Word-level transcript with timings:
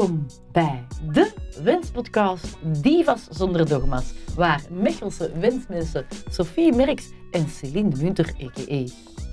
Welkom 0.00 0.26
bij 0.52 0.86
de 1.12 1.32
Wenspodcast 1.62 2.56
Divas 2.82 3.26
zonder 3.30 3.68
dogma's, 3.68 4.14
waar 4.36 4.62
Mechelse 4.70 5.32
wensmensen 5.38 6.06
Sophie 6.30 6.72
Merks 6.72 7.10
en 7.30 7.48
Celine 7.48 7.96
Munter, 7.96 8.34
a.k.a. 8.42 8.84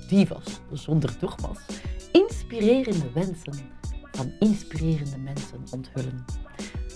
Divas 0.08 0.60
zonder 0.72 1.16
dogma's, 1.20 1.58
inspirerende 2.12 3.12
wensen 3.12 3.52
van 4.12 4.32
inspirerende 4.38 5.18
mensen 5.18 5.64
onthullen. 5.70 6.24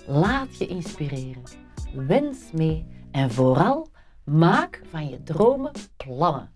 Laat 0.07 0.59
je 0.59 0.67
inspireren, 0.67 1.43
wens 1.95 2.39
mee 2.53 2.87
en 3.11 3.31
vooral 3.31 3.89
maak 4.25 4.83
van 4.91 5.09
je 5.09 5.23
dromen 5.23 5.73
plannen. 5.97 6.51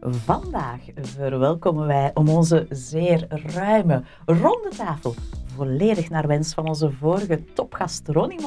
Vandaag 0.00 0.80
verwelkomen 0.94 1.86
wij 1.86 2.10
om 2.14 2.28
onze 2.28 2.66
zeer 2.68 3.26
ruime 3.28 4.04
ronde 4.26 4.68
tafel, 4.76 5.14
volledig 5.56 6.10
naar 6.10 6.26
wens 6.26 6.54
van 6.54 6.68
onze 6.68 6.90
vorige 6.90 7.44
topgast 7.54 8.08
Ronnie. 8.08 8.38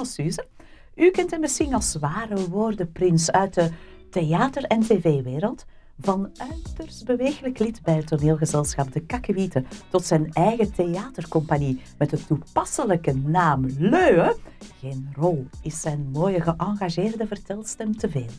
U 0.96 1.12
kent 1.12 1.32
hem 1.32 1.40
misschien 1.40 1.74
als 1.74 1.92
zware 1.92 2.50
woordenprins 2.50 3.32
uit 3.32 3.54
de 3.54 3.70
theater- 4.10 4.64
en 4.64 4.80
tv-wereld. 4.80 5.66
Van 6.02 6.30
uiterst 6.38 7.06
bewegelijk 7.06 7.60
lid 7.60 7.82
bij 7.84 7.96
het 7.96 8.08
toneelgezelschap 8.08 8.92
De 8.92 9.00
Kakkewieten 9.00 9.66
tot 9.90 10.06
zijn 10.06 10.34
eigen 10.34 10.74
theatercompagnie 10.74 11.82
met 11.98 12.10
de 12.10 12.26
toepasselijke 12.26 13.16
naam 13.16 13.66
Leuwe. 13.78 14.38
Geen 14.80 15.10
rol 15.16 15.48
is 15.62 15.82
zijn 15.82 16.10
mooie 16.12 16.42
geëngageerde 16.42 17.28
vertelstem 17.28 17.98
te 17.98 18.10
veel. 18.10 18.30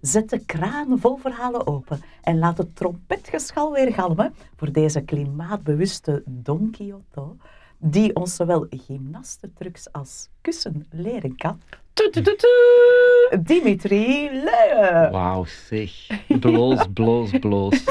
Zet 0.00 0.30
de 0.30 0.44
kraan 0.44 0.98
vol 0.98 1.16
verhalen 1.16 1.66
open 1.66 2.00
en 2.22 2.38
laat 2.38 2.58
het 2.58 2.76
trompetgeschal 2.76 3.72
weer 3.72 3.92
galmen 3.92 4.34
voor 4.56 4.72
deze 4.72 5.00
klimaatbewuste 5.00 6.22
Don 6.26 6.70
Quixote, 6.70 7.36
die 7.78 8.10
ons 8.16 8.36
zowel 8.36 8.66
gymnastentrucs 8.70 9.86
als 9.92 10.28
kussen 10.42 10.86
leren 10.90 11.36
kan. 11.36 11.60
Dimitri 13.42 14.28
Leuwe. 14.32 15.08
Wauw, 15.12 15.44
zeg. 15.68 15.90
Bloos, 16.40 16.80
bloos, 16.94 17.30
bloos. 17.40 17.84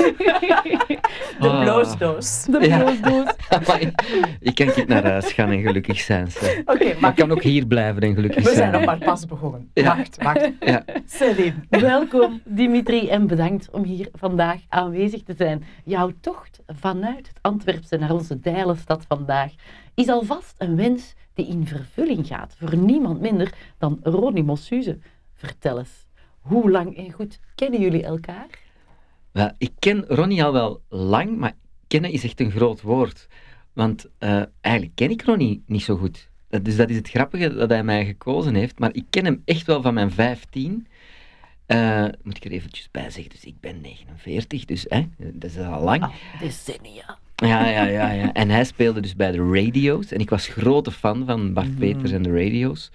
De 1.40 1.48
Ah. 1.50 1.62
bloosdoos. 1.64 2.44
De 2.44 2.68
Ja. 2.68 2.78
bloosdoos. 2.78 3.34
ik 4.40 4.56
kan 4.56 4.70
niet 4.76 4.88
naar 4.88 5.04
huis 5.04 5.32
gaan 5.34 5.52
en 5.52 5.62
gelukkig 5.62 6.00
zijn. 6.00 6.28
Oké, 6.66 6.84
Maar 6.86 6.96
maar 7.00 7.10
ik 7.10 7.16
kan 7.16 7.32
ook 7.32 7.44
hier 7.44 7.66
blijven 7.68 8.02
en 8.02 8.14
gelukkig 8.14 8.44
we 8.44 8.50
zijn 8.50 8.56
zijn. 8.56 8.72
nog 8.72 8.86
maar 8.86 8.98
pas 8.98 9.26
begonnen. 9.26 9.70
Ja. 9.74 9.96
Wacht, 9.98 10.18
wacht. 10.24 10.52
Ja. 10.60 10.84
Celine. 11.06 11.54
Welkom 11.70 12.42
Dimitri 12.46 13.08
en 13.10 13.28
bedankt 13.28 13.70
om 13.72 13.84
hier 13.84 14.10
vandaag 14.14 14.60
aanwezig 14.70 15.24
te 15.24 15.34
zijn. 15.38 15.64
Jouw 15.84 16.12
tocht 16.22 16.60
vanuit 16.68 17.28
het 17.28 17.40
Antwerpse 17.42 17.98
naar 17.98 18.12
onze 18.12 18.40
Dijlenstad 18.40 19.06
vandaag 19.08 19.52
is 19.96 20.08
alvast 20.08 20.56
een 20.58 20.76
wens 20.76 21.14
die 21.38 21.48
in 21.48 21.68
vervulling 21.68 22.28
gaat 22.28 22.56
voor 22.60 22.78
niemand 22.78 23.22
minder 23.22 23.54
dan 23.78 24.00
Ronnie 24.04 24.44
Mossuze. 24.44 24.98
Vertel 25.34 25.78
eens, 25.80 26.06
hoe 26.40 26.72
lang 26.72 26.98
en 26.98 27.12
goed 27.12 27.40
kennen 27.56 27.82
jullie 27.82 28.04
elkaar? 28.04 28.48
Wel, 29.32 29.52
ik 29.58 29.72
ken 29.80 30.06
Ronnie 30.08 30.44
al 30.44 30.54
wel 30.54 30.82
lang, 30.90 31.38
maar 31.38 31.56
kennen 31.88 32.12
is 32.12 32.24
echt 32.24 32.40
een 32.40 32.52
groot 32.52 32.82
woord. 32.82 33.28
Want 33.74 34.06
eh, 34.18 34.42
eigenlijk 34.62 34.96
ken 34.96 35.10
ik 35.10 35.22
Ronnie 35.24 35.64
niet 35.66 35.84
zo 35.84 35.98
goed. 35.98 36.30
Dat- 36.50 36.66
Dus 36.66 36.76
dat 36.76 36.90
is 36.90 36.96
het 36.96 37.10
grappige 37.10 37.54
dat 37.54 37.70
hij 37.70 37.84
mij 37.84 38.06
gekozen 38.06 38.56
heeft. 38.56 38.80
Maar 38.80 38.94
ik 38.94 39.06
ken 39.10 39.26
hem 39.26 39.42
echt 39.46 39.66
wel 39.66 39.82
van 39.82 39.94
mijn 39.94 40.12
15. 40.12 40.88
Eh, 41.66 42.06
moet 42.24 42.38
ik 42.38 42.46
er 42.46 42.52
eventjes 42.52 42.92
bij 42.92 43.10
zeggen. 43.10 43.30
Dus 43.30 43.44
ik 43.46 43.60
ben 43.60 43.82
49, 43.82 44.66
dus 44.66 44.86
hè, 44.88 45.08
dat 45.18 45.50
is 45.52 45.58
al 45.58 45.84
lang. 45.84 46.04
Al 46.04 46.12
decennia. 46.40 47.18
Ja, 47.46 47.68
ja, 47.68 47.84
ja, 47.86 48.12
ja. 48.12 48.34
En 48.34 48.50
hij 48.50 48.64
speelde 48.64 49.00
dus 49.00 49.16
bij 49.16 49.32
de 49.32 49.50
radio's. 49.52 50.12
En 50.12 50.20
ik 50.20 50.30
was 50.30 50.48
grote 50.48 50.92
fan 50.92 51.26
van 51.26 51.54
Bart 51.54 51.68
Mhm. 51.70 51.78
Peters 51.78 52.12
en 52.12 52.22
de 52.24 52.30
radio's. 52.32 52.92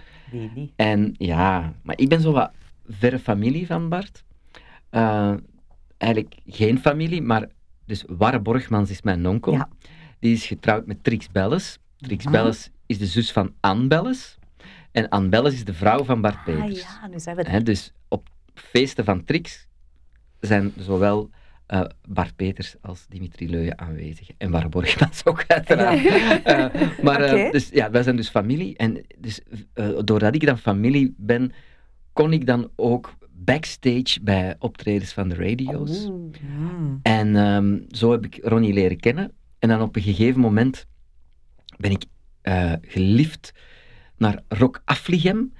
En 0.77 1.15
ja, 1.19 1.73
maar 1.83 1.99
ik 1.99 2.09
ben 2.09 2.21
zo 2.21 2.33
wat 2.33 2.51
verre 2.89 3.19
familie 3.19 3.67
van 3.67 3.89
Bart. 3.89 4.25
Eh, 4.91 5.33
eigenlijk 5.99 6.35
geen 6.47 6.79
familie, 6.79 7.23
maar 7.23 7.49
dus 7.87 8.05
Warre 8.07 8.41
Borgmans 8.41 8.91
is 8.91 9.03
mijn 9.03 9.27
onkel. 9.29 9.53
Ja. 9.53 9.69
Die 10.19 10.33
is 10.33 10.47
getrouwd 10.47 10.87
met 10.87 11.05
Trix 11.05 11.29
Belles. 11.31 11.79
Trix 11.97 12.25
Mhm. 12.25 12.33
Belles 12.33 12.71
is 12.87 12.99
de 12.99 13.07
zus 13.07 13.33
van 13.33 13.53
Anne 13.61 13.87
Belles. 13.87 14.39
En 14.93 15.09
Anne 15.09 15.29
Belles 15.29 15.53
is 15.53 15.65
de 15.65 15.75
vrouw 15.75 16.05
van 16.05 16.21
Bart 16.21 16.35
Ah 16.35 16.45
Peters. 16.45 16.81
ja, 16.83 17.07
nu 17.07 17.21
zijn 17.21 17.37
we 17.37 17.43
Hè, 17.49 17.63
dus 17.63 17.93
op 18.09 18.29
feesten 18.55 19.05
van 19.05 19.25
Trix 19.25 19.67
zijn 20.41 20.73
zowel 20.77 21.31
eh, 21.73 21.85
Bart 22.09 22.37
Peters 22.37 22.75
als 22.81 23.07
Dimitri 23.09 23.51
Leuyen 23.51 23.79
aanwezig. 23.79 24.29
En 24.39 24.51
Warre 24.51 24.69
Borgmans 24.69 25.25
ook 25.31 25.45
uiteraard. 25.47 26.05
Eh, 26.45 27.03
maar 27.03 27.21
eh, 27.21 27.51
dus, 27.51 27.69
ja, 27.69 27.91
wij 27.91 28.03
zijn 28.03 28.17
dus 28.17 28.29
familie. 28.29 28.77
En 28.77 29.05
dus, 29.19 29.41
doordat 30.05 30.35
ik 30.35 30.47
dan 30.47 30.59
familie 30.59 31.15
ben, 31.17 31.53
kon 32.13 32.33
ik 32.33 32.47
dan 32.47 32.71
ook 32.77 33.15
backstage 33.31 34.21
bij 34.23 34.57
optredens 34.59 35.13
van 35.13 35.29
de 35.29 35.35
radio's. 35.35 36.07
Oeh. 36.07 36.35
En 37.03 37.37
ehm, 37.37 37.79
zo 37.89 38.11
heb 38.11 38.25
ik 38.25 38.39
Ronnie 38.43 38.73
leren 38.73 39.01
kennen. 39.01 39.33
En 39.59 39.69
dan 39.69 39.81
op 39.81 39.97
een 39.97 40.03
gegeven 40.03 40.41
moment 40.41 40.87
ben 41.77 41.91
ik 41.91 42.05
eh, 42.41 42.73
geliefd 42.81 43.53
naar 44.17 44.43
Rock 44.49 44.83
Afligem. 44.85 45.53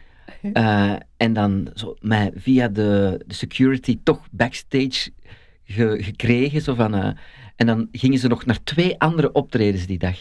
Eh, 0.53 0.95
en 1.17 1.33
dan 1.33 1.71
zo 1.75 1.97
mij 2.01 2.33
via 2.35 2.69
de, 2.69 3.23
de 3.27 3.35
security 3.35 4.01
toch 4.03 4.27
backstage 4.31 5.11
ge- 5.73 6.03
gekregen. 6.03 6.61
Zo 6.61 6.75
van, 6.75 6.95
eh, 6.95 7.11
en 7.57 7.67
dan 7.67 7.89
gingen 7.93 8.19
ze 8.19 8.29
nog 8.29 8.45
naar 8.47 8.63
twee 8.63 9.01
andere 9.01 9.33
optredens 9.33 9.87
die 9.87 9.99
dag. 9.99 10.19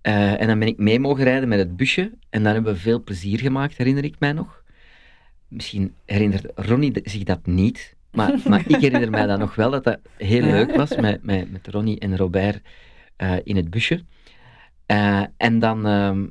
Eh, 0.00 0.40
en 0.40 0.46
dan 0.46 0.58
ben 0.58 0.68
ik 0.68 0.78
mee 0.78 1.00
mogen 1.00 1.24
rijden 1.24 1.48
met 1.48 1.58
het 1.58 1.76
busje. 1.76 2.12
En 2.30 2.42
dan 2.42 2.52
hebben 2.52 2.72
we 2.72 2.78
veel 2.78 3.02
plezier 3.02 3.38
gemaakt, 3.38 3.76
herinner 3.76 4.04
ik 4.04 4.14
mij 4.18 4.32
nog. 4.32 4.62
Misschien 5.48 5.94
herinnert 6.04 6.46
Ronnie 6.54 6.92
zich 7.04 7.22
dat 7.22 7.46
niet. 7.46 7.96
Maar, 8.10 8.34
maar 8.48 8.64
ik 8.66 8.76
herinner 8.80 9.10
mij 9.10 9.26
dat 9.26 9.38
nog 9.38 9.54
wel, 9.54 9.70
dat 9.70 9.84
dat 9.84 9.98
heel 10.16 10.42
leuk 10.42 10.76
was 10.76 10.96
met, 10.96 11.22
met, 11.22 11.52
met 11.52 11.68
Ronnie 11.68 11.98
en 11.98 12.16
Robert 12.16 12.62
eh, 13.16 13.36
in 13.44 13.56
het 13.56 13.70
busje. 13.70 14.04
En 15.36 15.58
dan 15.58 15.86
ehm, 15.86 16.26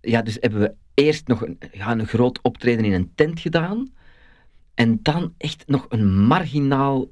ja, 0.00 0.22
dus 0.22 0.36
hebben 0.40 0.60
we 0.60 0.74
eerst 0.94 1.26
nog 1.26 1.46
een, 1.46 1.58
ja, 1.72 1.90
een 1.90 2.06
groot 2.06 2.42
optreden 2.42 2.84
in 2.84 2.92
een 2.92 3.12
tent 3.14 3.40
gedaan. 3.40 3.92
En 4.74 4.98
dan 5.02 5.34
echt 5.38 5.64
nog 5.66 5.86
een 5.88 6.18
marginaal 6.20 7.06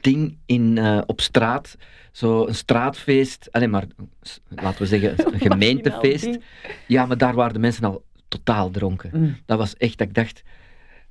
ding 0.00 0.38
in, 0.46 0.78
eh, 0.78 1.00
op 1.06 1.20
straat. 1.20 1.76
Zo 2.12 2.46
een 2.46 2.54
straatfeest. 2.54 3.48
Alleen 3.50 3.70
maar, 3.70 3.86
laten 4.48 4.82
we 4.82 4.86
zeggen, 4.86 5.32
een 5.32 5.40
gemeentefeest. 5.50 6.38
Ja, 6.86 7.06
maar 7.06 7.18
daar 7.18 7.34
waren 7.34 7.52
de 7.52 7.58
mensen 7.58 7.84
al 7.84 8.04
totaal 8.28 8.70
dronken. 8.70 9.10
Mm. 9.12 9.36
Dat 9.46 9.58
was 9.58 9.76
echt 9.76 9.98
dat 9.98 10.08
ik 10.08 10.14
dacht, 10.14 10.42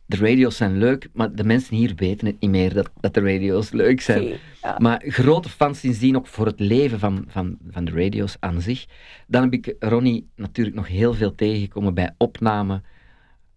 de 0.08 0.18
radio's 0.18 0.58
zijn 0.58 0.78
leuk, 0.78 1.10
maar 1.14 1.36
de 1.36 1.44
mensen 1.44 1.76
hier 1.76 1.94
weten 1.96 2.28
het 2.28 2.40
niet 2.40 2.52
meer 2.52 2.74
dat, 2.74 2.90
dat 3.00 3.14
de 3.14 3.20
radio's 3.20 3.72
leuk 3.72 4.02
zijn. 4.02 4.24
Ja. 4.62 4.76
Maar 4.78 5.04
grote 5.08 5.50
fans 5.50 5.80
sindsdien 5.80 6.16
ook 6.16 6.28
voor 6.28 6.46
het 6.46 6.59
leven 6.59 7.00
van, 7.00 7.26
van, 7.28 7.58
van 7.70 7.86
de 7.86 7.92
radio's 7.92 8.38
aan 8.40 8.62
zich. 8.62 8.86
Dan 9.28 9.44
heb 9.44 9.54
ik 9.54 9.76
Ronnie 9.80 10.28
natuurlijk 10.36 10.76
nog 10.76 10.88
heel 10.88 11.14
veel 11.14 11.36
tegengekomen 11.36 11.94
bij 11.94 12.14
opnamen 12.18 12.84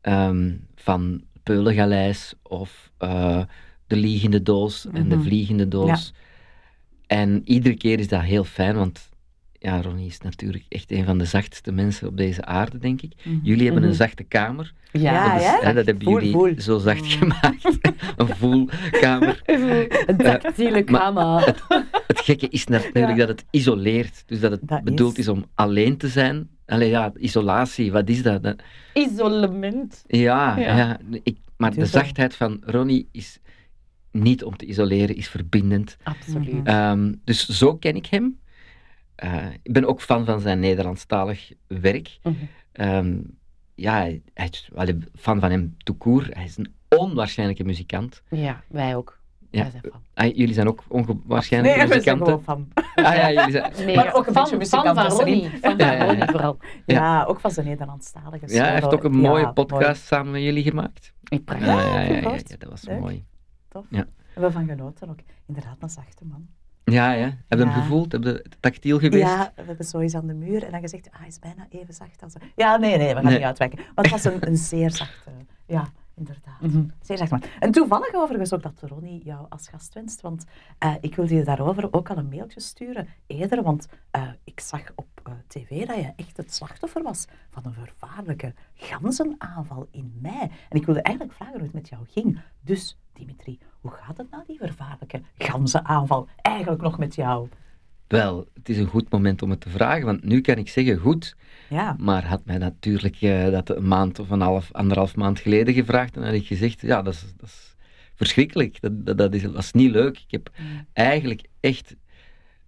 ehm, 0.00 0.52
van 0.74 1.22
Peulengaleis 1.42 2.34
of 2.42 2.90
eh, 2.98 3.42
De 3.90 3.96
Liegende 3.96 4.42
Doos 4.42 4.86
en 4.92 5.08
De 5.08 5.16
Mhm. 5.16 5.24
Vliegende 5.24 5.68
Doos. 5.68 6.12
En 7.06 7.42
iedere 7.44 7.76
keer 7.76 7.98
is 7.98 8.08
dat 8.08 8.22
heel 8.22 8.44
fijn, 8.44 8.76
want 8.76 9.08
ja, 9.58 9.82
Ronnie 9.82 10.06
is 10.06 10.20
natuurlijk 10.20 10.64
echt 10.68 10.90
een 10.92 11.04
van 11.04 11.18
de 11.18 11.24
zachtste 11.24 11.72
mensen 11.72 12.08
op 12.08 12.16
deze 12.16 12.44
aarde, 12.44 12.78
denk 12.78 13.02
ik. 13.02 13.12
Jullie 13.42 13.64
hebben 13.64 13.80
Mhm. 13.82 13.90
een 13.90 13.96
zachte 13.96 14.22
kamer. 14.22 14.72
Ja, 14.92 15.32
dat, 15.32 15.40
is- 15.40 15.46
hè? 15.60 15.74
dat 15.74 15.86
hebben 15.86 16.04
Voel, 16.04 16.14
jullie 16.14 16.32
voel. 16.32 16.52
zo 16.60 16.78
zacht 16.78 17.06
gemaakt. 17.12 17.78
een 18.16 18.28
voelkamer. 18.36 19.42
Een 20.06 20.16
tactiele 20.16 20.70
maar- 20.86 21.00
kamer. 21.00 21.62
Het 22.06 22.20
gekke 22.20 22.48
is 22.48 22.66
natuurlijk 22.76 23.16
Ja. 23.16 23.26
dat 23.26 23.28
het 23.28 23.44
isoleert. 23.50 24.22
Dus 24.26 24.40
dat 24.40 24.50
het 24.50 24.60
Dat 24.68 24.82
bedoeld 24.84 25.12
is- 25.12 25.18
is. 25.18 25.28
om 25.28 25.44
alleen 25.54 25.96
te 25.96 26.08
zijn. 26.08 26.48
Allee, 26.66 26.88
ja, 26.88 27.12
isolatie, 27.18 27.92
wat 27.92 28.08
is 28.08 28.22
dat? 28.22 28.42
Dat- 28.42 28.62
Isolement. 28.94 30.04
ja, 30.06 30.56
Ja. 30.58 30.76
ja. 30.76 30.98
ik, 31.22 31.36
maar 31.56 31.74
de 31.74 31.86
zachtheid 31.86 32.34
van 32.34 32.62
Ronnie 32.64 33.08
is 33.12 33.38
niet 34.10 34.44
om 34.44 34.56
te 34.56 34.64
isoleren, 34.66 35.16
is 35.16 35.28
verbindend. 35.28 35.96
Absoluut. 36.02 36.52
Mhm. 36.52 36.66
Ehm, 36.66 37.14
dus 37.24 37.48
zo 37.48 37.76
ken 37.76 37.94
ik 37.96 38.06
hem. 38.06 38.38
Eh, 39.14 39.44
ik 39.62 39.72
ben 39.72 39.84
ook 39.84 40.02
fan 40.02 40.24
van 40.24 40.40
zijn 40.40 40.60
Nederlandstalig 40.60 41.52
werk. 41.66 42.18
Mhm. 42.22 42.34
Ehm, 42.72 43.16
ja, 43.74 43.92
hij 43.92 44.22
hij 44.34 44.48
is 44.50 44.70
wel 44.72 44.88
een 44.88 45.08
fan 45.18 45.40
van 45.40 45.50
hem 45.50 45.74
tout 45.78 45.98
court. 45.98 46.34
Hij 46.34 46.44
is 46.44 46.56
een 46.56 46.74
onwaarschijnlijke 46.88 47.64
muzikant. 47.64 48.22
Ja, 48.30 48.62
wij 48.68 48.96
ook. 48.96 49.18
Ja. 49.50 49.62
Wij 49.62 49.70
zijn 49.70 49.82
fan. 49.92 50.02
Ah, 50.14 50.36
jullie 50.36 50.54
zijn 50.54 50.68
ook 50.68 50.82
onwaarschijnlijke 50.88 51.78
Nee, 51.78 51.88
we 51.88 52.00
zijn 52.02 52.18
muzikanten. 52.18 52.44
gewoon 52.44 52.68
fan. 52.74 52.84
Ah 53.04 53.14
ja, 53.14 53.32
jullie 53.32 53.50
zijn... 53.50 53.72
Nee, 53.86 53.96
Maar 53.96 54.14
ook 54.14 54.26
een 54.26 54.32
fan, 54.32 54.42
beetje 54.50 54.66
fan 54.66 54.82
muzikant 54.84 54.98
van 54.98 55.06
Ronnie. 55.26 55.50
van 55.60 55.76
ja, 55.78 55.92
ja. 55.92 56.04
Ronnie 56.04 56.24
vooral. 56.30 56.56
Ja, 56.86 57.24
ook 57.24 57.40
van 57.40 57.50
zijn 57.50 57.66
Nederlandstalige 57.66 58.54
Ja, 58.54 58.62
hij 58.64 58.72
heeft 58.74 58.94
ook 58.94 59.04
een 59.04 59.16
mooie 59.16 59.42
Ja, 59.42 59.52
podcast 59.52 60.04
samen 60.06 60.32
met 60.32 60.42
jullie 60.42 60.62
gemaakt. 60.62 61.12
Ik 61.28 61.44
praat. 61.44 61.60
Ja, 61.60 61.80
ja, 61.80 62.00
ja, 62.00 62.00
ja, 62.00 62.12
vervolgd. 62.12 62.48
ja, 62.48 62.56
dat 62.58 62.70
was 62.70 62.82
Leuk. 62.84 63.00
mooi. 63.00 63.24
Tof. 63.70 63.86
Ja. 63.90 64.04
Hebben 64.32 64.52
we 64.52 64.58
van 64.58 64.66
genoten 64.68 65.08
ook. 65.08 65.18
Inderdaad, 65.46 65.76
een 65.80 65.90
zachte 65.90 66.24
man. 66.24 66.46
Ja, 66.84 67.12
ja. 67.12 67.24
Heb 67.48 67.58
je 67.58 67.64
hem 67.64 67.74
gevoeld? 67.82 68.12
Heb 68.12 68.22
je 68.24 68.44
tactiel 68.60 68.98
geweest? 68.98 69.22
Ja, 69.28 69.52
we 69.56 69.62
hebben 69.62 69.86
zo 69.86 69.98
eens 69.98 70.14
aan 70.14 70.26
de 70.26 70.34
muur 70.34 70.64
en 70.64 70.70
dan 70.70 70.80
gezegd, 70.80 71.10
ah, 71.10 71.18
hij 71.18 71.28
is 71.28 71.38
bijna 71.38 71.66
even 71.70 71.94
zacht 71.94 72.22
als... 72.22 72.34
Ja, 72.56 72.76
nee, 72.76 72.96
nee, 72.96 73.08
we 73.08 73.14
gaan 73.14 73.24
Nee. 73.24 73.34
niet 73.34 73.42
uitwijken. 73.42 73.78
Maar 73.78 74.04
het 74.04 74.10
was 74.10 74.24
een, 74.24 74.46
een 74.48 74.56
zeer 74.56 74.90
zachte, 74.90 75.30
ja, 75.66 75.88
inderdaad. 76.14 76.60
Mhm. 76.60 76.84
Zeer 77.00 77.16
zacht 77.18 77.30
man. 77.30 77.42
En 77.58 77.72
toevallig 77.72 78.14
overigens 78.14 78.52
ook 78.52 78.62
dat 78.62 78.80
Ronnie 78.80 79.24
jou 79.24 79.46
als 79.48 79.68
gast 79.68 79.94
wenst, 79.94 80.20
want 80.20 80.44
eh, 80.78 80.94
ik 81.00 81.14
wilde 81.14 81.34
je 81.34 81.44
daarover 81.44 81.92
ook 81.92 82.10
al 82.10 82.16
een 82.16 82.28
mailtje 82.28 82.60
sturen, 82.60 83.08
eerder, 83.26 83.62
want 83.62 83.88
eh, 84.10 84.28
ik 84.44 84.60
zag 84.60 84.82
op 84.94 85.20
eh, 85.22 85.32
tv 85.46 85.86
dat 85.86 85.96
je 85.96 86.12
echt 86.16 86.36
het 86.36 86.54
slachtoffer 86.54 87.02
was 87.02 87.26
van 87.50 87.64
een 87.64 87.72
vervaarlijke 87.72 88.54
ganzenaanval 88.74 89.88
in 89.90 90.18
mei. 90.20 90.50
En 90.68 90.78
ik 90.78 90.86
wilde 90.86 91.02
eigenlijk 91.02 91.36
vragen 91.36 91.54
hoe 91.54 91.64
het 91.64 91.72
met 91.72 91.88
jou 91.88 92.06
ging. 92.06 92.40
Dus, 92.60 92.98
Dimitri, 93.12 93.58
hoe 93.80 93.90
gaat 93.90 94.16
het 94.16 94.30
na 94.30 94.44
die 94.46 94.58
vervaarlijke 94.58 95.22
ganzenaanval 95.38 96.28
eigenlijk 96.36 96.82
nog 96.82 96.98
met 96.98 97.14
jou? 97.14 97.48
Wel, 98.10 98.48
het 98.54 98.68
is 98.68 98.78
een 98.78 98.86
goed 98.86 99.10
moment 99.10 99.42
om 99.42 99.50
het 99.50 99.60
te 99.60 99.68
vragen, 99.70 100.04
want 100.04 100.24
nu 100.24 100.40
kan 100.40 100.56
ik 100.56 100.68
zeggen 100.68 100.96
goed, 100.98 101.36
Ja. 101.68 101.96
maar 101.98 102.26
had 102.26 102.44
mij 102.44 102.58
natuurlijk 102.58 103.16
eh, 103.20 103.50
dat 103.50 103.70
een 103.76 103.88
maand 103.88 104.18
of 104.18 104.30
een 104.30 104.40
half, 104.40 104.72
anderhalf 104.72 105.16
maand 105.16 105.38
geleden 105.40 105.74
gevraagd, 105.74 106.14
dan 106.14 106.24
had 106.24 106.32
ik 106.32 106.46
gezegd, 106.46 106.80
ja, 106.80 107.02
dat 107.02 107.14
is, 107.14 107.24
dat 107.36 107.48
is 107.48 107.76
verschrikkelijk, 108.14 108.80
dat, 108.80 109.06
dat, 109.06 109.18
dat 109.18 109.34
is, 109.34 109.42
dat 109.42 109.58
is 109.58 109.72
niet 109.72 109.90
leuk. 109.90 110.16
Ik 110.18 110.30
heb 110.30 110.50
eigenlijk 110.92 111.42
echt 111.60 111.96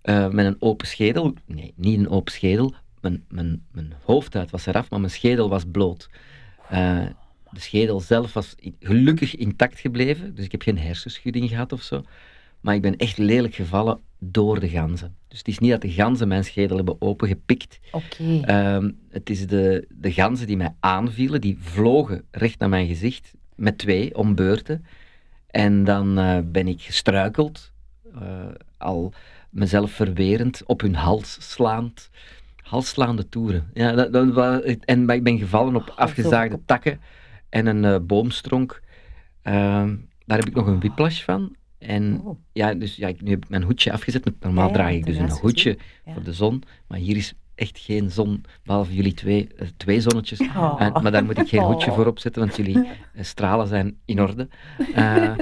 eh, 0.02 0.28
met 0.28 0.46
een 0.46 0.56
open 0.58 0.86
schedel, 0.86 1.34
nee, 1.46 1.72
niet 1.76 1.98
een 1.98 2.08
open 2.08 2.32
schedel, 2.32 2.74
mijn, 3.00 3.24
mijn, 3.28 3.66
mijn 3.72 3.92
hoofdhuid 4.04 4.50
was 4.50 4.66
eraf, 4.66 4.90
maar 4.90 5.00
mijn 5.00 5.12
schedel 5.12 5.48
was 5.48 5.64
bloot. 5.72 6.08
Eh, 6.68 7.06
de 7.50 7.60
schedel 7.60 8.00
zelf 8.00 8.32
was 8.32 8.54
gelukkig 8.80 9.34
intact 9.36 9.80
gebleven, 9.80 10.34
dus 10.34 10.44
ik 10.44 10.52
heb 10.52 10.62
geen 10.62 10.78
hersenschudding 10.78 11.48
gehad 11.48 11.72
of 11.72 11.82
zo. 11.82 12.02
Maar 12.62 12.74
ik 12.74 12.82
ben 12.82 12.96
echt 12.96 13.18
lelijk 13.18 13.54
gevallen 13.54 14.00
door 14.18 14.60
de 14.60 14.68
ganzen. 14.68 15.16
Dus 15.28 15.38
het 15.38 15.48
is 15.48 15.58
niet 15.58 15.70
dat 15.70 15.80
de 15.80 15.92
ganzen 15.92 16.28
mijn 16.28 16.44
schedel 16.44 16.76
hebben 16.76 17.00
opengepikt. 17.00 17.80
Oké. 17.90 18.40
Ehm, 18.40 18.90
het 19.10 19.30
is 19.30 19.46
de, 19.46 19.86
de 19.88 20.12
ganzen 20.12 20.46
die 20.46 20.56
mij 20.56 20.74
aanvielen, 20.80 21.40
die 21.40 21.58
vlogen 21.60 22.24
recht 22.30 22.58
naar 22.58 22.68
mijn 22.68 22.86
gezicht, 22.86 23.34
met 23.54 23.78
twee 23.78 24.16
om 24.16 24.34
beurten. 24.34 24.84
En 25.46 25.84
dan 25.84 26.18
eh, 26.18 26.38
ben 26.44 26.68
ik 26.68 26.80
gestruikeld, 26.80 27.72
eh, 28.14 28.46
al 28.76 29.12
mezelf 29.50 29.92
verwerend, 29.92 30.62
op 30.66 30.80
hun 30.80 30.94
hals 30.94 31.36
slaand. 31.40 32.10
Halsslaande 32.62 33.28
toeren. 33.28 33.70
Ja, 33.74 33.92
dat, 33.92 34.12
dat, 34.12 34.62
en 34.64 35.04
maar 35.04 35.16
ik 35.16 35.22
ben 35.22 35.38
gevallen 35.38 35.76
op 35.76 35.88
Oh, 35.88 35.96
afgezaagde 35.96 36.60
takken 36.66 37.00
en 37.48 37.66
een 37.66 37.84
eh, 37.84 37.96
boomstronk. 38.02 38.82
Ehm, 39.42 39.96
daar 40.26 40.38
heb 40.38 40.48
ik 40.48 40.54
nog 40.54 40.66
een 40.66 40.78
whiplash 40.78 41.22
van. 41.22 41.56
En 41.82 42.20
Oh. 42.24 42.38
ja, 42.52 42.74
dus 42.74 42.96
ja, 42.96 43.08
ik, 43.08 43.22
nu 43.22 43.30
heb 43.30 43.44
ik 43.44 43.50
mijn 43.50 43.62
hoedje 43.62 43.92
afgezet. 43.92 44.30
Normaal 44.40 44.66
Ja, 44.66 44.72
draag 44.72 44.92
ik 44.92 45.04
dus 45.06 45.16
een 45.16 45.30
hoedje 45.30 45.78
Ja. 46.04 46.12
voor 46.12 46.22
de 46.22 46.32
zon. 46.32 46.62
Maar 46.88 46.98
hier 46.98 47.16
is 47.16 47.34
echt 47.54 47.78
geen 47.78 48.10
zon, 48.10 48.44
behalve 48.64 48.94
jullie 48.94 49.14
twee, 49.14 49.48
eh, 49.56 49.68
twee 49.76 50.00
zonnetjes. 50.00 50.40
Oh. 50.40 50.74
En- 50.78 51.02
maar 51.02 51.12
daar 51.12 51.24
moet 51.24 51.38
ik 51.38 51.48
geen 51.48 51.62
hoedje 51.62 51.90
Oh. 51.90 51.96
voor 51.96 52.06
opzetten, 52.06 52.42
want 52.42 52.56
jullie 52.56 52.76
eh, 52.86 53.24
stralen 53.24 53.66
zijn 53.68 53.96
in 54.04 54.20
orde. 54.20 54.48
Eh, 54.94 55.32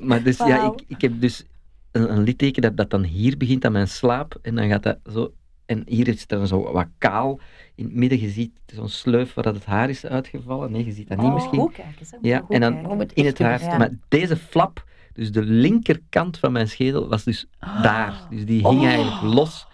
maar 0.00 0.22
dus 0.22 0.36
ja, 0.36 0.72
ik, 0.72 0.82
ik 0.86 1.00
heb 1.00 1.20
dus 1.20 1.44
een, 1.92 2.12
een 2.12 2.22
litteken 2.22 2.62
dat, 2.62 2.76
dat 2.76 2.90
dan 2.90 3.02
hier 3.04 3.36
begint 3.36 3.64
aan 3.64 3.72
mijn 3.72 3.88
slaap. 3.88 4.38
En 4.42 4.54
dan 4.54 4.68
gaat 4.68 4.82
dat 4.82 4.98
zo... 5.12 5.32
En 5.66 5.82
hier 5.86 6.08
is 6.08 6.20
het 6.20 6.28
dan 6.28 6.46
zo 6.46 6.72
wat 6.72 6.86
kaal 6.98 7.40
in 7.74 7.84
het 7.84 7.94
midden. 7.94 8.20
Je 8.20 8.28
ziet 8.28 8.50
zo'n 8.66 8.88
sleuf 8.88 9.34
waar 9.34 9.44
dat 9.44 9.54
het 9.54 9.64
haar 9.64 9.88
is 9.88 10.06
uitgevallen. 10.06 10.72
Nee, 10.72 10.84
je 10.84 10.92
ziet 10.92 11.08
dat 11.08 11.16
niet 11.18 11.26
Oh, 11.26 11.34
misschien. 11.34 11.58
Goed 11.58 11.72
kijken, 11.72 12.06
ze. 12.06 12.18
Ja, 12.22 12.44
en 12.48 12.60
dan 12.60 12.72
kijken. 12.98 13.14
In 13.14 13.26
het 13.26 13.38
haar. 13.38 13.60
ja. 13.62 13.76
Maar 13.78 13.90
deze 14.08 14.36
flap, 14.36 14.84
dus 15.18 15.32
de 15.32 15.42
linkerkant 15.42 16.38
van 16.38 16.52
mijn 16.52 16.68
schedel, 16.68 17.08
was 17.08 17.24
dus 17.24 17.46
daar. 17.82 18.14
Dus 18.30 18.44
die 18.44 18.66
hing 18.68 18.80
Oh. 18.80 18.86
eigenlijk 18.86 19.22
los. 19.22 19.66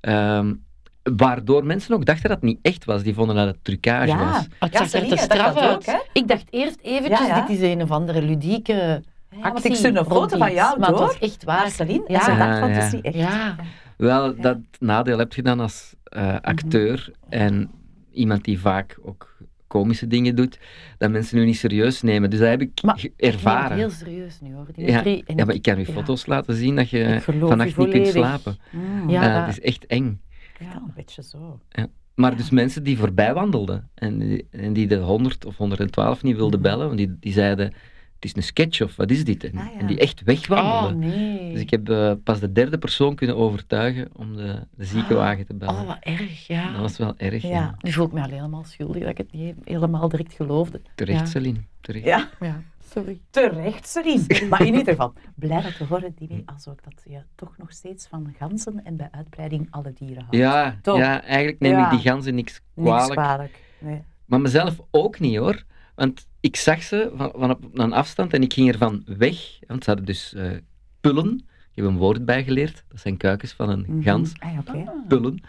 Ehm, 0.00 0.54
waardoor 1.02 1.64
mensen 1.64 1.94
ook 1.94 2.04
dachten 2.04 2.28
dat 2.28 2.36
het 2.40 2.46
niet 2.46 2.58
echt 2.62 2.84
was. 2.84 3.02
Die 3.02 3.14
vonden 3.14 3.36
dat 3.36 3.46
het 3.46 3.58
trucage 3.64 4.06
Ja. 4.06 4.18
was. 4.32 4.46
Het 4.58 4.72
Ja, 4.72 4.86
zag 4.86 5.00
er 5.02 5.08
te 5.08 5.14
dat 5.14 5.18
straf 5.24 5.50
ook, 5.56 5.62
uit. 5.62 5.86
hè? 5.86 5.98
Ik 6.12 6.28
dacht 6.28 6.44
eerst 6.50 6.78
eventjes, 6.82 7.26
Ja, 7.26 7.36
ja. 7.36 7.46
dit 7.46 7.58
is 7.58 7.72
een 7.72 7.82
of 7.82 7.90
andere 7.90 8.22
ludieke 8.22 9.02
actie 9.40 9.70
ik 9.88 9.96
een 9.96 10.04
foto 10.04 10.36
van 10.38 10.52
jou 10.52 10.78
Maar 10.78 10.88
het 10.88 10.98
door. 10.98 11.06
was 11.06 11.18
echt 11.18 11.44
Maar 11.46 11.56
waar. 11.60 11.70
Celine, 11.70 12.04
Ja. 12.06 12.18
en 12.18 12.24
ze 12.24 12.36
dacht 12.38 12.58
van, 12.58 12.68
het 12.68 12.76
Ja, 12.76 12.86
is 12.86 12.92
niet 12.92 13.04
echt. 13.04 13.14
Ja. 13.14 13.56
Wel, 13.96 14.26
Ja. 14.34 14.42
dat 14.42 14.58
nadeel 14.78 15.18
heb 15.18 15.32
je 15.32 15.42
dan 15.42 15.60
als 15.60 15.94
eh, 16.04 16.36
acteur 16.40 17.12
en 17.28 17.70
iemand 18.12 18.44
die 18.44 18.60
vaak 18.60 18.98
ook 19.02 19.29
komische 19.70 20.06
dingen 20.06 20.36
doet, 20.36 20.58
dat 20.98 21.10
mensen 21.10 21.36
nu 21.38 21.44
niet 21.44 21.56
serieus 21.56 22.02
nemen. 22.02 22.30
Dus 22.30 22.38
dat 22.38 22.48
heb 22.48 22.60
ik 22.60 22.82
Maar 22.82 23.04
ervaren. 23.16 23.76
heel 23.76 23.90
serieus 23.90 24.40
nu 24.40 24.54
hoor, 24.54 24.66
Ja, 24.74 25.02
ja, 25.04 25.44
maar 25.44 25.54
ik 25.54 25.62
kan 25.62 25.78
u 25.78 25.84
ja. 25.86 25.92
foto's 25.92 26.26
laten 26.26 26.54
zien 26.54 26.76
dat 26.76 26.90
je 26.90 27.18
vannacht 27.20 27.76
niet 27.76 27.88
kunt 27.90 28.06
slapen. 28.06 28.56
Mm. 28.70 29.10
Ja, 29.10 29.22
Eh, 29.28 29.34
dat- 29.34 29.46
het 29.46 29.58
is 29.58 29.60
echt 29.72 29.86
eng. 29.86 30.20
Ja, 30.60 30.74
een 30.74 30.92
beetje 30.94 31.22
zo. 31.22 31.60
Maar 32.14 32.30
Ja. 32.30 32.36
dus 32.36 32.50
mensen 32.50 32.82
die 32.82 32.98
voorbij 32.98 33.34
wandelden 33.34 33.88
en 33.94 34.18
die, 34.18 34.46
en 34.50 34.72
die 34.72 34.86
de 34.86 34.96
100 34.96 35.44
of 35.44 35.56
112 35.56 36.22
niet 36.22 36.36
wilden 36.36 36.60
Mhm. 36.60 36.68
bellen, 36.68 36.86
want 36.86 36.98
die, 36.98 37.16
die 37.20 37.32
zeiden, 37.32 37.72
het 38.20 38.24
is 38.30 38.36
een 38.36 38.42
sketch 38.42 38.80
of 38.82 38.96
wat 38.96 39.10
is 39.10 39.24
dit? 39.24 39.44
En, 39.44 39.58
Ah, 39.58 39.64
ja. 39.72 39.78
en 39.78 39.86
die 39.86 39.98
echt 39.98 40.20
Oh 40.20 40.26
wegwandelden. 40.26 40.98
nee. 40.98 41.52
Dus 41.52 41.60
ik 41.60 41.70
heb 41.70 41.88
eh, 41.88 42.12
pas 42.24 42.40
de 42.40 42.52
derde 42.52 42.78
persoon 42.78 43.14
kunnen 43.14 43.36
overtuigen 43.36 44.08
om 44.12 44.36
de, 44.36 44.66
de 44.76 44.84
ziekenwagen 44.84 45.46
te 45.46 45.54
bellen. 45.54 45.80
Oh, 45.80 45.86
wat 45.86 45.96
erg, 46.00 46.46
ja. 46.46 46.70
Dat 46.72 46.80
was 46.80 46.96
wel 46.98 47.14
erg, 47.16 47.42
ja. 47.42 47.48
Ja. 47.48 47.74
Nu 47.78 47.92
voel 47.92 48.06
ik 48.06 48.12
me 48.12 48.20
alleen 48.22 48.34
helemaal 48.34 48.64
schuldig 48.64 49.00
dat 49.02 49.10
ik 49.10 49.18
het 49.18 49.32
niet 49.32 49.54
helemaal 49.64 50.08
direct 50.08 50.32
geloofde. 50.32 50.80
Terecht, 50.94 51.18
Ja. 51.20 51.26
Celine. 51.26 51.58
Terecht. 51.80 52.04
Ja, 52.04 52.28
Ja, 52.40 52.62
sorry. 52.92 53.20
terecht, 53.30 53.88
Celine. 53.88 54.46
Maar 54.50 54.60
in 54.60 54.66
ieder 54.74 54.84
geval, 54.84 55.12
blij 55.34 55.62
dat 55.62 55.76
te 55.76 55.84
horen, 55.84 56.14
Dimi, 56.18 56.42
als 56.46 56.68
ook 56.68 56.82
dat 56.84 57.02
je 57.04 57.20
toch 57.34 57.54
nog 57.58 57.72
steeds 57.72 58.06
van 58.06 58.34
ganzen 58.38 58.84
en 58.84 58.96
bij 58.96 59.08
uitbreiding 59.10 59.66
alle 59.70 59.92
dieren 59.92 60.20
houdt. 60.22 60.36
Ja, 60.36 60.78
Toch? 60.82 60.98
ja, 60.98 61.22
eigenlijk 61.22 61.60
neem 61.60 61.72
Ja. 61.72 61.84
ik 61.84 61.90
die 61.90 62.10
ganzen 62.10 62.34
niks 62.34 62.60
Niks 62.74 62.88
kwalijk. 62.90 63.12
kwalijk. 63.20 63.62
Nee. 63.78 64.02
Maar 64.24 64.40
mezelf 64.40 64.80
ook 64.90 65.18
niet 65.20 65.36
hoor. 65.36 65.62
Want 65.94 66.28
ik 66.40 66.56
zag 66.56 66.82
ze 66.82 67.10
van, 67.14 67.32
van 67.36 67.50
op 67.50 67.64
een 67.72 67.92
afstand 67.92 68.32
en 68.32 68.42
ik 68.42 68.52
ging 68.52 68.72
ervan 68.72 69.02
weg. 69.06 69.58
Want 69.66 69.84
ze 69.84 69.90
hadden 69.90 70.06
dus 70.06 70.34
eh, 70.34 70.50
pullen. 71.00 71.34
Ik 71.70 71.76
heb 71.76 71.84
een 71.84 71.96
woord 71.96 72.24
bijgeleerd. 72.24 72.84
Dat 72.88 73.00
zijn 73.00 73.16
kuikens 73.16 73.52
van 73.52 73.68
een 73.68 73.84
Mhm. 73.88 74.02
gans. 74.02 74.32
Ah, 74.38 74.58
oké. 74.58 74.84
Pullen. 75.08 75.42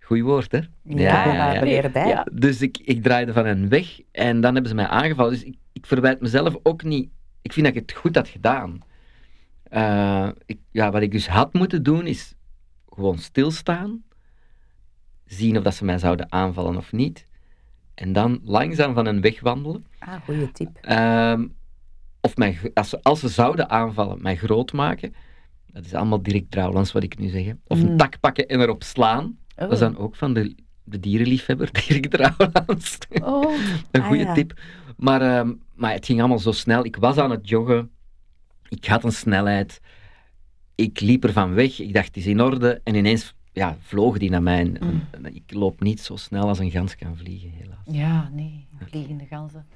Goeie 0.00 0.24
woord, 0.24 0.52
hè? 0.52 0.58
Ja, 0.82 1.52
ja, 1.54 1.62
leren 1.62 1.92
bij. 1.92 2.06
Ja. 2.08 2.26
Dus 2.32 2.62
ik, 2.62 2.78
ik 2.78 3.02
draaide 3.02 3.32
van 3.32 3.46
hen 3.46 3.68
weg 3.68 4.00
en 4.12 4.40
dan 4.40 4.52
hebben 4.52 4.68
ze 4.70 4.76
mij 4.76 4.86
aangevallen. 4.86 5.32
Dus 5.32 5.44
ik, 5.44 5.56
ik 5.72 5.86
verwijt 5.86 6.20
mezelf 6.20 6.56
ook 6.62 6.82
niet. 6.82 7.10
Ik 7.42 7.52
vind 7.52 7.66
dat 7.66 7.74
ik 7.74 7.80
het 7.80 7.92
goed 7.98 8.14
had 8.14 8.28
gedaan. 8.28 8.78
Eh, 9.62 10.28
ik, 10.46 10.58
ja, 10.70 10.90
wat 10.90 11.02
ik 11.02 11.10
dus 11.12 11.28
had 11.28 11.52
moeten 11.52 11.82
doen 11.82 12.06
is 12.06 12.34
gewoon 12.88 13.18
stilstaan, 13.18 14.02
zien 15.24 15.56
of 15.56 15.62
dat 15.62 15.74
ze 15.74 15.84
mij 15.84 15.98
zouden 15.98 16.32
aanvallen 16.32 16.76
of 16.76 16.92
niet, 16.92 17.26
en 17.98 18.12
dan 18.12 18.40
langzaam 18.44 18.94
van 18.94 19.04
hen 19.06 19.20
wegwandelen. 19.20 19.86
Ah, 19.98 20.14
goede 20.24 20.52
tip. 20.52 20.68
Ehm, 20.80 21.46
of 22.20 22.36
mij, 22.36 22.58
als, 22.74 22.88
ze, 22.88 23.02
als 23.02 23.20
ze 23.20 23.28
zouden 23.28 23.70
aanvallen, 23.70 24.22
mij 24.22 24.36
groot 24.36 24.72
maken. 24.72 25.14
Dat 25.66 25.84
is 25.84 25.94
allemaal 25.94 26.22
direct 26.22 26.50
trouwens 26.50 26.92
wat 26.92 27.02
ik 27.02 27.18
nu 27.18 27.28
zeg. 27.28 27.44
hè. 27.44 27.52
Of 27.66 27.80
een 27.80 27.90
Mm. 27.90 27.96
tak 27.96 28.20
pakken 28.20 28.48
en 28.48 28.60
erop 28.60 28.82
slaan. 28.82 29.24
Oh. 29.24 29.34
Dat 29.56 29.72
is 29.72 29.78
dan 29.78 29.96
ook 29.98 30.16
van 30.16 30.32
de, 30.34 30.54
de 30.84 31.00
dierenliefhebber, 31.00 31.68
Dirk 31.86 32.06
Trouwlands. 32.06 32.98
Oh. 33.22 33.52
Een 33.90 34.00
Ah, 34.00 34.06
goede 34.06 34.22
ja. 34.22 34.34
tip. 34.34 34.60
Maar, 34.96 35.20
ehm, 35.22 35.52
maar 35.74 35.92
het 35.92 36.06
ging 36.06 36.18
allemaal 36.18 36.38
zo 36.38 36.52
snel. 36.52 36.84
Ik 36.84 36.96
was 36.96 37.16
aan 37.16 37.30
het 37.30 37.48
joggen. 37.48 37.90
Ik 38.68 38.84
had 38.86 39.04
een 39.04 39.12
snelheid. 39.12 39.80
Ik 40.74 41.00
liep 41.00 41.24
er 41.24 41.32
van 41.32 41.54
weg. 41.54 41.78
Ik 41.80 41.94
dacht, 41.94 42.06
het 42.06 42.16
is 42.16 42.26
in 42.26 42.40
orde. 42.40 42.80
En 42.84 42.94
ineens 42.94 43.34
ja, 43.52 43.76
vloog 43.80 44.18
die 44.18 44.30
naar 44.30 44.42
mij. 44.42 44.58
En- 44.60 44.76
Mm. 44.80 45.02
en 45.10 45.34
ik 45.34 45.52
loop 45.52 45.80
niet 45.80 46.00
zo 46.00 46.16
snel 46.16 46.48
als 46.48 46.58
een 46.58 46.70
gans 46.70 46.96
kan 46.96 47.16
vliegen, 47.16 47.50
helaas. 47.50 47.78
Ja, 47.84 48.28
nee. 48.32 48.66
Vliegende 48.86 49.26
ganzen. 49.26 49.66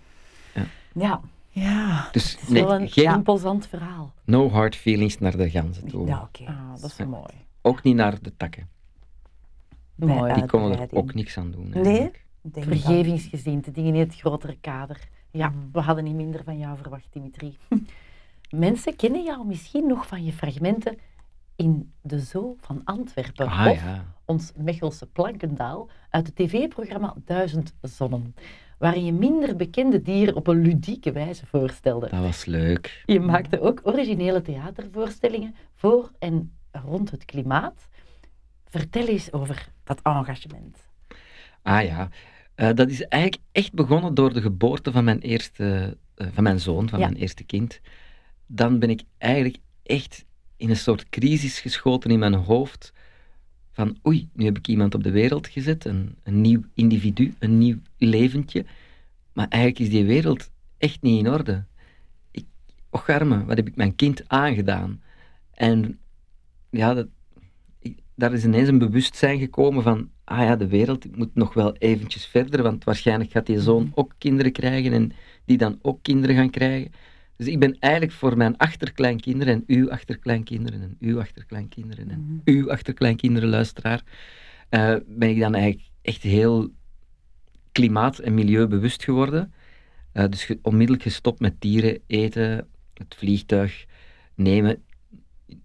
Ja, 0.94 1.20
Ja. 1.54 2.08
Dus 2.12 2.32
Het 2.32 2.42
is 2.42 2.48
nee, 2.48 2.62
wel 2.64 2.80
een 2.80 2.88
geen, 2.88 3.12
imposant 3.14 3.66
verhaal. 3.66 4.12
no 4.24 4.50
hard 4.50 4.76
feelings 4.76 5.18
naar 5.18 5.36
de 5.36 5.50
ganzen 5.50 5.88
toe. 5.88 6.06
ja 6.06 6.20
oké. 6.22 6.44
Ah, 6.50 6.80
dat 6.80 6.90
is 6.90 6.96
Ja. 6.96 7.04
mooi. 7.04 7.32
Ook 7.62 7.82
niet 7.82 7.94
naar 7.96 8.22
de 8.22 8.32
takken. 8.36 8.68
Mooi. 9.94 10.34
Die 10.34 10.46
konden 10.46 10.78
er 10.80 10.88
ook 10.92 11.14
niks 11.14 11.38
aan 11.38 11.50
doen. 11.50 11.68
Nee? 11.68 11.82
eigenlijk. 11.84 12.24
Dat- 12.42 12.64
Vergevingsgezind, 12.64 13.64
de 13.64 13.70
dingen 13.70 13.94
in 13.94 14.00
het 14.00 14.14
grotere 14.16 14.56
kader. 14.60 15.08
Ja, 15.30 15.48
Mm. 15.48 15.68
we 15.72 15.80
hadden 15.80 16.04
niet 16.04 16.14
minder 16.14 16.44
van 16.44 16.58
jou 16.58 16.76
verwacht, 16.76 17.06
Dimitri. 17.12 17.56
Mensen 18.50 18.96
kennen 18.96 19.22
jou 19.24 19.46
misschien 19.46 19.86
nog 19.86 20.06
van 20.06 20.24
je 20.24 20.32
fragmenten 20.32 20.98
in 21.62 21.92
de 22.02 22.20
Zoo 22.20 22.56
van 22.60 22.80
Antwerpen. 22.84 23.46
Ah 23.46 23.66
of 23.70 23.82
ja. 23.82 24.04
ons 24.24 24.52
Mechelse 24.56 25.06
Plankendaal 25.06 25.90
uit 26.10 26.26
het 26.26 26.36
tv-programma 26.36 27.14
Duizend 27.24 27.74
Zonnen. 27.82 28.34
Waarin 28.78 29.04
je 29.04 29.12
minder 29.12 29.56
bekende 29.56 30.02
dieren 30.02 30.34
op 30.36 30.46
een 30.46 30.60
ludieke 30.60 31.12
wijze 31.12 31.46
voorstelde. 31.46 32.08
Dat 32.08 32.20
was 32.20 32.44
leuk. 32.44 33.02
Je 33.06 33.20
maakte 33.20 33.60
ook 33.60 33.80
originele 33.82 34.42
theatervoorstellingen 34.42 35.54
voor 35.74 36.10
en 36.18 36.52
rond 36.72 37.10
het 37.10 37.24
klimaat. 37.24 37.88
Vertel 38.64 39.06
eens 39.06 39.32
over 39.32 39.68
dat 39.84 40.00
engagement. 40.02 40.76
Ah 41.62 41.82
ja, 41.84 42.08
Eh, 42.54 42.70
dat 42.74 42.90
is 42.90 43.02
eigenlijk 43.02 43.42
echt 43.52 43.72
begonnen 43.72 44.14
door 44.14 44.32
de 44.32 44.40
geboorte 44.40 44.92
van 44.92 45.04
mijn 45.04 45.18
eerste, 45.18 45.96
eh, 46.14 46.26
van 46.32 46.42
mijn 46.42 46.60
zoon, 46.60 46.88
van 46.88 46.98
Ja. 46.98 47.06
mijn 47.06 47.20
eerste 47.20 47.44
kind. 47.44 47.80
Dan 48.46 48.78
ben 48.78 48.90
ik 48.90 49.02
eigenlijk 49.18 49.56
echt 49.82 50.24
in 50.62 50.70
een 50.70 50.76
soort 50.76 51.08
crisis 51.08 51.60
geschoten 51.60 52.10
in 52.10 52.18
mijn 52.18 52.34
hoofd. 52.34 52.92
Van 53.72 53.98
oei, 54.06 54.28
nu 54.32 54.44
heb 54.44 54.58
ik 54.58 54.68
iemand 54.68 54.94
op 54.94 55.02
de 55.02 55.10
wereld 55.10 55.46
gezet, 55.48 55.84
een, 55.84 56.16
een 56.22 56.40
nieuw 56.40 56.62
individu, 56.74 57.34
een 57.38 57.58
nieuw 57.58 57.76
leventje. 57.98 58.64
Maar 59.32 59.48
eigenlijk 59.48 59.82
is 59.82 59.90
die 59.90 60.04
wereld 60.04 60.50
echt 60.78 61.02
niet 61.02 61.18
in 61.18 61.32
orde. 61.32 61.64
Ik, 62.30 62.44
och 62.90 63.08
arme, 63.08 63.44
wat 63.44 63.56
heb 63.56 63.66
ik 63.68 63.76
mijn 63.76 63.94
kind 63.94 64.28
aangedaan? 64.28 65.02
En 65.54 65.98
ja, 66.70 66.94
dat, 66.94 67.06
ik- 67.78 67.98
daar 68.14 68.32
is 68.32 68.44
ineens 68.44 68.68
een 68.68 68.78
bewustzijn 68.78 69.38
gekomen 69.38 69.82
van, 69.82 70.10
ah 70.24 70.38
ja, 70.38 70.56
de 70.56 70.66
wereld 70.68 71.16
moet 71.16 71.34
nog 71.34 71.54
wel 71.54 71.76
eventjes 71.76 72.26
verder, 72.26 72.62
want 72.62 72.84
waarschijnlijk 72.84 73.30
gaat 73.30 73.46
die 73.46 73.60
zoon 73.60 73.92
ook 73.94 74.14
kinderen 74.18 74.52
krijgen 74.52 74.92
en 74.92 75.12
die 75.44 75.56
dan 75.56 75.78
ook 75.82 76.02
kinderen 76.02 76.36
gaan 76.36 76.50
krijgen. 76.50 76.92
Dus 77.44 77.52
ik 77.52 77.58
ben 77.58 77.76
eigenlijk 77.78 78.12
voor 78.12 78.36
mijn 78.36 78.56
achterkleinkinderen 78.56 79.54
en 79.54 79.64
uw 79.66 79.90
achterkleinkinderen 79.90 80.80
en 80.82 80.96
uw 81.00 81.20
achterkleinkinderen 81.20 82.10
en 82.10 82.40
uw 82.44 82.70
achterkleinkinderen, 82.70 83.48
luisteraar, 83.48 84.02
eh, 84.68 84.94
ben 85.06 85.28
ik 85.28 85.38
dan 85.40 85.54
eigenlijk 85.54 85.84
echt 86.02 86.22
heel 86.22 86.70
klimaat- 87.72 88.18
en 88.18 88.34
milieubewust 88.34 89.04
geworden. 89.04 89.52
Eh, 90.12 90.24
dus 90.28 90.44
ge- 90.44 90.58
onmiddellijk 90.62 91.02
gestopt 91.02 91.40
met 91.40 91.54
dieren 91.58 91.98
eten, 92.06 92.68
het 92.94 93.14
vliegtuig 93.18 93.84
nemen. 94.34 94.82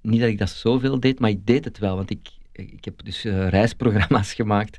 Niet 0.01 0.19
dat 0.19 0.29
ik 0.29 0.37
dat 0.37 0.49
zoveel 0.49 0.99
deed, 0.99 1.19
maar 1.19 1.29
ik 1.29 1.45
deed 1.45 1.65
het 1.65 1.77
wel, 1.77 1.95
want 1.95 2.09
ik, 2.09 2.29
ik 2.51 2.85
heb 2.85 3.03
dus 3.05 3.25
eh, 3.25 3.47
reisprogramma's 3.47 4.33
gemaakt 4.39 4.77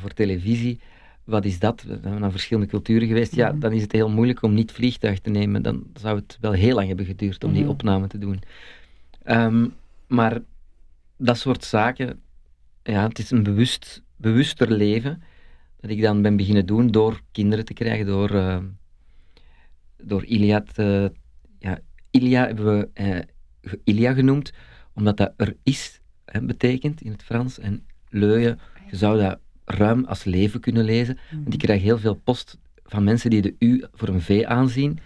voor 0.00 0.12
televisie. 0.14 0.80
Wat 1.28 1.44
is 1.44 1.58
dat? 1.58 1.82
We 1.82 1.98
zijn 2.02 2.20
naar 2.20 2.30
verschillende 2.30 2.68
culturen 2.68 3.08
geweest. 3.08 3.34
Ja, 3.34 3.52
dan 3.52 3.72
is 3.72 3.82
het 3.82 3.92
heel 3.92 4.08
moeilijk 4.10 4.42
om 4.42 4.54
niet 4.54 4.72
vliegtuig 4.72 5.18
te 5.20 5.30
nemen. 5.30 5.62
Dan 5.62 5.86
zou 6.00 6.16
het 6.18 6.38
wel 6.40 6.52
heel 6.52 6.74
lang 6.74 6.86
hebben 6.88 7.06
geduurd 7.06 7.44
om 7.44 7.52
die 7.52 7.62
Mhm. 7.62 7.70
opname 7.70 8.06
te 8.06 8.18
doen. 8.18 8.40
Ehm, 9.22 9.66
maar 10.06 10.40
dat 11.16 11.38
soort 11.38 11.64
zaken, 11.64 12.20
ja, 12.82 13.08
het 13.08 13.18
is 13.18 13.30
een 13.30 13.42
bewust, 13.42 14.02
bewuster 14.16 14.70
leven 14.72 15.22
dat 15.80 15.90
ik 15.90 16.00
dan 16.02 16.22
ben 16.22 16.36
beginnen 16.36 16.66
doen 16.66 16.86
door 16.90 17.20
kinderen 17.32 17.64
te 17.64 17.72
krijgen, 17.74 18.06
door, 18.06 18.30
eh, 18.30 18.58
door 20.02 20.24
Ilia 20.24 20.60
te... 20.72 21.12
Ja, 21.58 21.78
Ilia 22.10 22.46
hebben 22.46 22.78
we 22.78 22.88
eh, 22.94 23.18
ge- 23.62 23.80
Ilia 23.84 24.12
genoemd, 24.12 24.52
omdat 24.92 25.16
dat 25.16 25.32
er 25.36 25.56
is 25.62 26.00
hè, 26.24 26.42
betekent 26.42 27.00
in 27.00 27.10
het 27.12 27.22
Frans. 27.22 27.58
En 27.58 27.86
leuien, 28.08 28.58
je 28.90 28.96
zou 28.96 29.18
dat 29.20 29.38
ruim 29.70 30.04
als 30.04 30.24
leven 30.24 30.60
kunnen 30.60 30.84
lezen. 30.84 31.18
Want 31.30 31.54
ik 31.54 31.58
krijg 31.58 31.82
heel 31.82 31.98
veel 31.98 32.14
post 32.14 32.58
van 32.84 33.04
mensen 33.04 33.30
die 33.30 33.42
de 33.42 33.54
U 33.58 33.84
voor 33.92 34.08
een 34.08 34.20
V 34.20 34.44
aanzien. 34.44 34.98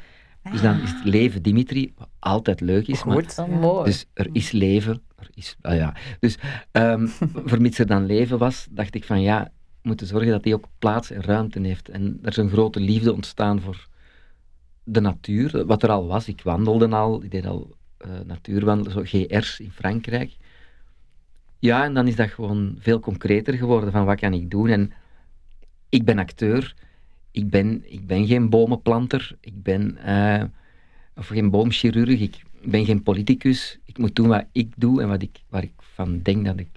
Dus 0.50 0.61
dan 0.61 0.81
is 0.81 0.90
het 0.90 1.04
leven 1.04 1.42
Dimitri, 1.42 1.92
wat 1.97 2.09
altijd 2.19 2.61
leuk 2.61 2.87
is. 2.87 3.04
maar 3.04 3.14
Goed. 3.14 3.35
Ja. 3.37 3.47
mooi. 3.47 3.85
dus 3.85 4.07
er 4.12 4.28
is 4.33 4.50
leven. 4.50 5.02
Er 5.19 5.28
is, 5.35 5.57
ah 5.61 5.76
ja. 5.76 5.95
Dus 6.21 6.38
ehm 6.71 7.07
vermits 7.50 7.78
er 7.78 7.87
dan 7.87 8.07
leven 8.07 8.38
was, 8.38 8.66
dacht 8.71 8.95
ik 8.95 9.04
van 9.04 9.23
ja, 9.23 9.50
we 9.83 9.88
moeten 9.88 10.07
zorgen 10.07 10.31
dat 10.31 10.42
die 10.42 10.54
ook 10.54 10.69
plaats 10.78 11.11
en 11.11 11.23
ruimte 11.23 11.61
heeft. 11.61 11.88
En 11.88 12.19
er 12.23 12.28
is 12.28 12.37
een 12.37 12.50
grote 12.50 12.81
liefde 12.81 13.12
ontstaan 13.12 13.61
voor 13.61 13.88
de 14.85 15.00
natuur, 15.00 15.66
wat 15.66 15.83
er 15.83 15.90
al 15.90 16.07
was. 16.07 16.28
Ik 16.28 16.42
wandelde 16.42 16.88
al, 16.88 17.23
ik 17.23 17.31
deed 17.31 17.47
al 17.47 17.76
eh 17.97 18.11
natuurwandelen, 18.25 18.92
zo 18.92 19.02
GR's 19.04 19.61
in 19.61 19.71
Frankrijk. 19.71 20.37
Ja, 21.62 21.85
en 21.85 21.95
dan 21.95 22.07
is 22.07 22.16
dat 22.16 22.31
gewoon 22.31 22.76
veel 22.78 23.00
concreter 23.00 23.54
geworden 23.54 23.92
van 23.92 24.04
wat 24.04 24.21
kan 24.21 24.33
ik 24.33 24.50
doen. 24.50 24.69
En 24.69 24.92
ik 25.88 26.04
ben 26.04 26.19
acteur, 26.19 26.75
ik 27.31 27.50
ben, 27.50 27.83
ik 27.92 28.07
ben 28.07 28.26
geen 28.26 28.50
bomenplanter, 28.50 29.37
ik 29.40 29.62
ben, 29.62 29.97
eh, 29.97 30.45
of 31.16 31.26
geen 31.26 31.50
boomchirurg, 31.50 32.21
ik 32.21 32.42
ben 32.64 32.85
geen 32.85 33.02
politicus. 33.02 33.78
Ik 33.85 33.99
moet 33.99 34.14
doen 34.14 34.28
wat 34.28 34.45
ik 34.52 34.73
doe 34.76 35.02
en 35.02 35.09
wat 35.09 35.23
ik, 35.23 35.40
waar 35.49 35.62
ik 35.62 35.73
van 35.76 36.21
denk 36.23 36.45
dat 36.45 36.59
ik 36.59 36.69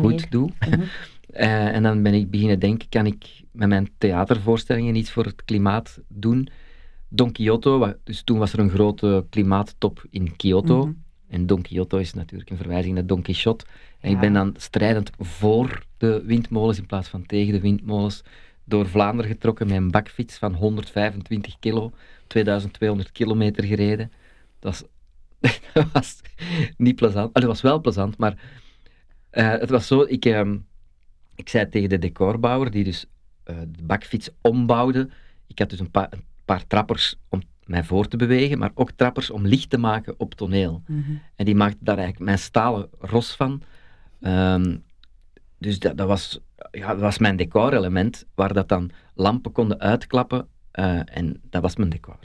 goed 0.00 0.30
doe. 0.30 0.50
Mhm. 0.68 0.82
Eh, 1.26 1.74
en 1.74 1.82
dan 1.82 2.02
ben 2.02 2.14
ik 2.14 2.30
beginnen 2.30 2.58
denken, 2.58 2.88
kan 2.88 3.06
ik 3.06 3.26
met 3.50 3.68
mijn 3.68 3.88
theatervoorstellingen 3.98 4.94
iets 4.94 5.10
voor 5.10 5.24
het 5.24 5.44
klimaat 5.44 6.00
doen? 6.08 6.48
Don 7.08 7.32
Quixote, 7.32 7.98
dus 8.04 8.22
toen 8.22 8.38
was 8.38 8.52
er 8.52 8.58
een 8.58 8.70
grote 8.70 9.26
klimaattop 9.30 10.04
in 10.10 10.36
Kyoto. 10.36 10.86
Mhm. 10.86 10.92
En 11.28 11.46
Don 11.46 11.62
Quixote 11.62 12.00
is 12.00 12.14
natuurlijk 12.14 12.50
een 12.50 12.56
verwijzing 12.56 12.94
naar 12.94 13.06
Don 13.06 13.22
Quixote. 13.22 13.64
En 14.06 14.12
ik 14.12 14.20
ben 14.20 14.32
dan 14.32 14.54
strijdend 14.56 15.10
voor 15.18 15.84
de 15.96 16.22
windmolens 16.24 16.78
in 16.78 16.86
plaats 16.86 17.08
van 17.08 17.26
tegen 17.26 17.52
de 17.52 17.60
windmolens 17.60 18.22
door 18.64 18.88
Vlaanderen 18.88 19.30
getrokken 19.30 19.66
met 19.66 19.76
een 19.76 19.90
bakfiets 19.90 20.38
van 20.38 20.54
125 20.54 21.58
kilo, 21.58 21.92
2200 22.26 23.12
kilometer 23.12 23.64
gereden. 23.64 24.12
Dat 24.58 24.72
was, 24.72 24.84
dat 25.74 25.86
was 25.92 26.20
niet 26.76 26.96
plezant. 26.96 27.34
Dat 27.34 27.42
was 27.42 27.60
wel 27.60 27.80
plezant, 27.80 28.18
maar 28.18 28.38
eh, 29.30 29.50
het 29.50 29.70
was 29.70 29.86
zo, 29.86 30.02
ik, 30.02 30.24
ehm, 30.24 30.56
ik 31.34 31.48
zei 31.48 31.68
tegen 31.68 31.88
de 31.88 31.98
decorbouwer, 31.98 32.70
die 32.70 32.84
dus 32.84 33.06
eh, 33.44 33.56
de 33.68 33.82
bakfiets 33.82 34.30
ombouwde, 34.40 35.08
ik 35.46 35.58
had 35.58 35.70
dus 35.70 35.80
een, 35.80 35.90
paar 35.90 36.08
een 36.10 36.24
paar 36.44 36.66
trappers 36.66 37.16
om 37.28 37.42
mij 37.64 37.84
voor 37.84 38.08
te 38.08 38.16
bewegen, 38.16 38.58
maar 38.58 38.70
ook 38.74 38.90
trappers 38.90 39.30
om 39.30 39.46
licht 39.46 39.70
te 39.70 39.78
maken 39.78 40.14
op 40.18 40.34
toneel. 40.34 40.82
Mhm. 40.86 41.12
En 41.36 41.44
die 41.44 41.54
maakte 41.54 41.84
daar 41.84 41.98
eigenlijk 41.98 42.24
mijn 42.24 42.38
stalen 42.38 42.88
ros 42.98 43.36
van. 43.36 43.62
Ehm, 44.20 44.76
dus 45.58 45.78
dat, 45.78 45.96
dat, 45.96 46.06
was, 46.08 46.40
ja, 46.70 46.88
dat 46.88 47.00
was 47.00 47.18
mijn 47.18 47.36
decorelement, 47.36 48.24
waar 48.34 48.52
dat 48.52 48.68
dan 48.68 48.90
lampen 49.14 49.52
konden 49.52 49.80
uitklappen. 49.80 50.46
eh, 50.70 51.00
en 51.04 51.40
dat 51.50 51.62
was 51.62 51.76
mijn 51.76 51.90
decor. 51.90 52.18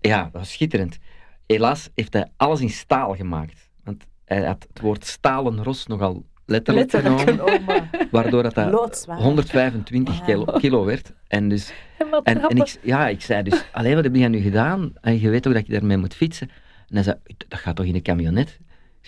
Ja, 0.00 0.22
dat 0.22 0.32
was 0.32 0.52
schitterend. 0.52 0.98
Helaas 1.46 1.88
heeft 1.94 2.12
hij 2.12 2.26
alles 2.36 2.60
in 2.60 2.70
staal 2.70 3.14
gemaakt. 3.14 3.70
Want 3.84 4.06
hij 4.24 4.44
had 4.44 4.66
het 4.68 4.80
woord 4.80 5.04
stalen 5.06 5.62
ros 5.62 5.86
nogal 5.86 6.26
letterlijk, 6.46 6.92
Letterlijk 6.92 7.30
genomen, 7.30 7.90
waardoor 8.10 8.42
dat, 8.42 8.54
dat 8.54 8.70
Loodzwaar. 8.70 9.18
125 9.18 10.24
kilo, 10.24 10.44
kilo 10.44 10.84
werd. 10.84 11.12
En 11.26 11.48
dus 11.48 11.72
En 12.22 12.56
ik, 12.56 12.78
ja, 12.82 13.08
ik 13.08 13.20
zei 13.20 13.42
dus, 13.42 13.64
allee, 13.72 13.94
wat 13.94 14.04
heb 14.04 14.14
jij 14.14 14.28
nu 14.28 14.38
gedaan? 14.38 14.92
En 15.00 15.20
je 15.20 15.28
weet 15.30 15.42
toch 15.42 15.52
dat 15.52 15.66
je 15.66 15.72
daarmee 15.72 15.96
moet 15.96 16.14
fietsen? 16.14 16.48
En 16.88 16.94
hij 16.94 17.02
zei, 17.02 17.16
dat 17.48 17.58
gaat 17.58 17.76
toch 17.76 17.86
in 17.86 17.92
de 17.92 18.02
camionet? 18.02 18.58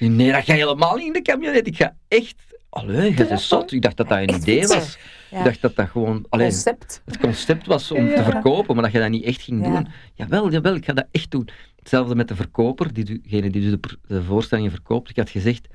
Zei, 0.00 0.10
nee, 0.12 0.32
dat 0.32 0.44
gaat 0.44 0.56
helemaal 0.56 0.96
niet 0.96 1.06
in 1.06 1.12
de 1.12 1.22
camionet. 1.22 1.66
Ik 1.66 1.76
ga 1.76 1.96
echt, 2.08 2.34
allee, 2.68 3.10
je 3.16 3.24
bent 3.26 3.40
zot. 3.40 3.72
Ik 3.72 3.82
dacht 3.82 3.96
dat 3.96 4.08
dat 4.08 4.18
een 4.18 4.26
Echt 4.26 4.42
idee 4.42 4.66
was. 4.66 4.98
Ja. 5.30 5.38
Ik 5.38 5.44
dacht 5.44 5.60
dat 5.60 5.76
dat 5.76 5.88
gewoon, 5.88 6.26
allee, 6.28 6.46
Concept. 6.48 7.02
het 7.04 7.18
concept 7.18 7.66
was 7.66 7.90
om 7.90 8.06
Ja. 8.06 8.14
te 8.16 8.22
verkopen, 8.22 8.74
maar 8.74 8.84
dat 8.84 8.92
je 8.92 8.98
dat 8.98 9.10
niet 9.10 9.24
echt 9.24 9.40
ging 9.42 9.64
Ja. 9.66 9.70
doen. 9.72 9.88
Jawel, 10.14 10.50
jawel, 10.50 10.74
ik 10.74 10.84
ga 10.84 10.92
dat 10.92 11.06
echt 11.10 11.30
doen. 11.30 11.48
Hetzelfde 11.78 12.14
met 12.14 12.28
de 12.28 12.34
verkoper, 12.36 12.92
die, 12.92 13.04
degene 13.22 13.50
die 13.50 13.70
dus 13.70 13.92
de 14.06 14.22
voorstellingen 14.22 14.70
verkoopt. 14.70 15.10
Ik 15.10 15.16
had 15.16 15.30
gezegd, 15.30 15.66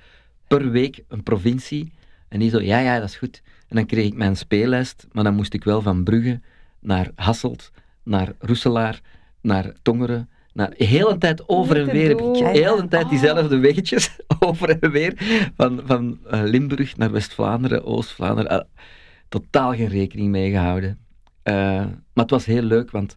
per 0.47 0.71
week 0.71 1.03
een 1.07 1.23
provincie. 1.23 1.91
En 2.27 2.39
die 2.39 2.49
zo, 2.49 2.61
ja, 2.61 2.79
ja, 2.79 2.99
dat 2.99 3.09
is 3.09 3.15
goed. 3.15 3.41
En 3.67 3.75
dan 3.75 3.85
kreeg 3.85 4.05
ik 4.05 4.13
mijn 4.13 4.35
speellijst, 4.37 5.07
maar 5.11 5.23
dan 5.23 5.35
moest 5.35 5.53
ik 5.53 5.63
wel 5.63 5.81
van 5.81 6.03
Brugge 6.03 6.39
naar 6.79 7.11
Hasselt, 7.15 7.71
naar 8.03 8.33
Roeselaar, 8.39 9.01
naar 9.41 9.73
Tongeren, 9.81 10.29
de 10.55 10.85
hele 10.85 11.17
tijd 11.17 11.49
over 11.49 11.77
en 11.77 11.85
weer 11.85 12.07
heb 12.07 12.17
ik 12.17 12.23
doen. 12.23 12.33
de 12.33 12.45
hele 12.45 12.87
tijd 12.87 13.03
Oh. 13.03 13.09
diezelfde 13.09 13.57
weggetjes 13.57 14.15
over 14.39 14.79
en 14.79 14.91
weer 14.91 15.13
van, 15.55 15.81
van 15.85 16.19
eh, 16.29 16.41
Limburg 16.43 16.97
naar 16.97 17.11
West-Vlaanderen, 17.11 17.85
Oost-Vlaanderen. 17.85 18.51
Eh, 18.51 18.65
totaal 19.29 19.73
geen 19.73 19.87
rekening 19.87 20.29
mee 20.29 20.51
gehouden. 20.51 20.99
Eh, 21.43 21.53
maar 21.85 22.23
het 22.23 22.29
was 22.29 22.45
heel 22.45 22.61
leuk, 22.61 22.91
want 22.91 23.15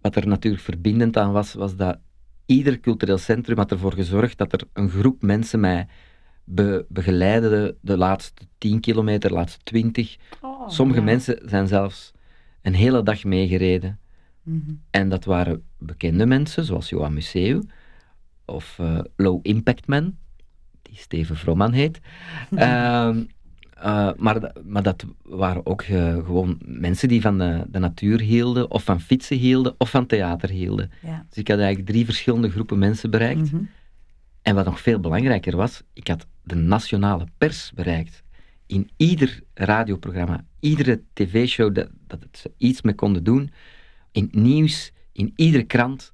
wat 0.00 0.16
er 0.16 0.26
natuurlijk 0.26 0.62
verbindend 0.62 1.16
aan 1.16 1.32
was, 1.32 1.54
was 1.54 1.76
dat 1.76 1.98
ieder 2.46 2.80
cultureel 2.80 3.18
centrum 3.18 3.56
had 3.56 3.70
ervoor 3.70 3.92
gezorgd 3.92 4.38
dat 4.38 4.52
er 4.52 4.60
een 4.72 4.90
groep 4.90 5.22
mensen 5.22 5.60
mij 5.60 5.86
be 6.44 6.84
begeleidde 6.88 7.48
de, 7.48 7.76
de 7.80 7.96
laatste 7.96 8.42
10 8.58 8.80
kilometer, 8.80 9.28
de 9.28 9.34
laatste 9.34 9.58
20. 9.62 10.16
Oh, 10.40 10.68
Sommige 10.68 10.98
ja. 10.98 11.04
mensen 11.04 11.40
zijn 11.44 11.66
zelfs 11.66 12.12
een 12.62 12.74
hele 12.74 13.02
dag 13.02 13.24
meegereden. 13.24 13.98
Mhm. 14.42 14.72
En 14.90 15.08
dat 15.08 15.24
waren 15.24 15.62
bekende 15.78 16.26
mensen, 16.26 16.64
zoals 16.64 16.88
Johan 16.88 17.14
Museu, 17.14 17.60
of 18.44 18.78
eh, 18.78 18.98
Low 19.16 19.38
Impact 19.42 19.86
Man, 19.86 20.16
die 20.82 20.96
Steven 20.96 21.36
Vromman 21.36 21.72
heet. 21.72 22.00
Ehm, 22.54 23.22
eh, 23.74 24.10
maar, 24.16 24.52
maar 24.64 24.82
dat 24.82 25.04
waren 25.22 25.66
ook 25.66 25.82
eh, 25.82 26.14
gewoon 26.14 26.58
mensen 26.64 27.08
die 27.08 27.20
van 27.20 27.38
de, 27.38 27.64
de 27.68 27.78
natuur 27.78 28.20
hielden, 28.20 28.70
of 28.70 28.84
van 28.84 29.00
fietsen 29.00 29.36
hielden, 29.36 29.74
of 29.78 29.90
van 29.90 30.06
theater 30.06 30.50
hielden. 30.50 30.90
Ja. 31.02 31.24
Dus 31.28 31.38
ik 31.38 31.48
had 31.48 31.58
eigenlijk 31.58 31.88
drie 31.88 32.04
verschillende 32.04 32.50
groepen 32.50 32.78
mensen 32.78 33.10
bereikt. 33.10 33.52
Mhm. 33.52 33.62
En 34.42 34.54
wat 34.54 34.64
nog 34.64 34.80
veel 34.80 35.00
belangrijker 35.00 35.56
was, 35.56 35.82
ik 35.92 36.08
had 36.08 36.26
de 36.42 36.54
nationale 36.54 37.26
pers 37.38 37.72
bereikt. 37.74 38.22
In 38.66 38.90
ieder 38.96 39.42
radioprogramma, 39.54 40.44
iedere 40.60 41.02
tv-show 41.12 41.74
dat, 41.74 41.88
dat 42.06 42.22
het 42.22 42.38
ze 42.38 42.52
iets 42.56 42.82
mee 42.82 42.94
konden 42.94 43.24
doen, 43.24 43.50
in 44.12 44.22
het 44.22 44.34
nieuws, 44.34 44.92
in 45.12 45.32
iedere 45.36 45.64
krant, 45.64 46.12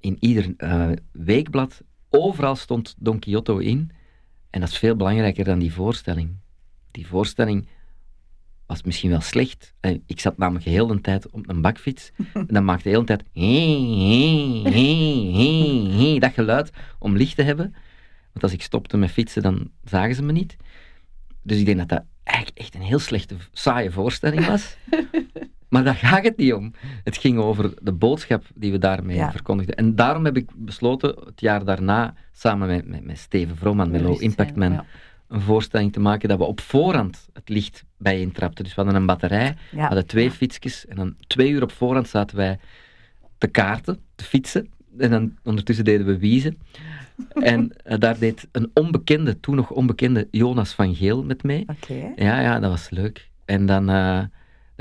in 0.00 0.16
ieder 0.20 0.54
eh, 0.56 0.90
weekblad, 1.12 1.82
overal 2.10 2.56
stond 2.56 2.94
Don 2.98 3.18
Quixote 3.18 3.64
in. 3.64 3.90
En 4.50 4.60
dat 4.60 4.68
is 4.68 4.78
veel 4.78 4.96
belangrijker 4.96 5.44
dan 5.44 5.58
die 5.58 5.72
voorstelling. 5.72 6.36
Die 6.90 7.06
voorstelling 7.06 7.68
was 8.66 8.82
misschien 8.82 9.10
wel 9.10 9.20
slecht. 9.20 9.74
Eh, 9.80 9.98
Ik 10.06 10.20
zat 10.20 10.38
namelijk 10.38 10.64
heel 10.64 10.86
de 10.86 11.00
tijd 11.00 11.30
op 11.30 11.48
een 11.48 11.60
bakfiets. 11.60 12.10
En 12.32 12.46
dan 12.46 12.64
maakte 12.64 12.82
de 12.82 12.88
hele 12.88 13.04
tijd 13.04 13.22
hee, 13.32 13.86
hee, 13.92 14.68
hee, 14.68 15.32
hee, 15.32 15.88
hee, 15.88 16.20
dat 16.20 16.32
geluid 16.32 16.70
om 16.98 17.16
licht 17.16 17.36
te 17.36 17.42
hebben. 17.42 17.74
Want 18.32 18.42
als 18.44 18.52
ik 18.52 18.62
stopte 18.62 18.96
met 18.96 19.10
fietsen, 19.10 19.42
dan 19.42 19.70
zagen 19.84 20.14
ze 20.14 20.22
me 20.22 20.32
niet. 20.32 20.56
Dus 21.42 21.58
ik 21.58 21.64
denk 21.66 21.78
dat 21.78 21.88
dat 21.88 22.04
eigenlijk 22.22 22.58
echt 22.58 22.74
een 22.74 22.80
heel 22.82 22.98
slechte, 22.98 23.36
saaie 23.52 23.90
voorstelling 23.90 24.46
was. 24.46 24.76
maar 25.72 25.84
daar 25.84 25.94
gaat 25.94 26.24
het 26.24 26.36
niet 26.36 26.52
om. 26.52 26.72
Het 27.04 27.16
ging 27.16 27.38
over 27.38 27.74
de 27.82 27.92
boodschap 27.92 28.44
die 28.54 28.72
we 28.72 28.78
daarmee 28.78 29.16
Ja. 29.16 29.30
verkondigden. 29.30 29.76
En 29.76 29.94
daarom 29.94 30.24
heb 30.24 30.36
ik 30.36 30.50
besloten 30.54 31.08
het 31.24 31.40
jaar 31.40 31.64
daarna, 31.64 32.14
samen 32.32 32.68
met, 32.68 32.86
met, 32.88 33.04
met 33.04 33.18
Steven 33.18 33.56
Vrooman, 33.56 33.90
met 33.90 34.00
Low 34.00 34.22
Impact 34.22 34.56
Man, 34.56 34.72
ja. 34.72 34.84
een 35.28 35.40
voorstelling 35.40 35.92
te 35.92 36.00
maken 36.00 36.28
dat 36.28 36.38
we 36.38 36.44
op 36.44 36.60
voorhand 36.60 37.28
het 37.32 37.48
licht 37.48 37.84
bij 37.98 38.20
intrapten. 38.20 38.64
Dus 38.64 38.74
we 38.74 38.80
hadden 38.82 39.00
een 39.00 39.06
batterij, 39.06 39.54
we 39.70 39.76
Ja. 39.76 39.86
hadden 39.86 40.06
twee 40.06 40.30
fietsjes 40.30 40.86
en 40.86 40.96
dan 40.96 41.14
twee 41.26 41.50
uur 41.50 41.62
op 41.62 41.72
voorhand 41.72 42.08
zaten 42.08 42.36
wij 42.36 42.58
te 43.38 43.46
kaarten, 43.46 43.98
te 44.14 44.24
fietsen. 44.24 44.68
En 44.98 45.10
dan 45.10 45.36
ondertussen 45.44 45.84
deden 45.84 46.06
we 46.06 46.18
wiezen. 46.18 46.58
En 47.34 47.72
eh, 47.84 47.98
daar 47.98 48.18
deed 48.18 48.48
een 48.52 48.70
onbekende, 48.74 49.40
toen 49.40 49.56
nog 49.56 49.70
onbekende 49.70 50.28
Jonas 50.30 50.72
van 50.72 50.94
Geel 50.94 51.24
met 51.24 51.42
mee. 51.42 51.64
Oké. 51.66 52.12
Ja, 52.16 52.40
ja, 52.40 52.58
dat 52.60 52.70
was 52.70 52.90
leuk. 52.90 53.30
En 53.44 53.66
dan, 53.66 53.88
eh 53.90 54.22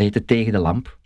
dat 0.03 0.13
heette 0.13 0.25
Tegen 0.33 0.51
de 0.51 0.59
Lamp. 0.59 0.97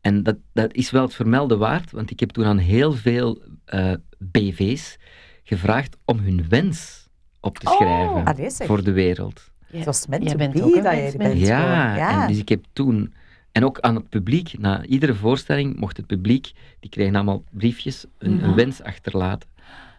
En 0.00 0.22
dat, 0.22 0.36
dat 0.52 0.74
is 0.74 0.90
wel 0.90 1.02
het 1.02 1.14
vermelden 1.14 1.58
waard, 1.58 1.90
want 1.90 2.10
ik 2.10 2.20
heb 2.20 2.30
toen 2.30 2.44
aan 2.44 2.58
heel 2.58 2.92
veel 2.92 3.42
eh, 3.64 3.92
BV's 4.18 4.96
gevraagd 5.42 5.96
om 6.04 6.18
hun 6.18 6.44
wens 6.48 7.08
op 7.40 7.58
te 7.58 7.66
Oh. 7.70 7.74
schrijven 7.76 8.50
zeg. 8.50 8.66
voor 8.66 8.84
de 8.84 8.92
wereld. 8.92 9.50
Ja, 9.70 9.92
meant 10.08 10.22
jij 10.22 10.32
to 10.32 10.38
bent 10.38 10.52
be 10.52 10.62
ook 10.62 10.74
een 10.76 10.82
dat 10.82 11.12
je 11.12 11.14
bent. 11.18 11.38
Ja, 11.40 11.96
Ja. 11.96 12.22
en 12.22 12.28
dus 12.28 12.38
ik 12.38 12.48
heb 12.48 12.64
toen, 12.72 13.14
en 13.52 13.64
ook 13.64 13.80
aan 13.80 13.94
het 13.94 14.08
publiek, 14.08 14.58
na 14.58 14.84
iedere 14.84 15.14
voorstelling 15.14 15.76
mocht 15.80 15.96
het 15.96 16.06
publiek, 16.06 16.52
die 16.80 16.90
kregen 16.90 17.14
allemaal 17.14 17.44
briefjes, 17.50 18.04
een, 18.18 18.44
een 18.44 18.54
wens 18.54 18.82
achterlaten. 18.82 19.48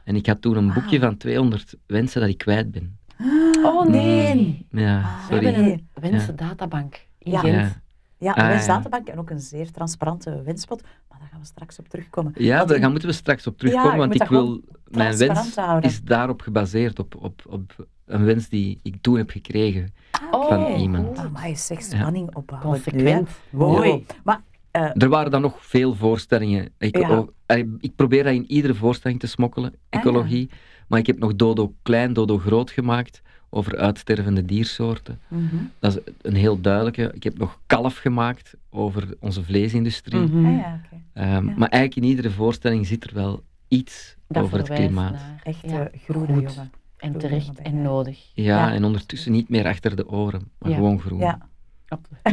En 0.04 0.16
ik 0.16 0.25
had 0.25 0.42
toen 0.42 0.58
een 0.58 0.74
boekje 0.74 1.00
Wauw. 1.00 1.10
van 1.10 1.18
200 1.18 1.75
wensen 1.88 2.22
dat 2.22 2.30
ik 2.30 2.38
kwijt 2.38 2.72
ben. 2.72 2.98
Oh 3.64 3.86
nee. 3.88 4.66
Ja, 4.72 4.98
Ah, 5.02 5.28
We 5.30 5.34
hebben 5.36 5.54
sorry. 5.54 5.72
een 5.72 5.88
wensendatabank 6.12 7.06
in 7.20 7.32
Ja. 7.32 7.40
Gent. 7.40 7.84
Ja, 8.25 8.32
Ja, 8.36 8.41
Ah, 8.41 8.44
een 8.44 8.44
ja. 8.46 8.55
wensdatabank 8.55 9.08
en 9.08 9.20
ook 9.20 9.29
een 9.29 9.39
zeer 9.39 9.72
transparante 9.72 10.41
wenspot. 10.44 10.82
Maar 11.10 11.20
daar 11.20 11.27
gaan 11.32 11.39
we 11.39 11.46
straks 11.46 11.79
op 11.79 11.88
terugkomen. 11.88 12.34
ja 12.38 12.55
Want 12.55 12.67
daar 12.67 12.75
in- 12.77 12.84
gaan 12.84 12.91
moeten 12.91 13.10
we 13.10 13.15
straks 13.15 13.48
op 13.48 13.58
terugkomen, 13.58 13.91
je 13.91 13.98
want 13.98 14.13
ik 14.22 14.27
wil, 14.27 14.62
mijn 14.88 15.17
wens 15.17 15.55
houden. 15.55 15.89
is 15.89 16.01
daarop 16.03 16.41
gebaseerd, 16.41 17.00
op, 17.00 17.15
op, 17.20 17.41
op 17.50 17.88
een 18.05 18.25
wens 18.25 18.50
die 18.50 18.79
ik 18.84 18.96
toen 19.01 19.17
heb 19.17 19.29
gekregen. 19.29 19.94
Oh, 20.32 20.48
Van 20.48 20.65
iemand. 20.65 21.08
goed. 21.08 21.17
Amai, 21.17 21.55
zeg, 21.55 21.82
spanning 21.82 22.36
opbouwen. 22.36 22.70
Consequent. 22.72 23.29
Mooi. 23.50 23.89
Ja. 23.89 24.00
Maar 24.24 24.41
Er 24.94 25.10
waren 25.10 25.32
dan 25.32 25.41
nog 25.41 25.65
veel 25.65 25.94
voorstellingen. 25.96 26.70
Ik, 26.77 26.98
Ja. 26.98 27.17
oh, 27.20 27.27
eh, 27.46 27.63
ik 27.79 27.96
probeer 27.96 28.24
dat 28.24 28.34
in 28.34 28.51
iedere 28.51 28.75
voorstelling 28.75 29.20
te 29.20 29.27
smokkelen, 29.27 29.74
ja. 29.89 30.00
ecologie. 30.00 30.50
Maar 30.88 31.00
ik 31.00 31.08
heb 31.08 31.20
nog 31.20 31.36
Dodo 31.36 31.74
klein, 31.82 32.13
Dodo 32.13 32.38
groot 32.38 32.72
gemaakt 32.72 33.22
over 33.50 33.77
uitstervende 33.77 34.46
diersoorten. 34.46 35.20
Mhm. 35.27 35.56
Dat 35.80 35.96
is 35.98 36.13
een 36.22 36.36
heel 36.36 36.62
duidelijke. 36.62 37.12
Ik 37.13 37.24
heb 37.24 37.38
nog 37.38 37.60
Kalf 37.65 37.98
gemaakt 37.98 38.54
over 38.70 39.08
onze 39.20 39.44
vleesindustrie. 39.44 40.22
Mhm. 40.22 40.46
Ah, 40.46 40.51
ja, 40.58 40.82
oké. 40.86 41.01
Ehm, 41.13 41.27
Ja. 41.48 41.54
Maar 41.58 41.70
eigenlijk 41.70 41.96
in 41.96 42.04
iedere 42.04 42.32
voorstelling 42.32 42.88
zit 42.88 43.04
er 43.04 43.13
wel 43.13 43.44
iets 43.68 44.15
Dat 44.27 44.44
over 44.44 44.58
het 44.58 44.70
klimaat. 44.70 45.12
naar- 45.12 45.42
Echt 45.44 45.62
ja, 45.62 45.88
eh, 45.89 46.00
groene 46.01 46.34
jongen. 46.34 46.72
En 46.98 47.18
terecht 47.18 47.60
en 47.62 47.82
nodig. 47.82 48.32
Ja, 48.34 48.44
Ja. 48.68 48.74
en 48.74 48.84
ondertussen 48.84 49.32
niet 49.32 49.50
meer 49.50 49.65
achter 49.65 49.96
de 49.96 50.10
oren, 50.10 50.51
maar 50.60 50.70
Ja. 50.70 50.75
gewoon 50.75 51.00
groen. 51.00 51.20
Ja. 51.86 52.00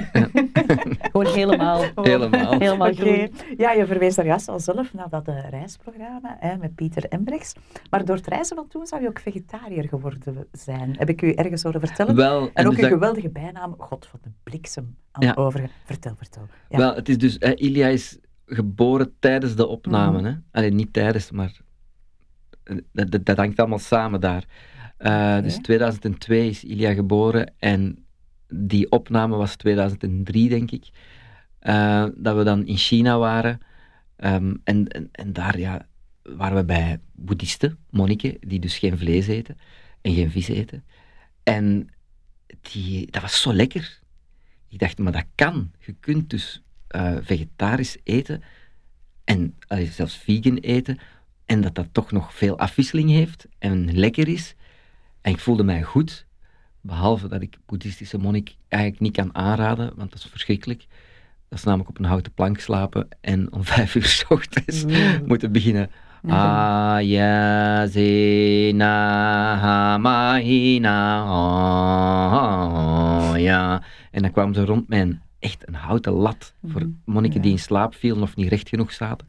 Gewoon 1.13 1.27
helemaal. 1.35 1.83
Helemaal. 1.95 2.59
Helemaal 2.59 2.93
groen. 2.95 3.33
Ja, 3.57 3.73
je 3.73 3.87
verwees 3.87 4.15
daar 4.15 4.27
juist 4.27 4.49
al 4.49 4.61
zelf 4.61 4.95
naar 4.95 5.09
dat 5.09 5.29
eh, 5.29 5.49
reisprogramma 5.51 6.37
hè, 6.41 6.57
met 6.57 6.75
Pieter 6.75 7.05
Embrechts. 7.09 7.53
Maar 7.91 8.05
door 8.05 8.17
het 8.17 8.27
reizen 8.27 8.57
van 8.57 8.69
toen 8.69 8.87
zou 8.87 9.03
je 9.03 9.09
ook 9.09 9.19
vegetariër 9.19 9.89
geworden 9.89 10.47
zijn. 10.53 10.95
Heb 10.99 11.09
ik 11.09 11.23
u 11.23 11.33
ergens 11.33 11.63
horen 11.63 11.81
vertellen? 11.81 12.15
Wel, 12.15 12.51
en 12.55 12.67
ook 12.67 12.71
dus 12.75 12.83
een 12.83 12.89
dat- 12.91 12.99
geweldige 12.99 13.31
bijnaam, 13.31 13.75
God 13.79 14.07
van 14.07 14.19
de 14.23 14.31
bliksem, 14.43 14.97
aan 15.11 15.27
Ja. 15.27 15.33
over. 15.35 15.71
Vertel, 15.85 16.15
vertel. 16.17 16.47
Ja. 16.69 16.79
Wel, 16.79 16.95
het 16.95 17.09
is 17.09 17.19
dus, 17.19 17.39
eh, 17.39 17.53
Ilia 17.67 17.87
is 17.87 18.19
geboren 18.47 19.15
tijdens 19.19 19.57
de 19.57 19.67
opname. 19.67 20.17
Mhm. 20.19 20.27
hè? 20.27 20.35
Allee, 20.51 20.71
niet 20.71 20.93
tijdens, 20.93 21.31
maar 21.31 21.61
eh, 22.65 22.77
dat, 22.93 23.11
dat, 23.11 23.25
dat 23.25 23.37
hangt 23.37 23.59
allemaal 23.59 23.79
samen 23.79 24.21
daar. 24.21 24.45
Eh, 24.97 25.33
Oké. 25.33 25.43
Dus 25.43 25.57
2002 25.59 26.49
is 26.49 26.65
Ilia 26.65 26.93
geboren 26.93 27.53
en 27.59 28.02
die 28.53 28.91
opname 28.91 29.37
was 29.37 29.57
2003, 29.57 30.49
denk 30.49 30.71
ik. 30.71 30.91
Eh, 31.59 32.07
dat 32.15 32.37
we 32.37 32.45
dan 32.45 32.67
in 32.67 32.77
China 32.77 33.19
waren. 33.19 33.61
Ehm, 34.17 34.55
en, 34.65 34.89
en, 35.13 35.33
daar 35.33 35.59
ja, 35.59 35.87
waren 36.23 36.57
we 36.57 36.65
bij 36.65 37.01
boeddhisten, 37.13 37.79
monniken, 37.91 38.37
die 38.41 38.61
dus 38.61 38.79
geen 38.79 38.99
vlees 38.99 39.27
eten 39.27 39.57
en 40.01 40.15
geen 40.15 40.31
vis 40.31 40.49
eten. 40.49 40.85
En 41.43 41.89
die, 42.61 43.11
dat 43.11 43.23
was 43.23 43.41
zo 43.41 43.53
lekker. 43.53 44.01
Ik 44.69 44.79
dacht, 44.79 44.99
maar 44.99 45.13
dat 45.13 45.27
kan. 45.35 45.71
Je 45.79 45.95
kunt 46.01 46.31
dus 46.31 46.63
eh, 46.89 47.17
vegetarisch 47.21 47.97
eten 48.05 48.43
en 49.25 49.57
zelfs 49.91 50.17
vegan 50.17 50.57
eten 50.57 50.99
en 51.45 51.61
dat 51.61 51.75
dat 51.75 51.89
toch 51.93 52.13
nog 52.13 52.35
veel 52.35 52.59
afwisseling 52.59 53.11
heeft 53.11 53.47
en 53.59 53.97
lekker 53.99 54.29
is. 54.29 54.55
En 55.21 55.33
ik 55.33 55.39
voelde 55.39 55.65
mij 55.65 55.83
goed, 55.83 56.27
behalve 56.83 57.29
dat 57.29 57.43
ik 57.43 57.59
boeddhistische 57.67 58.19
monnik 58.19 58.57
eigenlijk 58.69 59.03
niet 59.03 59.17
kan 59.17 59.35
aanraden, 59.35 59.93
want 59.97 60.11
dat 60.11 60.19
is 60.19 60.27
verschrikkelijk. 60.27 60.87
Dat 61.49 61.59
is 61.59 61.65
namelijk 61.65 61.89
op 61.89 61.99
een 61.99 62.05
houten 62.05 62.33
plank 62.33 62.59
slapen 62.59 63.09
en 63.21 63.53
om 63.53 63.65
vijf 63.75 63.95
uur 63.95 64.05
's 64.05 64.25
ochtends 64.29 64.85
Mm. 64.85 65.23
moeten 65.27 65.53
beginnen. 65.53 65.91
Hamahina 70.73 73.37
ja. 73.37 73.83
En 74.11 74.23
dan 74.23 74.33
kwamen 74.33 74.55
ze 74.55 74.65
rond 74.65 74.85
een, 74.89 75.21
echt 75.39 75.69
een 75.69 75.75
houten 75.75 76.13
lat 76.13 76.55
voor 76.65 76.81
Mhm. 76.81 76.91
monniken 77.05 77.41
die 77.41 77.51
in 77.53 77.59
slaap 77.59 77.95
vielen 77.95 78.23
of 78.23 78.37
niet 78.37 78.49
recht 78.49 78.69
genoeg 78.69 78.93
zaten. 78.93 79.27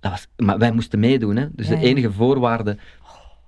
Dat 0.00 0.10
was, 0.10 0.26
maar 0.36 0.58
wij 0.58 0.72
moesten 0.72 1.00
meedoen. 1.00 1.36
Hè? 1.36 1.46
Dus 1.52 1.68
Ja, 1.68 1.76
de 1.76 1.86
enige 1.86 2.12
voorwaarde 2.12 2.76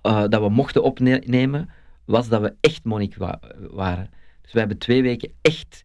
eh, 0.02 0.24
dat 0.28 0.40
we 0.40 0.48
mochten 0.48 0.82
opnemen, 0.82 1.68
was 2.10 2.28
dat 2.28 2.40
we 2.40 2.54
echt 2.60 2.84
monnik 2.84 3.16
wa- 3.16 3.40
waren. 3.70 4.10
Dus 4.42 4.52
wij 4.52 4.60
hebben 4.60 4.78
twee 4.78 5.02
weken 5.02 5.32
echt, 5.42 5.82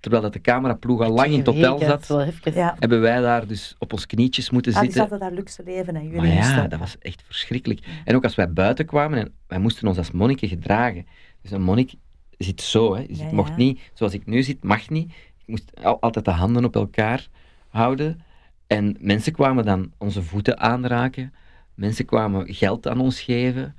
terwijl 0.00 0.22
dat 0.22 0.32
de 0.32 0.40
cameraploeg 0.40 1.00
al 1.00 1.10
lang 1.10 1.30
in 1.30 1.38
het 1.38 1.46
hotel 1.46 1.72
Weken, 1.72 1.86
zat, 1.88 2.04
zo 2.06 2.18
even- 2.18 2.54
Ja. 2.54 2.76
hebben 2.78 3.00
wij 3.00 3.20
daar 3.20 3.46
dus 3.46 3.74
op 3.78 3.92
ons 3.92 4.06
knietjes 4.06 4.50
moeten 4.50 4.72
Ah, 4.74 4.80
die 4.80 4.90
zitten. 4.90 5.08
zaten 5.10 5.26
daar 5.26 5.36
luxe 5.38 5.62
leven 5.62 5.96
en 5.96 6.02
jullie 6.02 6.16
Maar 6.16 6.26
ja, 6.26 6.66
dat 6.68 6.78
was 6.78 6.98
echt 6.98 7.22
verschrikkelijk. 7.26 7.86
En 8.04 8.16
ook 8.16 8.24
als 8.24 8.34
wij 8.34 8.52
buiten 8.52 8.86
kwamen, 8.86 9.18
en 9.18 9.32
wij 9.46 9.58
moesten 9.58 9.88
ons 9.88 9.98
als 9.98 10.10
monniken 10.10 10.48
gedragen. 10.48 11.06
Dus 11.42 11.50
een 11.50 11.62
monnik 11.62 11.92
zit 12.38 12.60
zo, 12.60 12.94
hè. 12.96 13.06
Dus 13.06 13.18
Ja, 13.18 13.26
ik 13.26 13.32
mocht 13.32 13.48
ja. 13.48 13.56
niet, 13.56 13.80
zoals 13.94 14.14
ik 14.14 14.26
nu 14.26 14.42
zit, 14.42 14.64
mag 14.64 14.88
niet. 14.88 15.10
Ik 15.38 15.46
moest 15.46 15.84
al- 15.84 16.00
altijd 16.00 16.24
de 16.24 16.30
handen 16.30 16.64
op 16.64 16.74
elkaar 16.74 17.28
houden. 17.68 18.20
En 18.66 18.96
mensen 19.00 19.32
kwamen 19.32 19.64
dan 19.64 19.92
onze 19.98 20.22
voeten 20.22 20.58
aanraken. 20.60 21.34
Mensen 21.74 22.04
kwamen 22.04 22.54
geld 22.54 22.88
aan 22.88 23.00
ons 23.00 23.20
geven. 23.20 23.74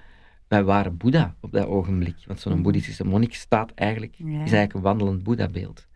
Wij 0.52 0.64
waren 0.64 0.98
Boeddha 0.98 1.36
op 1.40 1.52
dat 1.52 1.66
ogenblik. 1.66 2.16
Want 2.26 2.40
zo'n 2.40 2.54
Mhm. 2.54 2.62
boeddhistische 2.62 3.04
monnik 3.06 3.34
staat 3.34 3.72
eigenlijk, 3.74 4.16
Ja. 4.18 4.26
is 4.26 4.36
eigenlijk 4.38 4.74
een 4.74 4.82
wandelend 4.82 5.24
Boeddha-beeld. 5.24 5.88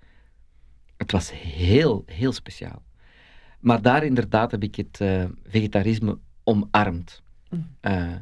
Het 0.98 1.12
was 1.12 1.32
heel, 1.42 2.04
heel 2.06 2.32
speciaal. 2.32 2.84
Maar 3.60 3.82
daar 3.82 4.04
inderdaad 4.04 4.52
heb 4.52 4.64
ik 4.64 4.76
het 4.76 5.02
eh, 5.02 5.26
vegetarisme 5.48 6.18
omarmd. 6.44 7.24
Mhm. 7.50 7.62
Eh, 7.82 8.14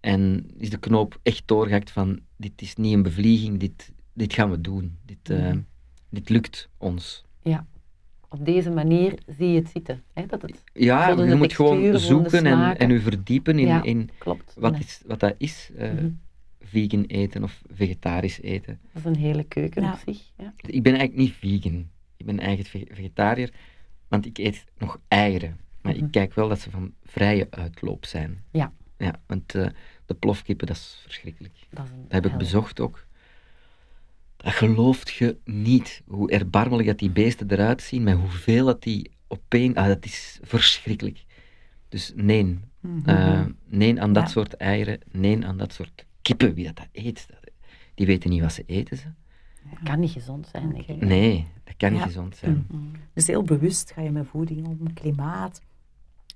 en 0.00 0.50
is 0.56 0.70
de 0.70 0.78
knoop 0.78 1.18
echt 1.22 1.42
doorgehakt 1.46 1.90
van, 1.90 2.20
dit 2.36 2.62
is 2.62 2.74
niet 2.76 2.94
een 2.94 3.02
bevlieging, 3.02 3.58
dit, 3.58 3.92
dit 4.12 4.32
gaan 4.34 4.50
we 4.50 4.60
doen. 4.60 4.98
Dit, 5.04 5.30
eh, 5.30 5.38
Mhm. 5.38 5.60
dit 6.10 6.28
lukt 6.28 6.68
ons. 6.78 7.24
Op 8.32 8.44
deze 8.44 8.70
manier 8.70 9.18
zie 9.38 9.48
je 9.48 9.58
het 9.58 9.68
zitten. 9.68 10.02
Hè? 10.12 10.26
Dat 10.26 10.42
het 10.42 10.62
Ja, 10.72 11.08
je 11.08 11.14
moet 11.34 11.40
textuur, 11.48 11.66
gewoon 11.66 11.98
zoeken 11.98 12.46
en, 12.46 12.78
en 12.78 12.90
je 12.90 13.00
verdiepen 13.00 13.58
in, 13.58 13.66
Ja. 13.66 13.82
in 13.82 14.10
klopt. 14.18 14.54
wat, 14.58 14.72
Nee. 14.72 14.80
is, 14.80 15.02
wat 15.06 15.20
dat 15.20 15.34
is, 15.38 15.70
eh, 15.76 15.92
Mhm. 15.92 16.08
vegan 16.60 17.04
eten 17.04 17.42
of 17.42 17.62
vegetarisch 17.74 18.40
eten. 18.40 18.78
Dat 18.92 19.02
is 19.04 19.04
een 19.04 19.16
hele 19.22 19.44
keuken 19.44 19.82
Ja. 19.82 19.92
op 19.92 19.98
zich. 20.06 20.30
Ja. 20.38 20.52
Ik 20.56 20.82
ben 20.82 20.94
eigenlijk 20.94 21.22
niet 21.22 21.32
vegan. 21.62 21.88
Ik 22.16 22.26
ben 22.26 22.38
eigenlijk 22.38 22.68
vege- 22.68 22.94
vegetariër, 22.94 23.50
want 24.08 24.26
ik 24.26 24.38
eet 24.38 24.64
nog 24.78 24.98
eieren. 25.08 25.58
Maar 25.82 25.94
Mhm. 25.94 26.04
ik 26.04 26.10
kijk 26.10 26.34
wel 26.34 26.48
dat 26.48 26.60
ze 26.60 26.70
van 26.70 26.92
vrije 27.04 27.46
uitloop 27.50 28.04
zijn. 28.06 28.42
Ja. 28.50 28.72
Ja, 28.98 29.20
want 29.26 29.54
eh, 29.54 29.66
de 30.06 30.14
plofkippen, 30.14 30.66
dat 30.66 30.76
is 30.76 31.00
verschrikkelijk. 31.02 31.54
Dat, 31.70 31.84
is 31.84 31.90
een 31.90 32.02
Dat 32.08 32.22
heb 32.22 32.26
ik 32.32 32.38
bezocht 32.38 32.80
ook. 32.80 33.06
Dat 34.42 34.52
gelooft 34.52 35.10
je 35.12 35.36
niet, 35.44 36.02
hoe 36.06 36.30
erbarmelijk 36.30 36.88
dat 36.88 36.98
die 36.98 37.10
beesten 37.10 37.50
eruit 37.50 37.82
zien, 37.82 38.02
met 38.02 38.16
hoeveel 38.18 38.66
dat 38.66 38.82
die 38.82 39.10
opeen... 39.28 39.76
Ah, 39.76 39.86
dat 39.86 40.04
is 40.04 40.38
verschrikkelijk. 40.42 41.24
Dus 41.88 42.12
nee, 42.14 42.58
Mhm. 42.80 43.08
eh, 43.08 43.44
nee 43.66 44.00
aan 44.00 44.12
dat 44.12 44.22
Ja. 44.22 44.28
soort 44.28 44.54
eieren, 44.56 44.98
nee 45.10 45.46
aan 45.46 45.56
dat 45.58 45.72
soort 45.72 46.06
kippen, 46.22 46.54
wie 46.54 46.64
dat, 46.64 46.76
dat 46.76 46.88
eet. 46.92 47.26
dat- 47.28 47.50
Die 47.94 48.06
weten 48.06 48.30
niet 48.30 48.40
wat 48.40 48.52
ze 48.52 48.62
eten, 48.66 48.96
ze. 48.96 49.06
Dat 49.70 49.78
kan 49.84 50.00
niet 50.00 50.10
gezond 50.10 50.48
zijn, 50.52 50.70
denk 50.72 50.86
ik. 50.86 51.00
Nee, 51.00 51.46
dat 51.64 51.74
kan 51.76 51.92
niet 51.92 52.02
gezond 52.02 52.36
zijn. 52.36 52.66
Mm. 52.70 52.90
Dus 53.14 53.26
heel 53.26 53.42
bewust 53.42 53.92
ga 53.92 54.00
je 54.02 54.10
met 54.10 54.26
voeding 54.26 54.66
om, 54.66 54.92
klimaat. 54.92 55.60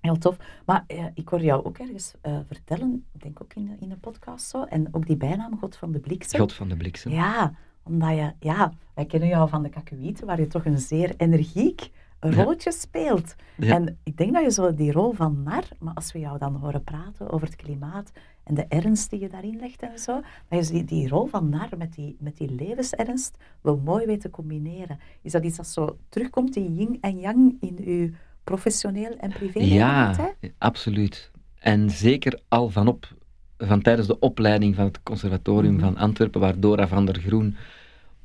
Heel 0.01 0.19
tof. 0.19 0.37
Maar 0.67 0.85
eh, 0.87 1.05
ik 1.15 1.29
hoor 1.29 1.41
jou 1.43 1.65
ook 1.65 1.79
ergens 1.79 2.13
eh, 2.21 2.39
vertellen, 2.47 3.05
ik 3.15 3.23
denk 3.23 3.43
ook 3.43 3.55
in, 3.55 3.77
in 3.81 3.91
een 3.91 4.01
podcast 4.01 4.49
zo, 4.49 4.63
en 4.65 4.89
ook 4.95 5.07
die 5.07 5.17
bijnaam 5.17 5.59
God 5.59 5.77
van 5.77 5.93
de 5.93 5.99
Bliksem. 5.99 6.41
God 6.41 6.53
van 6.53 6.69
de 6.69 6.77
bliksem. 6.77 7.13
Ja, 7.13 7.55
omdat 7.87 8.11
je, 8.11 8.33
ja, 8.41 8.73
wij 8.95 9.05
kennen 9.07 9.29
jou 9.29 9.49
van 9.49 9.63
de 9.63 9.69
Kakkewieten, 9.69 10.27
waar 10.27 10.41
je 10.41 10.47
toch 10.47 10.65
een 10.65 10.79
zeer 10.79 11.15
energiek 11.17 11.91
rolletje 12.21 12.73
speelt. 12.73 13.35
Ja. 13.57 13.75
En 13.75 13.99
ik 14.03 14.17
denk 14.17 14.33
dat 14.33 14.43
je 14.43 14.51
zo 14.51 14.75
die 14.75 14.93
rol 14.93 15.13
van 15.13 15.43
nar, 15.43 15.65
maar 15.79 15.95
als 15.95 16.13
we 16.13 16.19
jou 16.19 16.39
dan 16.39 16.55
horen 16.57 16.85
praten 16.85 17.31
over 17.31 17.47
het 17.47 17.57
klimaat 17.57 18.13
en 18.45 18.55
de 18.55 18.65
ernst 18.69 19.11
die 19.11 19.21
je 19.21 19.29
daarin 19.29 19.59
legt 19.61 19.83
en 19.83 19.99
zo, 19.99 20.21
dat 20.49 20.67
je 20.67 20.73
die, 20.73 20.85
die 20.85 21.09
rol 21.09 21.27
van 21.27 21.49
nar 21.49 21.69
met 21.79 21.95
die, 21.95 22.17
met 22.19 22.37
die 22.37 22.51
levensernst 22.55 23.37
wel 23.61 23.81
mooi 23.85 24.07
weet 24.07 24.21
te 24.21 24.31
combineren. 24.31 24.99
Is 25.23 25.33
dat 25.33 25.45
iets 25.45 25.57
dat 25.57 25.67
zo 25.67 25.97
terugkomt, 26.09 26.53
die 26.55 26.75
yin 26.75 26.99
en 27.01 27.19
yang 27.19 27.57
in 27.61 27.79
uw 27.85 28.11
professioneel 28.45 29.17
en 29.17 29.31
privé 29.33 29.59
Ja, 29.59 30.35
absoluut. 30.59 31.31
En 31.59 31.91
zeker 31.91 32.41
al 32.49 32.71
vanop, 32.71 33.15
van 33.59 33.83
tijdens 33.83 34.07
de 34.07 34.19
opleiding 34.19 34.75
van 34.75 34.85
het 34.85 35.03
conservatorium 35.03 35.75
Mhm. 35.75 35.83
van 35.85 35.97
Antwerpen, 35.97 36.41
waar 36.41 36.61
Dora 36.61 36.89
van 36.89 37.07
der 37.07 37.21
Groen 37.21 37.57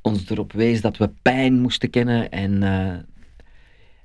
ons 0.02 0.30
erop 0.30 0.52
wees 0.52 0.80
dat 0.80 0.96
we 0.96 1.10
pijn 1.22 1.60
moesten 1.60 1.90
kennen 1.90 2.30
en, 2.30 2.62
eh, 2.62 2.96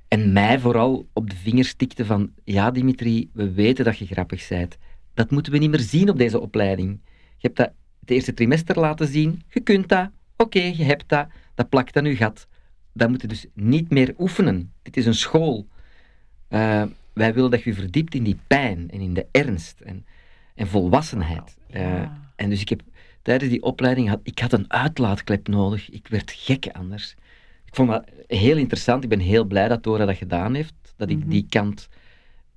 en 0.08 0.32
mij 0.32 0.58
vooral 0.60 1.08
op 1.12 1.30
de 1.30 1.36
vingers 1.36 1.74
tikte 1.74 2.04
van 2.04 2.32
ja 2.44 2.70
Dimitri, 2.70 3.30
we 3.32 3.52
weten 3.52 3.84
dat 3.84 3.98
je 3.98 4.06
grappig 4.06 4.48
bent. 4.48 4.76
Dat 5.14 5.30
moeten 5.30 5.52
we 5.52 5.58
niet 5.58 5.70
meer 5.70 5.80
zien 5.80 6.08
op 6.10 6.18
deze 6.18 6.40
opleiding. 6.40 7.00
Je 7.36 7.46
hebt 7.46 7.56
dat 7.56 7.72
het 8.00 8.10
eerste 8.10 8.34
trimester 8.34 8.78
laten 8.78 9.06
zien, 9.06 9.42
je 9.48 9.60
kunt 9.60 9.88
dat, 9.88 10.10
oké, 10.36 10.60
je 10.60 10.84
hebt 10.84 11.08
dat, 11.08 11.26
dat 11.54 11.68
plakt 11.68 11.96
aan 11.96 12.04
je 12.04 12.16
gat. 12.16 12.46
Dat 12.92 13.08
moet 13.08 13.20
je 13.20 13.28
dus 13.28 13.46
niet 13.54 13.90
meer 13.90 14.14
oefenen. 14.18 14.72
Dit 14.82 14.96
is 14.96 15.06
een 15.06 15.14
school. 15.14 15.66
Eh, 16.48 16.82
wij 17.12 17.34
willen 17.34 17.50
dat 17.50 17.62
je 17.62 17.70
je 17.70 17.76
verdiept 17.76 18.14
in 18.14 18.22
die 18.22 18.38
pijn 18.46 18.90
en 18.90 19.00
in 19.00 19.14
de 19.14 19.26
ernst 19.30 19.80
en, 19.80 20.06
en 20.54 20.66
volwassenheid. 20.66 21.56
Eh, 21.70 21.80
Ja. 21.82 22.30
en 22.36 22.50
dus 22.50 22.60
ik 22.60 22.68
heb 22.68 22.82
tijdens 23.28 23.50
die 23.50 23.62
opleiding, 23.62 24.08
had, 24.08 24.20
ik 24.22 24.38
had 24.38 24.52
een 24.52 24.72
uitlaatklep 24.72 25.48
nodig. 25.48 25.90
Ik 25.90 26.06
werd 26.08 26.30
gek 26.30 26.68
anders. 26.72 27.14
Ik 27.64 27.74
vond 27.74 27.88
dat 27.88 28.04
heel 28.26 28.56
interessant. 28.56 29.02
Ik 29.02 29.08
ben 29.08 29.18
heel 29.18 29.44
blij 29.44 29.68
dat 29.68 29.82
Dora 29.82 30.04
dat 30.04 30.16
gedaan 30.16 30.54
heeft. 30.54 30.74
Dat 30.96 31.10
ik 31.10 31.18
Mhm. 31.18 31.28
die 31.28 31.46
kant 31.48 31.88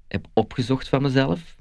heb 0.08 0.28
opgezocht 0.34 0.90
van 0.90 1.02
mezelf. 1.02 1.56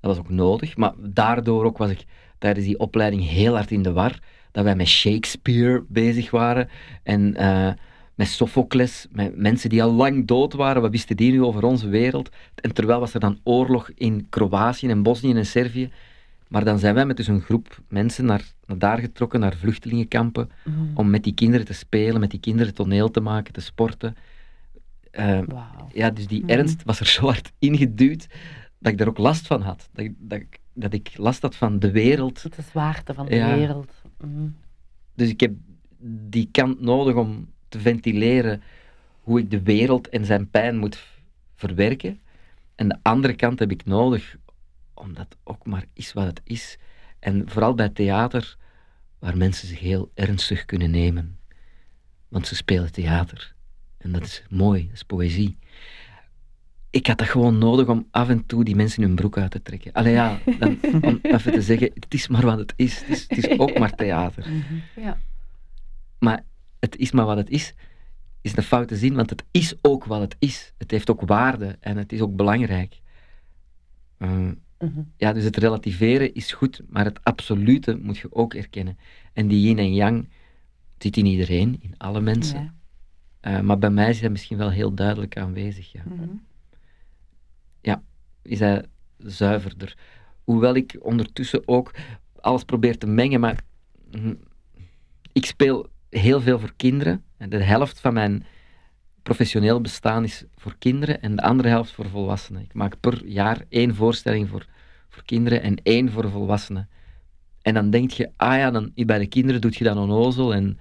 Dat 0.00 0.16
was 0.16 0.18
ook 0.18 0.28
nodig. 0.30 0.76
Maar 0.76 0.92
daardoor 0.98 1.64
ook 1.64 1.78
was 1.78 1.90
ik 1.90 2.04
tijdens 2.38 2.66
die 2.66 2.78
opleiding 2.78 3.28
heel 3.28 3.54
hard 3.54 3.70
in 3.70 3.82
de 3.82 3.92
war. 3.92 4.18
Dat 4.50 4.64
wij 4.64 4.76
met 4.76 4.88
Shakespeare 4.88 5.84
bezig 5.88 6.30
waren. 6.30 6.68
En 7.02 7.36
eh, 7.36 7.72
met 8.14 8.28
Sophocles, 8.28 9.06
met 9.10 9.36
mensen 9.36 9.68
die 9.68 9.82
al 9.82 9.92
lang 9.92 10.26
dood 10.26 10.52
waren. 10.52 10.82
Wat 10.82 10.90
wisten 10.90 11.16
die 11.16 11.32
nu 11.32 11.42
over 11.42 11.62
onze 11.62 11.88
wereld? 11.88 12.28
En 12.54 12.74
terwijl 12.74 13.00
was 13.00 13.14
er 13.14 13.20
dan 13.20 13.40
oorlog 13.44 13.90
in 13.94 14.26
Kroatië 14.28 14.88
en 14.88 15.02
Bosnië 15.02 15.32
en 15.34 15.46
Servië. 15.46 15.90
Maar 16.50 16.64
dan 16.64 16.78
zijn 16.78 16.94
wij 16.94 17.06
met 17.06 17.16
dus 17.16 17.26
een 17.26 17.40
groep 17.40 17.80
mensen 17.88 18.24
naar, 18.24 18.42
naar 18.66 18.78
daar 18.78 18.98
getrokken, 18.98 19.40
naar 19.40 19.56
vluchtelingenkampen, 19.56 20.50
Mm. 20.64 20.90
om 20.94 21.10
met 21.10 21.24
die 21.24 21.34
kinderen 21.34 21.66
te 21.66 21.72
spelen, 21.72 22.20
met 22.20 22.30
die 22.30 22.40
kinderen 22.40 22.74
toneel 22.74 23.10
te 23.10 23.20
maken, 23.20 23.52
te 23.52 23.60
sporten. 23.60 24.16
Eh, 25.10 25.40
ja, 25.92 26.10
dus 26.10 26.26
die 26.26 26.40
Mhm. 26.42 26.50
ernst 26.50 26.82
was 26.84 27.00
er 27.00 27.06
zo 27.06 27.24
hard 27.24 27.52
ingeduwd 27.58 28.26
dat 28.78 28.92
ik 28.92 28.98
daar 28.98 29.08
ook 29.08 29.18
last 29.18 29.46
van 29.46 29.62
had. 29.62 29.88
Dat 29.92 30.04
ik, 30.04 30.12
dat 30.18 30.40
dat 30.72 30.92
ik 30.92 31.10
last 31.16 31.42
had 31.42 31.56
van 31.56 31.78
de 31.78 31.90
wereld. 31.90 32.42
De 32.56 32.62
zwaarte 32.62 33.14
van 33.14 33.26
de 33.26 33.34
Ja. 33.34 33.54
wereld. 33.56 33.92
Mhm. 34.20 34.46
Dus 35.14 35.28
ik 35.28 35.40
heb 35.40 35.52
die 36.30 36.48
kant 36.52 36.80
nodig 36.80 37.14
om 37.14 37.48
te 37.68 37.80
ventileren 37.80 38.62
hoe 39.20 39.38
ik 39.38 39.50
de 39.50 39.62
wereld 39.62 40.08
en 40.08 40.24
zijn 40.24 40.50
pijn 40.50 40.78
moet 40.78 41.06
verwerken. 41.54 42.20
En 42.74 42.88
de 42.88 42.96
andere 43.02 43.34
kant 43.34 43.58
heb 43.58 43.70
ik 43.70 43.84
nodig 43.84 44.36
omdat 45.00 45.36
ook 45.44 45.66
maar 45.66 45.84
is 45.92 46.12
wat 46.12 46.26
het 46.26 46.40
is. 46.44 46.78
En 47.18 47.48
vooral 47.48 47.74
bij 47.74 47.88
theater, 47.88 48.56
waar 49.18 49.36
mensen 49.36 49.68
zich 49.68 49.78
heel 49.78 50.10
ernstig 50.14 50.64
kunnen 50.64 50.90
nemen. 50.90 51.38
Want 52.28 52.46
ze 52.46 52.54
spelen 52.54 52.92
theater. 52.92 53.54
En 53.98 54.12
dat 54.12 54.22
is 54.22 54.42
mooi, 54.48 54.84
dat 54.84 54.94
is 54.94 55.02
poëzie. 55.02 55.58
Ik 56.90 57.06
had 57.06 57.18
dat 57.18 57.28
gewoon 57.28 57.58
nodig 57.58 57.88
om 57.88 58.06
af 58.10 58.28
en 58.28 58.46
toe 58.46 58.64
die 58.64 58.76
mensen 58.76 59.02
hun 59.02 59.14
broek 59.14 59.38
uit 59.38 59.50
te 59.50 59.62
trekken. 59.62 59.92
Allee 59.92 60.12
ja, 60.12 60.38
dan, 60.58 60.78
om 61.02 61.18
even 61.22 61.52
te 61.52 61.62
zeggen, 61.62 61.90
het 61.94 62.14
is 62.14 62.28
maar 62.28 62.44
wat 62.44 62.58
het 62.58 62.72
is. 62.76 63.00
Het 63.00 63.08
is, 63.08 63.22
het 63.28 63.38
is 63.38 63.58
ook 63.58 63.78
maar 63.78 63.94
theater. 63.94 64.48
Mhm. 64.48 64.74
Ja. 64.96 65.18
Maar 66.18 66.44
het 66.78 66.96
is 66.96 67.10
maar 67.12 67.24
wat 67.24 67.36
het 67.36 67.50
is, 67.50 67.74
is 68.40 68.56
een 68.56 68.62
foute 68.62 68.96
zin, 68.96 69.14
want 69.14 69.30
het 69.30 69.44
is 69.50 69.74
ook 69.82 70.04
wat 70.04 70.20
het 70.20 70.36
is. 70.38 70.72
Het 70.78 70.90
heeft 70.90 71.10
ook 71.10 71.20
waarde 71.20 71.76
en 71.80 71.96
het 71.96 72.12
is 72.12 72.20
ook 72.20 72.36
belangrijk. 72.36 73.00
Mhm. 74.80 75.00
ja, 75.16 75.32
dus 75.32 75.44
het 75.44 75.56
relativeren 75.56 76.34
is 76.34 76.52
goed, 76.52 76.80
maar 76.88 77.04
het 77.04 77.24
absolute 77.24 77.98
moet 78.02 78.18
je 78.18 78.34
ook 78.34 78.54
erkennen. 78.54 78.98
En 79.32 79.48
die 79.48 79.60
yin 79.60 79.78
en 79.78 79.94
yang 79.94 80.28
zit 80.98 81.16
in 81.16 81.26
iedereen, 81.26 81.78
in 81.80 81.94
alle 81.96 82.20
mensen. 82.20 82.62
Ja. 82.62 82.74
Eh, 83.40 83.60
maar 83.60 83.78
bij 83.78 83.90
mij 83.90 84.10
is 84.10 84.20
dat 84.20 84.30
misschien 84.30 84.58
wel 84.58 84.70
heel 84.70 84.94
duidelijk 84.94 85.36
aanwezig. 85.36 85.92
Ja. 85.92 86.02
Mhm. 86.04 86.28
Is 88.42 88.58
hij 88.58 88.84
zuiverder. 89.18 89.96
Hoewel 90.44 90.74
ik 90.74 90.96
ondertussen 91.00 91.68
ook 91.68 91.94
alles 92.40 92.64
probeer 92.64 92.98
te 92.98 93.06
mengen, 93.06 93.40
maar 93.40 93.60
mm, 94.10 94.38
ik 95.32 95.46
speel 95.46 95.86
heel 96.08 96.40
veel 96.40 96.58
voor 96.58 96.72
kinderen. 96.76 97.24
En 97.36 97.48
de 97.48 97.62
helft 97.62 98.00
van 98.00 98.12
mijn 98.12 98.44
professioneel 99.22 99.80
bestaan 99.80 100.24
is 100.24 100.44
voor 100.56 100.74
kinderen 100.78 101.22
en 101.22 101.36
de 101.36 101.42
andere 101.42 101.68
helft 101.68 101.92
voor 101.92 102.08
volwassenen. 102.08 102.62
Ik 102.62 102.74
maak 102.74 103.00
per 103.00 103.26
jaar 103.26 103.64
één 103.68 103.94
voorstelling 103.94 104.48
voor, 104.48 104.66
voor 105.08 105.22
kinderen 105.24 105.62
en 105.62 105.76
één 105.82 106.10
voor 106.10 106.30
volwassenen. 106.30 106.88
En 107.62 107.74
dan 107.74 107.90
denk 107.90 108.10
je, 108.10 108.30
ah 108.36 108.56
ja, 108.56 108.70
dan, 108.70 108.92
bij 108.94 109.18
de 109.18 109.26
kinderen 109.26 109.60
doe 109.60 109.70
je 109.74 109.84
dan 109.84 109.98
onnozel 109.98 110.54
en, 110.54 110.78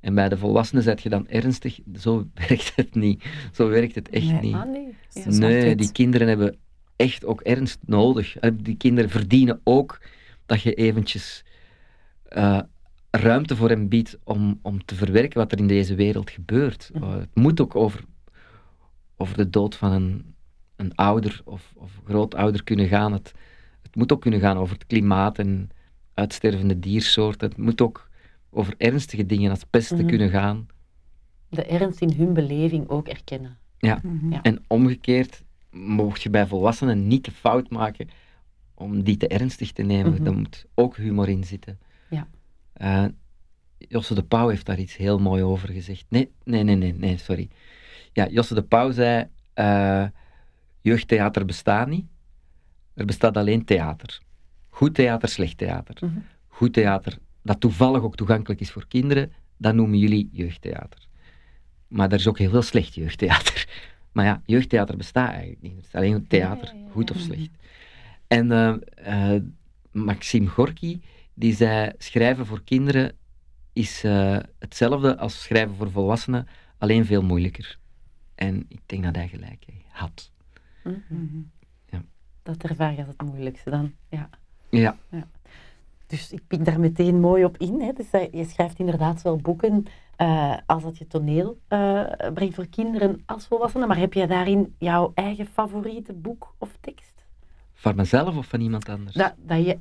en 0.00 0.14
bij 0.14 0.28
de 0.28 0.38
volwassenen 0.38 0.82
zet 0.82 1.02
je 1.02 1.08
dan 1.08 1.28
ernstig. 1.28 1.78
Zo 1.98 2.26
werkt 2.48 2.72
het 2.76 2.94
niet. 2.94 3.24
Zo 3.52 3.68
werkt 3.68 3.94
het 3.94 4.08
echt 4.08 4.26
Nee. 4.26 4.40
niet. 4.40 4.54
Ah. 4.54 4.66
Ja. 5.10 5.30
Nee, 5.30 5.76
die 5.76 5.92
kinderen 5.92 6.28
hebben 6.28 6.56
echt 6.96 7.24
ook 7.24 7.40
ernst 7.40 7.78
nodig. 7.86 8.36
Eh, 8.38 8.50
Die 8.54 8.76
kinderen 8.76 9.10
verdienen 9.10 9.60
ook 9.64 10.00
dat 10.46 10.62
je 10.62 10.74
eventjes 10.74 11.44
eh, 12.24 12.60
ruimte 13.16 13.56
voor 13.56 13.68
hen 13.68 13.88
biedt 13.88 14.18
om, 14.24 14.58
om 14.62 14.84
te 14.84 14.94
verwerken 14.94 15.38
wat 15.38 15.52
er 15.52 15.58
in 15.58 15.66
deze 15.66 15.94
wereld 15.94 16.30
gebeurt. 16.30 16.90
Mhm. 16.92 17.04
Eh, 17.04 17.12
het 17.14 17.34
moet 17.34 17.60
ook 17.60 17.76
over, 17.76 18.04
over 19.16 19.36
de 19.36 19.50
dood 19.50 19.74
van 19.76 19.92
een, 19.92 20.34
een 20.76 20.94
ouder 20.94 21.40
of, 21.44 21.72
of 21.76 22.00
grootouder 22.04 22.64
kunnen 22.64 22.88
gaan. 22.88 23.12
Het, 23.12 23.32
het 23.82 23.96
moet 23.96 24.12
ook 24.12 24.20
kunnen 24.20 24.40
gaan 24.40 24.56
over 24.56 24.74
het 24.74 24.86
klimaat 24.86 25.38
en 25.38 25.70
uitstervende 26.14 26.78
diersoorten. 26.78 27.48
Het 27.48 27.58
moet 27.58 27.80
ook 27.80 28.08
over 28.50 28.74
ernstige 28.78 29.26
dingen 29.26 29.50
als 29.50 29.64
pesten 29.70 29.98
Mhm. 29.98 30.06
kunnen 30.06 30.30
gaan. 30.30 30.66
De 31.48 31.64
ernst 31.64 32.00
in 32.00 32.12
hun 32.16 32.32
beleving 32.32 32.88
ook 32.88 33.08
erkennen. 33.08 33.56
Mhm. 33.80 34.32
Ja. 34.32 34.42
En 34.42 34.64
omgekeerd 34.66 35.42
mocht 35.70 36.22
je 36.22 36.30
bij 36.30 36.46
volwassenen 36.46 37.06
niet 37.06 37.24
de 37.24 37.30
fout 37.30 37.70
maken 37.70 38.08
om 38.74 39.02
die 39.02 39.16
te 39.16 39.28
ernstig 39.28 39.72
te 39.72 39.82
nemen. 39.82 40.12
Mhm. 40.12 40.24
Daar 40.24 40.34
moet 40.34 40.66
ook 40.74 40.96
humor 40.96 41.28
in 41.28 41.44
zitten. 41.44 41.78
Ja. 42.10 42.26
Eh, 42.74 43.04
Josse 43.78 44.14
de 44.14 44.22
Pauw 44.22 44.48
heeft 44.48 44.66
daar 44.66 44.78
iets 44.78 44.96
heel 44.96 45.18
mooi 45.18 45.42
over 45.42 45.68
gezegd. 45.68 46.04
Nee, 46.08 46.32
nee, 46.44 46.62
nee, 46.62 46.76
nee, 46.76 46.94
nee 46.94 47.16
sorry. 47.16 47.48
Ja, 48.12 48.28
Josse 48.28 48.54
de 48.54 48.62
Pauw 48.62 48.90
zei, 48.90 49.28
eh, 49.54 50.06
jeugdtheater 50.80 51.44
bestaat 51.44 51.88
niet. 51.88 52.06
Er 52.94 53.04
bestaat 53.04 53.36
alleen 53.36 53.64
theater. 53.64 54.20
Goed 54.68 54.94
theater, 54.94 55.28
slecht 55.28 55.58
theater. 55.58 55.96
Mhm. 56.00 56.18
Goed 56.48 56.72
theater 56.72 57.18
dat 57.44 57.60
toevallig 57.60 58.02
ook 58.02 58.16
toegankelijk 58.16 58.60
is 58.60 58.70
voor 58.70 58.86
kinderen, 58.88 59.32
dat 59.56 59.74
noemen 59.74 59.98
jullie 59.98 60.28
jeugdtheater. 60.32 61.06
Maar 61.88 62.12
er 62.12 62.18
is 62.18 62.28
ook 62.28 62.38
heel 62.38 62.50
veel 62.50 62.62
slecht 62.62 62.94
jeugdtheater. 62.94 63.66
Maar 64.14 64.24
ja, 64.24 64.42
jeugdtheater 64.46 64.96
bestaat 64.96 65.30
eigenlijk 65.30 65.62
niet. 65.62 65.76
Het 65.76 65.84
is 65.84 65.94
alleen 65.94 66.26
theater, 66.26 66.74
goed 66.90 67.10
of 67.10 67.18
slecht. 67.18 67.50
En 68.26 68.78
eh, 68.94 69.36
Maxime 69.92 70.46
Gorky, 70.46 71.00
die 71.34 71.54
zei, 71.54 71.92
schrijven 71.98 72.46
voor 72.46 72.62
kinderen 72.64 73.16
is 73.72 74.04
eh, 74.04 74.38
hetzelfde 74.58 75.18
als 75.18 75.42
schrijven 75.42 75.76
voor 75.76 75.90
volwassenen, 75.90 76.46
alleen 76.78 77.04
veel 77.04 77.22
moeilijker. 77.22 77.78
En 78.34 78.64
ik 78.68 78.80
denk 78.86 79.04
dat 79.04 79.14
hij 79.14 79.28
gelijk 79.28 79.64
had. 79.88 80.30
Mhm. 80.84 80.96
Mhm. 81.08 81.42
Dat 82.42 82.62
ervaar 82.62 82.92
je 82.92 82.98
als 82.98 83.08
het 83.16 83.22
moeilijkste 83.22 83.70
dan. 83.70 83.92
Ja. 84.08 84.28
Ja, 84.70 84.96
Dus 86.06 86.32
ik 86.32 86.46
pik 86.46 86.64
daar 86.64 86.80
meteen 86.80 87.20
mooi 87.20 87.44
op 87.44 87.56
in. 87.56 87.80
Hè. 87.80 87.92
Dus 87.92 88.10
je 88.10 88.44
schrijft 88.44 88.78
inderdaad 88.78 89.22
wel 89.22 89.36
boeken 89.36 89.84
eh, 90.16 90.56
als 90.66 90.82
dat 90.82 90.98
je 90.98 91.06
toneel 91.06 91.60
eh, 91.68 92.04
brengt 92.34 92.54
voor 92.54 92.66
kinderen 92.66 93.22
als 93.26 93.46
volwassenen. 93.46 93.88
Maar 93.88 93.98
heb 93.98 94.12
je 94.12 94.26
daarin 94.26 94.74
jouw 94.78 95.12
eigen 95.14 95.46
favoriete 95.46 96.12
boek 96.12 96.54
of 96.58 96.76
tekst? 96.80 97.14
van 97.84 97.96
mezelf 97.96 98.36
of 98.36 98.46
van 98.46 98.60
iemand 98.60 98.88
anders? 98.88 99.16
Dat, 99.16 99.34
dat, 99.36 99.64
je, 99.64 99.78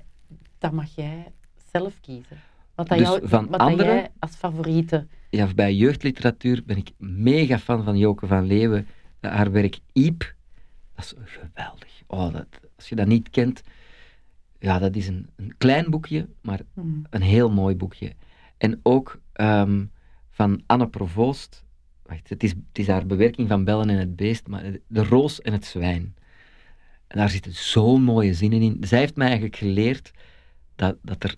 dat 0.57 0.71
mag 0.71 0.95
jij 0.95 1.31
zelf 1.73 1.99
kiezen. 2.01 2.37
Wat, 2.75 2.87
dat 2.87 2.97
Dus 2.97 3.07
jou, 3.07 3.27
van 3.27 3.47
wat 3.47 3.59
anderen? 3.59 3.95
jij 3.95 4.09
als 4.19 4.35
favoriete... 4.35 5.07
ja, 5.29 5.53
bij 5.53 5.73
jeugdliteratuur 5.75 6.63
ben 6.65 6.77
ik 6.77 6.91
mega 6.97 7.59
fan 7.59 7.83
van 7.83 7.97
Joke 7.97 8.27
van 8.27 8.45
Leeuwen. 8.45 8.87
Haar 9.19 9.51
werk 9.51 9.79
Iep 9.93 10.35
Dat 10.95 11.05
is 11.05 11.13
geweldig. 11.23 12.01
Oh, 12.07 12.33
dat, 12.33 12.47
als 12.75 12.89
je 12.89 12.95
dat 12.95 13.07
niet 13.07 13.29
kent, 13.29 13.61
ja, 14.59 14.79
dat 14.79 14.95
is 14.95 15.07
een, 15.07 15.29
een 15.35 15.53
klein 15.57 15.89
boekje, 15.89 16.27
maar 16.41 16.59
Mhm. 16.73 16.87
een 17.09 17.21
heel 17.21 17.51
mooi 17.51 17.75
boekje. 17.75 18.13
En 18.57 18.79
ook 18.83 19.19
ehm, 19.33 19.85
van 20.29 20.61
Anne 20.65 20.87
Provoost, 20.87 21.63
wacht, 22.03 22.29
het 22.29 22.43
is, 22.43 22.49
het 22.49 22.79
is 22.79 22.87
haar 22.87 23.05
bewerking 23.05 23.47
van 23.47 23.63
Bellen 23.63 23.89
en 23.89 23.97
het 23.97 24.15
Beest, 24.15 24.47
maar 24.47 24.63
De 24.87 25.03
Roos 25.03 25.41
en 25.41 25.53
het 25.53 25.65
Zwijn. 25.65 26.15
En 27.07 27.17
daar 27.17 27.29
zitten 27.29 27.53
zo'n 27.53 28.03
mooie 28.03 28.33
zinnen 28.33 28.61
in. 28.61 28.77
Zij 28.81 28.99
heeft 28.99 29.15
mij 29.15 29.25
eigenlijk 29.27 29.55
geleerd 29.55 30.11
dat, 30.75 30.95
dat, 31.01 31.23
er, 31.23 31.35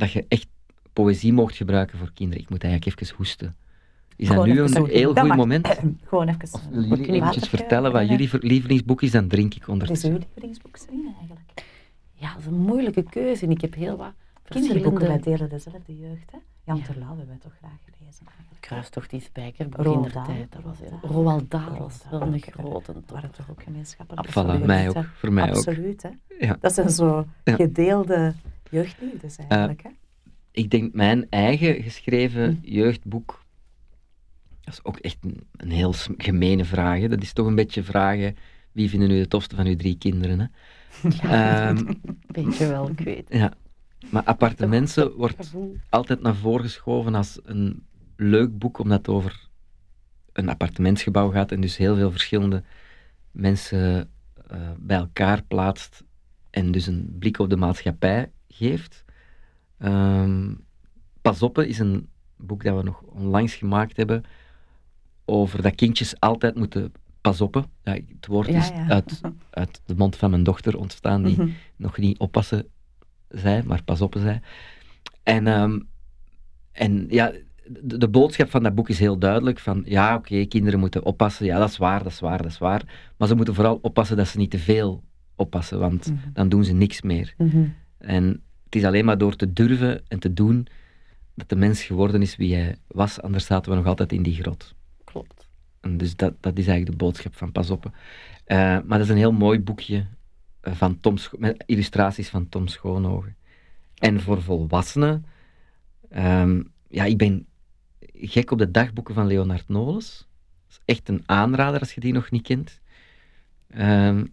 dat 0.00 0.12
je 0.12 0.24
echt 0.28 0.46
poëzie 0.92 1.32
mocht 1.32 1.56
gebruiken 1.56 1.98
voor 1.98 2.10
kinderen. 2.14 2.42
Ik 2.42 2.50
moet 2.50 2.64
eigenlijk 2.64 3.00
even 3.02 3.16
hoesten. 3.16 3.56
Is 4.16 4.28
dat 4.28 4.46
nu 4.46 4.60
een 4.60 4.68
zo- 4.68 4.84
heel 4.84 5.14
goed 5.14 5.36
moment? 5.36 5.66
Gewoon 6.08 6.28
even. 6.28 6.48
Of 6.52 6.66
willen 6.70 6.88
jullie 6.88 7.14
eventjes 7.14 7.48
vertellen 7.48 7.92
wat 7.92 8.08
jullie 8.08 8.28
lievelingsboek 8.40 9.02
is? 9.02 9.10
Dan 9.10 9.28
drink 9.28 9.54
ik 9.54 9.64
Wat 9.64 9.90
is 9.90 10.04
uw 10.04 10.18
lievelingsboek, 10.18 10.76
eigenlijk? 11.18 11.64
Ja, 12.12 12.28
dat 12.32 12.40
is 12.40 12.46
een 12.46 12.58
moeilijke 12.58 13.02
keuze 13.02 13.44
en 13.44 13.50
ik 13.50 13.60
heb 13.60 13.74
heel 13.74 13.96
wat 13.96 14.12
Kinderboeken, 14.44 15.06
wij 15.06 15.20
delen 15.20 15.48
dezelfde 15.48 15.96
jeugd, 15.98 16.30
hè? 16.30 16.38
Jan 16.64 16.76
Ja. 16.76 16.84
Terlouw 16.84 17.08
hebben 17.08 17.26
wij 17.26 17.36
toch 17.38 17.52
graag 17.58 17.78
gelezen, 17.84 18.26
eigenlijk. 18.26 18.60
Kruistocht 18.60 19.12
in 19.94 20.02
de 20.02 20.10
Dahl. 20.12 20.26
tijd. 20.26 20.52
Dat 20.52 20.62
was. 20.62 20.76
Roald 21.10 21.50
Dahl. 21.50 21.78
Was 21.78 22.02
wel 22.10 22.20
een 22.22 22.40
grote 22.40 22.92
waren 23.06 23.30
toch 23.30 23.50
ook 23.50 23.62
gemeenschappelijke 23.62 24.30
Voilà, 24.30 24.64
mij 24.66 24.88
ook. 24.88 25.04
Voor 25.14 25.32
mij 25.32 25.48
ook. 25.48 25.56
Absoluut, 25.56 26.02
hè? 26.02 26.08
Ja. 26.46 26.56
Dat 26.60 26.72
zijn 26.74 26.90
zo 26.90 27.26
Ja. 27.44 27.54
gedeelde 27.54 28.34
jeugdliefdes, 28.70 29.36
eigenlijk, 29.36 29.82
hè? 29.82 29.88
ik 30.50 30.70
denk 30.70 30.94
mijn 30.94 31.26
eigen 31.30 31.82
geschreven 31.82 32.60
Hm. 32.62 32.70
jeugdboek. 32.70 33.44
Dat 34.60 34.74
is 34.74 34.84
ook 34.84 34.96
echt 34.96 35.16
een, 35.20 35.40
een 35.56 35.70
heel 35.70 35.92
gemene 36.16 36.64
vraag. 36.64 37.00
hè. 37.00 37.08
Dat 37.08 37.22
is 37.22 37.32
toch 37.32 37.46
een 37.46 37.54
beetje 37.54 37.82
vragen. 37.82 38.36
Wie 38.72 38.88
vinden 38.90 39.10
u 39.10 39.18
de 39.18 39.28
tofste 39.28 39.56
van 39.56 39.66
uw 39.66 39.76
drie 39.76 39.98
kinderen? 39.98 40.38
Hè? 40.40 40.46
Ehm, 41.68 41.92
Weet 42.26 42.56
je 42.56 42.66
wel, 42.66 42.88
ik 42.90 43.00
weet. 43.00 43.26
ja. 43.28 43.52
Maar 44.10 44.22
Appartementen 44.24 45.12
wordt 45.16 45.52
altijd 45.88 46.20
naar 46.22 46.34
voren 46.34 46.64
geschoven 46.64 47.14
als 47.14 47.40
een 47.44 47.86
leuk 48.16 48.58
boek, 48.58 48.78
omdat 48.78 48.98
het 48.98 49.08
over 49.08 49.48
een 50.32 50.48
appartementsgebouw 50.48 51.30
gaat 51.30 51.52
en 51.52 51.60
dus 51.60 51.76
heel 51.76 51.96
veel 51.96 52.10
verschillende 52.10 52.62
mensen 53.30 54.10
eh, 54.48 54.70
bij 54.78 54.96
elkaar 54.96 55.42
plaatst 55.42 56.04
en 56.50 56.70
dus 56.72 56.86
een 56.86 57.16
blik 57.18 57.38
op 57.38 57.50
de 57.50 57.56
maatschappij 57.56 58.30
geeft. 58.66 59.04
Ehm 59.78 60.54
Pas 61.22 61.42
op 61.42 61.58
is 61.58 61.78
een 61.78 62.08
boek 62.36 62.64
dat 62.64 62.76
we 62.76 62.82
nog 62.82 63.02
onlangs 63.02 63.54
gemaakt 63.54 63.96
hebben 63.96 64.22
over 65.24 65.62
dat 65.62 65.74
kindjes 65.74 66.20
altijd 66.20 66.54
moeten 66.56 66.92
pas 67.20 67.40
op. 67.40 67.68
Ja, 67.82 67.92
het 67.92 68.26
woord 68.26 68.46
Ja, 68.48 68.58
is 68.58 68.68
ja. 68.68 68.88
Uit, 68.88 69.20
uit 69.50 69.80
de 69.86 69.94
mond 69.94 70.16
van 70.16 70.30
mijn 70.30 70.42
dochter 70.42 70.76
ontstaan, 70.78 71.22
die 71.22 71.36
Mhm. 71.36 71.48
nog 71.76 71.98
niet 71.98 72.18
oppassen 72.18 72.66
zei, 73.28 73.62
maar 73.62 73.82
pas 73.84 74.00
op 74.00 74.14
zei. 74.18 74.40
En, 75.22 75.46
ehm, 75.46 75.80
en 76.72 77.06
ja, 77.08 77.32
de, 77.82 77.98
de 77.98 78.08
boodschap 78.08 78.50
van 78.50 78.62
dat 78.62 78.74
boek 78.74 78.88
is 78.88 78.98
heel 78.98 79.18
duidelijk: 79.18 79.58
van 79.58 79.82
ja, 79.86 80.14
oké, 80.16 80.44
kinderen 80.44 80.80
moeten 80.80 81.04
oppassen. 81.04 81.46
Ja, 81.46 81.58
dat 81.58 81.68
is 81.68 81.76
waar, 81.76 82.02
dat 82.02 82.12
is 82.12 82.20
waar, 82.20 82.38
dat 82.42 82.50
is 82.50 82.58
waar. 82.58 83.12
Maar 83.16 83.28
ze 83.28 83.34
moeten 83.34 83.54
vooral 83.54 83.78
oppassen 83.82 84.16
dat 84.16 84.28
ze 84.28 84.38
niet 84.38 84.50
te 84.50 84.58
veel 84.58 85.04
oppassen, 85.34 85.78
want 85.78 86.06
Mhm. 86.06 86.32
dan 86.32 86.48
doen 86.48 86.64
ze 86.64 86.72
niks 86.72 87.02
meer. 87.02 87.34
Mhm. 87.38 87.64
En 87.98 88.42
het 88.70 88.80
is 88.80 88.84
alleen 88.84 89.04
maar 89.04 89.18
door 89.18 89.36
te 89.36 89.52
durven 89.52 90.02
en 90.08 90.18
te 90.18 90.32
doen 90.32 90.66
dat 91.34 91.48
de 91.48 91.56
mens 91.56 91.82
geworden 91.82 92.22
is 92.22 92.36
wie 92.36 92.54
hij 92.54 92.76
was, 92.86 93.20
anders 93.20 93.46
zaten 93.46 93.70
we 93.70 93.76
nog 93.76 93.86
altijd 93.86 94.12
in 94.12 94.22
die 94.22 94.34
grot. 94.34 94.74
Klopt. 95.04 95.48
En 95.80 95.96
dus 95.96 96.16
dat, 96.16 96.34
dat 96.40 96.58
is 96.58 96.66
eigenlijk 96.66 96.98
de 96.98 97.04
boodschap 97.04 97.36
van 97.36 97.52
Pas 97.52 97.70
op. 97.70 97.90
Eh, 98.44 98.56
maar 98.56 98.98
dat 98.98 99.00
is 99.00 99.08
een 99.08 99.16
heel 99.16 99.32
mooi 99.32 99.60
boekje 99.60 100.06
eh, 100.60 100.74
van 100.74 101.00
Tom 101.00 101.16
Scho- 101.16 101.38
met 101.38 101.62
illustraties 101.66 102.28
van 102.28 102.48
Tom 102.48 102.66
Schoonogen. 102.66 103.36
En 103.94 104.20
voor 104.20 104.42
volwassenen, 104.42 105.24
ehm, 106.10 106.62
ja, 106.88 107.04
ik 107.04 107.18
ben 107.18 107.46
gek 108.12 108.50
op 108.50 108.58
de 108.58 108.70
dagboeken 108.70 109.14
van 109.14 109.26
Leonard 109.26 109.68
Nolens. 109.68 110.28
Dat 110.66 110.70
is 110.70 110.94
echt 110.94 111.08
een 111.08 111.22
aanrader 111.26 111.80
als 111.80 111.92
je 111.92 112.00
die 112.00 112.12
nog 112.12 112.30
niet 112.30 112.42
kent. 112.42 112.80
Ehm, 113.68 114.24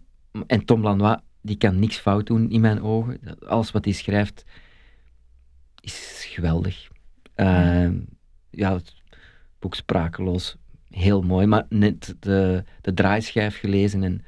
en 0.48 0.66
Tom 0.66 0.82
Lanois, 0.82 1.18
die 1.48 1.58
kan 1.58 1.80
niks 1.80 1.98
fout 1.98 2.28
doen 2.28 2.50
in 2.50 2.62
mijn 2.62 2.82
ogen. 2.82 3.20
Alles 3.46 3.72
wat 3.72 3.86
hij 3.86 3.94
schrijft 3.94 4.46
is 5.80 6.26
geweldig. 6.30 6.88
Ehm, 7.36 8.00
ja, 8.50 8.74
het 8.74 8.94
boek 9.60 9.76
Sprakeloos, 9.76 10.58
heel 10.90 11.22
mooi, 11.22 11.46
maar 11.46 11.66
net 11.70 12.16
de, 12.20 12.64
de 12.82 12.94
draaischijf 12.94 13.60
gelezen 13.60 14.04
en 14.04 14.22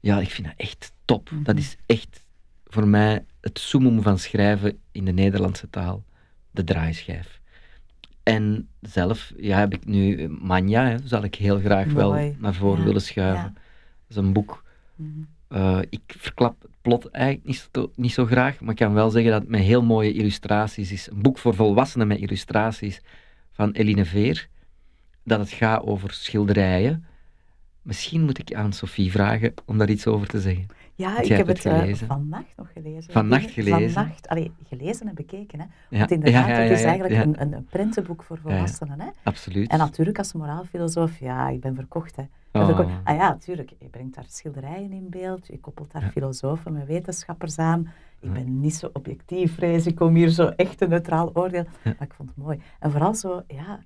ja, 0.00 0.20
ik 0.20 0.30
vind 0.30 0.46
dat 0.46 0.56
echt 0.56 0.92
top. 1.04 1.30
Dat 1.42 1.56
is 1.56 1.76
echt 1.86 2.24
voor 2.66 2.88
mij 2.88 3.24
het 3.40 3.58
summum 3.58 4.02
van 4.02 4.18
schrijven 4.18 4.78
in 4.92 5.04
de 5.04 5.12
Nederlandse 5.12 5.70
taal, 5.70 6.04
de 6.50 6.64
draaischijf. 6.64 7.40
En 8.22 8.68
zelf 8.80 9.32
ja, 9.36 9.58
heb 9.58 9.72
ik 9.74 9.84
nu 9.84 10.16
eh, 10.16 10.28
Manja, 10.28 10.86
hè, 10.86 10.96
zal 11.04 11.24
ik 11.24 11.34
heel 11.34 11.58
graag 11.58 11.92
wel 11.92 12.34
naar 12.38 12.54
voren 12.54 12.78
ja, 12.78 12.84
willen 12.84 13.02
schuiven. 13.02 13.42
ja. 13.44 13.52
Dat 13.52 14.08
is 14.08 14.16
een 14.16 14.32
boek 14.32 14.62
Mhm. 15.00 15.20
Eh, 15.50 15.78
ik 15.88 16.00
verklap 16.06 16.62
het 16.62 16.70
plot 16.82 17.10
eigenlijk 17.10 17.46
niet 17.46 17.68
zo, 17.72 17.90
niet 17.94 18.12
zo 18.12 18.26
graag, 18.26 18.60
maar 18.60 18.70
ik 18.70 18.76
kan 18.76 18.92
wel 18.94 19.10
zeggen 19.10 19.30
dat 19.30 19.40
het 19.40 19.50
met 19.50 19.60
heel 19.60 19.82
mooie 19.82 20.12
illustraties 20.12 20.92
is. 20.92 21.10
Een 21.10 21.22
boek 21.22 21.38
voor 21.38 21.54
volwassenen 21.54 22.06
met 22.06 22.18
illustraties 22.18 23.00
van 23.52 23.70
Eline 23.70 24.04
Veer. 24.04 24.48
Dat 25.24 25.38
het 25.38 25.50
gaat 25.50 25.82
over 25.82 26.12
schilderijen. 26.12 27.04
Misschien 27.82 28.24
moet 28.24 28.38
ik 28.38 28.54
aan 28.54 28.72
Sophie 28.72 29.10
vragen 29.10 29.54
om 29.64 29.78
daar 29.78 29.90
iets 29.90 30.06
over 30.06 30.26
te 30.26 30.40
zeggen. 30.40 30.66
Ja, 31.00 31.20
ik 31.20 31.28
heb 31.28 31.46
het 31.46 31.64
het 31.64 32.00
eh, 32.00 32.08
vannacht 32.08 32.56
nog 32.56 32.72
gelezen. 32.72 33.12
Vannacht 33.12 33.50
gelezen? 33.50 33.90
Vannacht, 33.90 34.28
allee, 34.28 34.52
gelezen 34.68 35.08
en 35.08 35.14
bekeken. 35.14 35.60
Hè. 35.60 35.66
Ja, 35.88 35.98
Want 35.98 36.10
inderdaad, 36.10 36.46
ja, 36.46 36.56
ja, 36.56 36.60
het 36.60 36.78
is 36.78 36.84
eigenlijk. 36.84 37.24
Een, 37.24 37.40
een, 37.40 37.52
een 37.52 37.64
prentenboek 37.64 38.22
voor 38.22 38.38
volwassenen. 38.38 39.00
Hè. 39.00 39.08
Absoluut. 39.22 39.70
En 39.70 39.78
natuurlijk 39.78 40.18
als 40.18 40.32
moraalfilosoof, 40.32 41.18
ja, 41.18 41.48
ik 41.48 41.60
ben 41.60 41.74
verkocht. 41.74 42.16
Hè. 42.16 42.22
Oh. 42.52 42.64
verkocht. 42.64 42.88
Ah 43.04 43.16
ja, 43.16 43.28
natuurlijk, 43.28 43.72
je 43.78 43.88
brengt 43.88 44.14
daar 44.14 44.24
schilderijen 44.28 44.92
in 44.92 45.06
beeld, 45.10 45.46
je 45.46 45.60
koppelt 45.60 45.92
daar 45.92 46.10
filosofen 46.12 46.72
met 46.72 46.86
wetenschappers 46.86 47.58
aan. 47.58 47.92
Ik 48.20 48.32
ben 48.32 48.60
niet 48.60 48.74
zo 48.74 48.90
objectief, 48.92 49.54
vrees 49.54 49.86
ik, 49.86 50.00
om 50.00 50.14
hier 50.14 50.28
zo 50.28 50.46
echt 50.46 50.80
een 50.80 50.88
neutraal 50.88 51.30
oordeel. 51.34 51.64
Maar 51.82 51.94
ik 52.00 52.14
vond 52.14 52.28
het 52.28 52.38
mooi. 52.38 52.60
En 52.78 52.90
vooral 52.90 53.14
zo, 53.14 53.42
ja, 53.46 53.80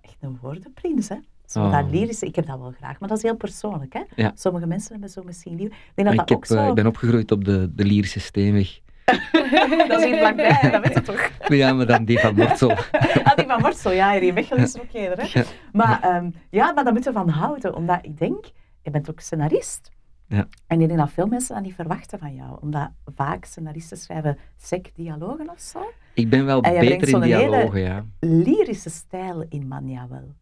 echt 0.00 0.16
een 0.20 0.38
woordenprins, 0.40 1.08
hè. 1.08 1.16
Zo 1.50 1.64
Oh. 1.64 1.72
dat 1.72 1.90
lyrische, 1.90 2.26
ik 2.26 2.36
heb 2.36 2.46
dat 2.46 2.58
wel 2.58 2.72
graag, 2.76 3.00
maar 3.00 3.08
dat 3.08 3.16
is 3.18 3.22
heel 3.24 3.36
persoonlijk, 3.36 3.92
hè. 3.92 4.00
Ja. 4.14 4.32
Sommige 4.34 4.66
mensen 4.66 4.90
hebben 4.92 5.10
zo 5.10 5.22
misschien 5.22 5.56
lief. 5.56 5.66
Ik 5.66 5.72
denk 5.94 6.08
dat 6.08 6.12
ik, 6.12 6.18
dat 6.18 6.28
heb, 6.28 6.36
ook 6.38 6.44
eh, 6.44 6.64
zo... 6.64 6.68
ik 6.68 6.74
ben 6.74 6.86
opgegroeid 6.86 7.30
op 7.32 7.44
de, 7.44 7.70
de 7.74 7.84
lyrische 7.84 8.20
steenweg. 8.20 8.80
dat 9.88 9.98
is 10.00 10.04
hier 10.04 10.18
vlakbij, 10.18 10.70
dat 10.70 10.84
weet 10.84 10.94
je 10.94 11.02
toch? 11.02 11.30
Ja, 11.58 11.72
maar 11.72 11.86
dan 11.86 12.04
die 12.04 12.18
van 12.18 12.34
Mortsel. 12.34 12.70
Ah, 13.24 13.36
die 13.36 13.46
van 13.46 13.60
Morsel, 13.60 13.92
ja, 13.92 14.12
hier 14.12 14.22
in 14.22 14.34
Mechelen 14.34 14.62
is 14.62 14.74
er 14.74 14.80
ook 14.80 14.86
een, 14.92 15.12
hè. 15.16 15.38
Ja. 15.40 15.44
Maar 15.72 16.00
ehm, 16.02 16.30
ja, 16.50 16.72
maar 16.72 16.84
daar 16.84 16.92
moeten 16.92 17.12
we 17.12 17.18
van 17.18 17.28
houden, 17.28 17.74
omdat 17.74 17.98
ik 18.02 18.18
denk, 18.18 18.44
je 18.82 18.90
bent 18.90 19.10
ook 19.10 19.20
scenarist. 19.20 19.90
Ja. 20.28 20.46
En 20.66 20.80
ik 20.80 20.86
denk 20.88 20.98
dat 21.00 21.10
veel 21.10 21.26
mensen 21.26 21.54
dat 21.54 21.64
niet 21.64 21.74
verwachten 21.74 22.18
van 22.18 22.34
jou, 22.34 22.58
omdat 22.60 22.90
vaak 23.14 23.44
scenaristen 23.44 23.96
schrijven 23.96 24.38
sec-dialogen 24.56 25.50
of 25.50 25.60
zo. 25.60 25.78
Ik 26.14 26.28
ben 26.30 26.44
wel 26.44 26.60
beter 26.60 26.78
brengt 26.84 27.02
in 27.02 27.08
zo'n 27.08 27.22
hele- 27.22 27.38
dialogen, 27.38 27.80
ja. 27.80 28.04
Lyrische 28.20 28.90
stijl 28.90 29.44
in 29.48 29.68
Manja 29.68 30.06
wel. 30.08 30.34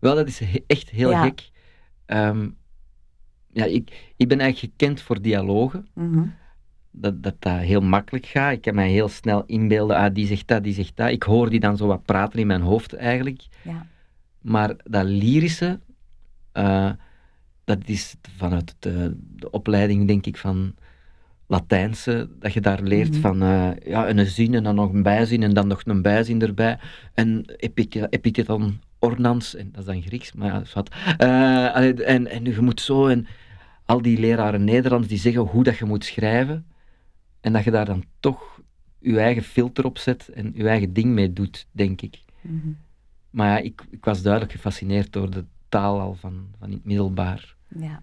Wel, 0.00 0.14
dat 0.14 0.28
is 0.28 0.38
he- 0.38 0.64
echt 0.66 0.90
heel 0.90 1.10
Ja. 1.10 1.22
gek. 1.22 1.50
Ehm, 2.06 2.48
ja, 3.52 3.64
ik, 3.64 4.12
ik 4.16 4.28
ben 4.28 4.40
eigenlijk 4.40 4.72
gekend 4.72 5.00
voor 5.00 5.22
dialogen. 5.22 5.86
Mhm. 5.94 6.22
Dat, 6.92 7.22
dat 7.22 7.34
dat 7.38 7.58
heel 7.58 7.80
makkelijk 7.80 8.26
gaat. 8.26 8.52
Ik 8.52 8.60
kan 8.60 8.74
mij 8.74 8.90
heel 8.90 9.08
snel 9.08 9.44
inbeelden, 9.46 9.96
ah, 9.96 10.14
die 10.14 10.26
zegt 10.26 10.46
dat, 10.48 10.62
die 10.64 10.74
zegt 10.74 10.96
dat. 10.96 11.10
Ik 11.10 11.22
hoor 11.22 11.50
die 11.50 11.60
dan 11.60 11.76
zo 11.76 11.86
wat 11.86 12.04
praten 12.04 12.38
in 12.38 12.46
mijn 12.46 12.60
hoofd 12.60 12.94
eigenlijk. 12.94 13.42
Ja. 13.62 13.86
Maar 14.40 14.74
dat 14.84 15.04
lyrische, 15.04 15.80
eh, 16.52 16.90
dat 17.64 17.78
is 17.84 18.14
vanuit 18.36 18.74
de, 18.78 19.16
de 19.36 19.50
opleiding, 19.50 20.06
denk 20.06 20.26
ik, 20.26 20.36
van 20.36 20.74
Latijnse, 21.46 22.28
dat 22.38 22.52
je 22.52 22.60
daar 22.60 22.82
leert 22.82 23.10
Mhm. 23.12 23.20
van 23.20 23.42
uh, 23.42 23.70
ja, 23.84 24.08
een 24.08 24.26
zin 24.26 24.54
en 24.54 24.62
dan 24.62 24.74
nog 24.74 24.92
een 24.92 25.02
bijzin 25.02 25.42
en 25.42 25.54
dan 25.54 25.66
nog 25.66 25.82
een 25.84 26.02
bijzin 26.02 26.42
erbij. 26.42 26.78
En 27.14 27.44
epitheton 28.10 28.80
ornans, 29.00 29.54
en 29.54 29.68
dat 29.72 29.80
is 29.80 29.86
dan 29.86 30.02
Grieks, 30.02 30.32
maar 30.32 30.46
ja, 30.48 30.52
dat 30.52 30.66
is 30.66 30.72
wat. 30.72 30.94
Uh, 31.18 32.08
en, 32.08 32.26
en 32.26 32.44
je 32.44 32.60
moet 32.60 32.80
zo, 32.80 33.06
en 33.06 33.26
al 33.84 34.02
die 34.02 34.18
leraren 34.18 34.64
Nederlands 34.64 35.08
die 35.08 35.18
zeggen 35.18 35.42
hoe 35.42 35.64
dat 35.64 35.78
je 35.78 35.84
moet 35.84 36.04
schrijven, 36.04 36.66
en 37.40 37.52
dat 37.52 37.64
je 37.64 37.70
daar 37.70 37.84
dan 37.84 38.04
toch 38.20 38.60
je 38.98 39.18
eigen 39.18 39.42
filter 39.42 39.84
op 39.84 39.98
zet 39.98 40.28
en 40.28 40.52
je 40.54 40.68
eigen 40.68 40.92
ding 40.92 41.12
mee 41.12 41.32
doet, 41.32 41.66
denk 41.70 42.00
ik. 42.00 42.20
Mhm. 42.40 42.68
Maar 43.30 43.48
ja, 43.48 43.58
ik, 43.64 43.82
ik 43.90 44.04
was 44.04 44.22
duidelijk 44.22 44.52
gefascineerd 44.52 45.12
door 45.12 45.30
de 45.30 45.44
taal 45.68 46.00
al 46.00 46.14
van, 46.14 46.48
van 46.58 46.68
in 46.68 46.74
het 46.74 46.84
middelbaar. 46.84 47.56
Ja. 47.68 48.02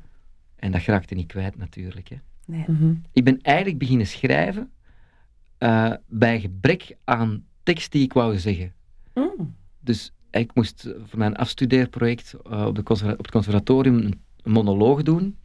En 0.56 0.72
dat 0.72 0.82
raakte 0.82 1.16
niet 1.16 1.28
kwijt 1.28 1.58
natuurlijk. 1.58 2.10
Hè. 2.10 2.16
Nee. 2.46 2.64
Mhm. 2.68 2.94
Ik 3.12 3.24
ben 3.24 3.42
eigenlijk 3.42 3.78
beginnen 3.78 4.08
schrijven 4.08 4.72
uh, 5.60 5.94
bij 6.08 6.40
gebrek 6.40 6.98
aan 7.04 7.46
tekst 7.64 7.92
die 7.92 8.04
ik 8.04 8.14
wou 8.14 8.38
zeggen. 8.38 8.74
Mm. 9.14 9.56
Dus 9.80 10.14
ik 10.32 10.52
moest 10.54 10.90
voor 11.06 11.20
mijn 11.20 11.36
afstudeerproject 11.36 12.36
uh, 12.52 12.66
op, 12.66 12.76
de 12.76 12.82
op, 12.90 13.18
het 13.18 13.32
conservatorium 13.32 13.98
een, 13.98 14.22
monoloog 14.44 15.04
doen. 15.04 15.38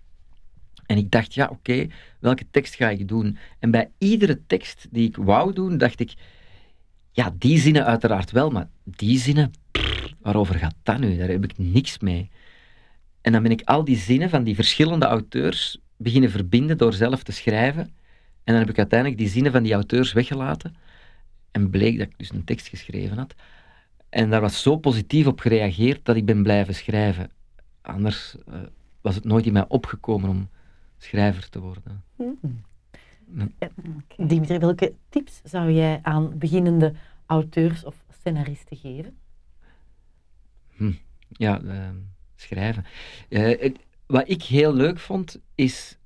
En 0.87 0.97
ik 0.97 1.11
dacht, 1.11 1.35
ja, 1.35 1.49
oké, 1.49 1.87
welke 2.21 2.45
tekst 2.51 2.75
ga 2.75 2.89
ik 2.89 3.09
doen? 3.09 3.39
En 3.59 3.71
bij 3.71 3.91
iedere 3.99 4.41
tekst 4.47 4.87
die 4.91 5.09
ik 5.09 5.17
wou 5.17 5.53
doen, 5.53 5.79
dacht 5.79 6.01
ik, 6.01 6.15
ja, 7.11 7.35
die 7.39 7.59
zinnen 7.59 7.85
uiteraard 7.85 8.31
wel, 8.31 8.51
maar 8.51 8.69
die 8.85 9.19
zinnen, 9.19 9.53
waarover 10.21 10.55
gaat 10.55 10.75
dat 10.83 10.99
nu? 10.99 11.17
Daar 11.17 11.29
heb 11.29 11.45
ik 11.45 11.59
niks 11.59 11.99
mee. 11.99 12.31
En 13.21 13.33
dan 13.33 13.43
ben 13.43 13.51
ik 13.51 13.63
al 13.65 13.85
die 13.85 13.97
zinnen 13.97 14.31
van 14.31 14.45
die 14.45 14.55
verschillende 14.55 15.07
auteurs 15.07 15.79
beginnen 15.97 16.31
verbinden 16.31 16.79
door 16.79 16.93
zelf 16.93 17.23
te 17.23 17.33
schrijven. 17.33 17.83
En 18.45 18.53
dan 18.53 18.57
heb 18.57 18.69
ik 18.69 18.79
uiteindelijk 18.79 19.21
die 19.21 19.29
zinnen 19.29 19.53
van 19.53 19.63
die 19.63 19.73
auteurs 19.73 20.13
weggelaten. 20.13 20.75
En 21.51 21.71
bleek 21.71 21.99
dat 21.99 22.07
ik 22.07 22.19
dus 22.19 22.31
een 22.31 22.45
tekst 22.45 22.69
geschreven 22.69 23.19
had. 23.19 23.35
En 24.13 24.31
daar 24.31 24.41
was 24.41 24.63
zo 24.63 24.77
positief 24.77 25.27
op 25.27 25.41
gereageerd 25.41 26.05
dat 26.05 26.17
ik 26.17 26.25
ben 26.25 26.43
blijven 26.43 26.75
schrijven. 26.75 27.31
Anders 27.83 28.37
eh, 28.47 28.61
was 29.01 29.15
het 29.15 29.25
nooit 29.25 29.47
in 29.47 29.53
mij 29.53 29.65
opgekomen 29.69 30.31
om 30.31 30.49
schrijver 30.99 31.49
te 31.49 31.61
worden. 31.61 32.05
Dimitri, 34.17 34.59
welke 34.59 34.95
tips 35.09 35.41
zou 35.45 35.71
jij 35.73 35.99
aan 36.03 36.39
beginnende 36.39 36.93
auteurs 37.27 37.85
of 37.85 38.05
scenaristen 38.21 38.77
geven? 38.77 39.17
Ja, 41.29 41.63
eh, 41.63 41.89
schrijven. 42.35 42.85
Het- 43.29 43.79
wat 44.07 44.29
ik 44.29 44.43
heel 44.43 44.75
leuk 44.75 44.99
vond, 44.99 45.41
is... 45.55 45.99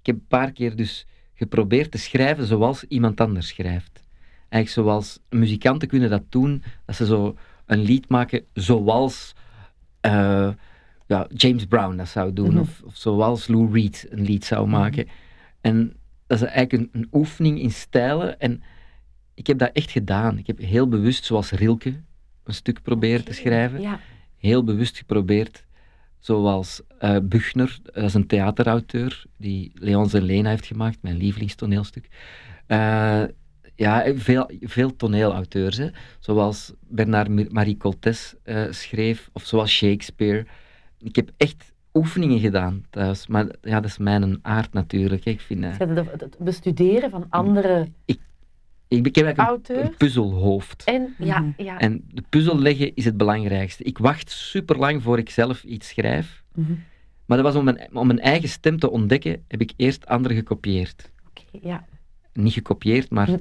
ik 0.00 0.06
heb 0.06 0.16
een 0.16 0.26
paar 0.28 0.52
keer 0.52 0.76
dus 0.76 1.06
geprobeerd 1.34 1.90
te 1.90 1.98
schrijven 1.98 2.46
zoals 2.46 2.84
iemand 2.84 3.20
anders 3.20 3.48
schrijft. 3.48 4.02
Eigenlijk 4.50 4.88
zoals 4.88 5.18
muzikanten 5.28 5.88
kunnen 5.88 6.10
dat 6.10 6.22
doen, 6.28 6.62
dat 6.86 6.96
ze 6.96 7.06
zo 7.06 7.36
een 7.66 7.80
lied 7.82 8.08
maken 8.08 8.44
zoals 8.54 9.34
eh, 10.00 10.50
ja, 11.06 11.26
James 11.34 11.64
Brown 11.66 11.96
dat 11.96 12.08
zou 12.08 12.32
doen, 12.32 12.48
Mhm. 12.50 12.58
of, 12.58 12.82
of 12.84 12.96
zoals 12.96 13.46
Lou 13.48 13.72
Reed 13.72 14.06
een 14.10 14.22
lied 14.24 14.44
zou 14.44 14.68
maken. 14.68 15.06
En 15.60 15.96
dat 16.26 16.40
is 16.42 16.48
eigenlijk 16.48 16.72
een, 16.72 17.00
een 17.00 17.08
oefening 17.12 17.60
in 17.60 17.70
stijlen. 17.70 18.40
En 18.40 18.62
ik 19.34 19.46
heb 19.46 19.58
dat 19.58 19.70
echt 19.72 19.90
gedaan. 19.90 20.38
Ik 20.38 20.46
heb 20.46 20.58
heel 20.58 20.88
bewust, 20.88 21.24
zoals 21.24 21.50
Rilke, 21.50 21.94
een 22.44 22.54
stuk 22.54 22.82
proberen 22.82 23.24
te 23.24 23.32
schrijven 23.32 23.80
Ja, 23.80 24.00
heel 24.36 24.64
bewust 24.64 24.96
geprobeerd, 24.98 25.64
zoals 26.18 26.80
eh 26.98 27.16
Buchner, 27.22 27.78
dat 27.82 28.04
is 28.04 28.14
een 28.14 28.26
theaterauteur 28.26 29.24
die 29.36 29.72
Leons 29.74 30.14
en 30.14 30.22
Lena 30.22 30.48
heeft 30.50 30.66
gemaakt, 30.66 30.98
mijn 31.02 31.16
lievelingstoneelstuk. 31.16 32.08
Eh, 32.66 33.22
ja, 33.80 34.12
veel, 34.14 34.50
veel 34.60 34.96
toneelauteurs, 34.96 35.76
hè, 35.76 35.88
zoals 36.18 36.72
Bernard 36.88 37.52
Marie 37.52 37.76
Coltes 37.76 38.34
eh, 38.42 38.62
schreef, 38.70 39.30
of 39.32 39.44
zoals 39.44 39.70
Shakespeare. 39.70 40.46
Ik 40.98 41.16
heb 41.16 41.30
echt 41.36 41.72
oefeningen 41.94 42.38
gedaan 42.38 42.84
thuis, 42.90 43.26
maar 43.26 43.46
ja, 43.62 43.80
dat 43.80 43.90
is 43.90 43.98
mijn 43.98 44.38
aard 44.42 44.72
natuurlijk. 44.72 45.24
hè. 45.24 45.30
Ik, 45.30 45.40
vind, 45.40 45.64
eh, 45.64 45.78
het, 45.78 46.36
bestuderen 46.38 47.10
van 47.10 47.26
andere 47.28 47.88
ik, 48.04 48.18
ik 48.88 49.14
heb 49.14 49.24
eigenlijk 49.24 49.38
een, 49.38 49.44
auteurs. 49.44 49.88
een 49.88 49.96
puzzelhoofd. 49.96 50.84
En 50.84 51.14
ja, 51.18 51.40
Mhm. 51.40 51.62
ja. 51.62 51.78
En 51.78 52.04
de 52.08 52.22
puzzel 52.28 52.58
leggen 52.58 52.94
is 52.94 53.04
het 53.04 53.16
belangrijkste. 53.16 53.84
Ik 53.84 53.98
wacht 53.98 54.30
super 54.30 54.78
lang 54.78 55.02
voor 55.02 55.18
ik 55.18 55.30
zelf 55.30 55.64
iets 55.64 55.88
schrijf. 55.88 56.42
Mhm. 56.54 56.72
Maar 57.26 57.36
dat 57.36 57.46
was 57.46 57.56
om 57.56 57.64
mijn, 57.64 57.88
om 57.92 58.06
mijn 58.06 58.20
eigen 58.20 58.48
stem 58.48 58.78
te 58.78 58.90
ontdekken, 58.90 59.44
heb 59.48 59.60
ik 59.60 59.72
eerst 59.76 60.06
anderen 60.06 60.36
gekopieerd. 60.36 61.10
Oké, 61.28 61.68
ja. 61.68 61.84
Niet 62.32 62.52
gekopieerd, 62.52 63.10
maar 63.10 63.28
Hm. 63.28 63.38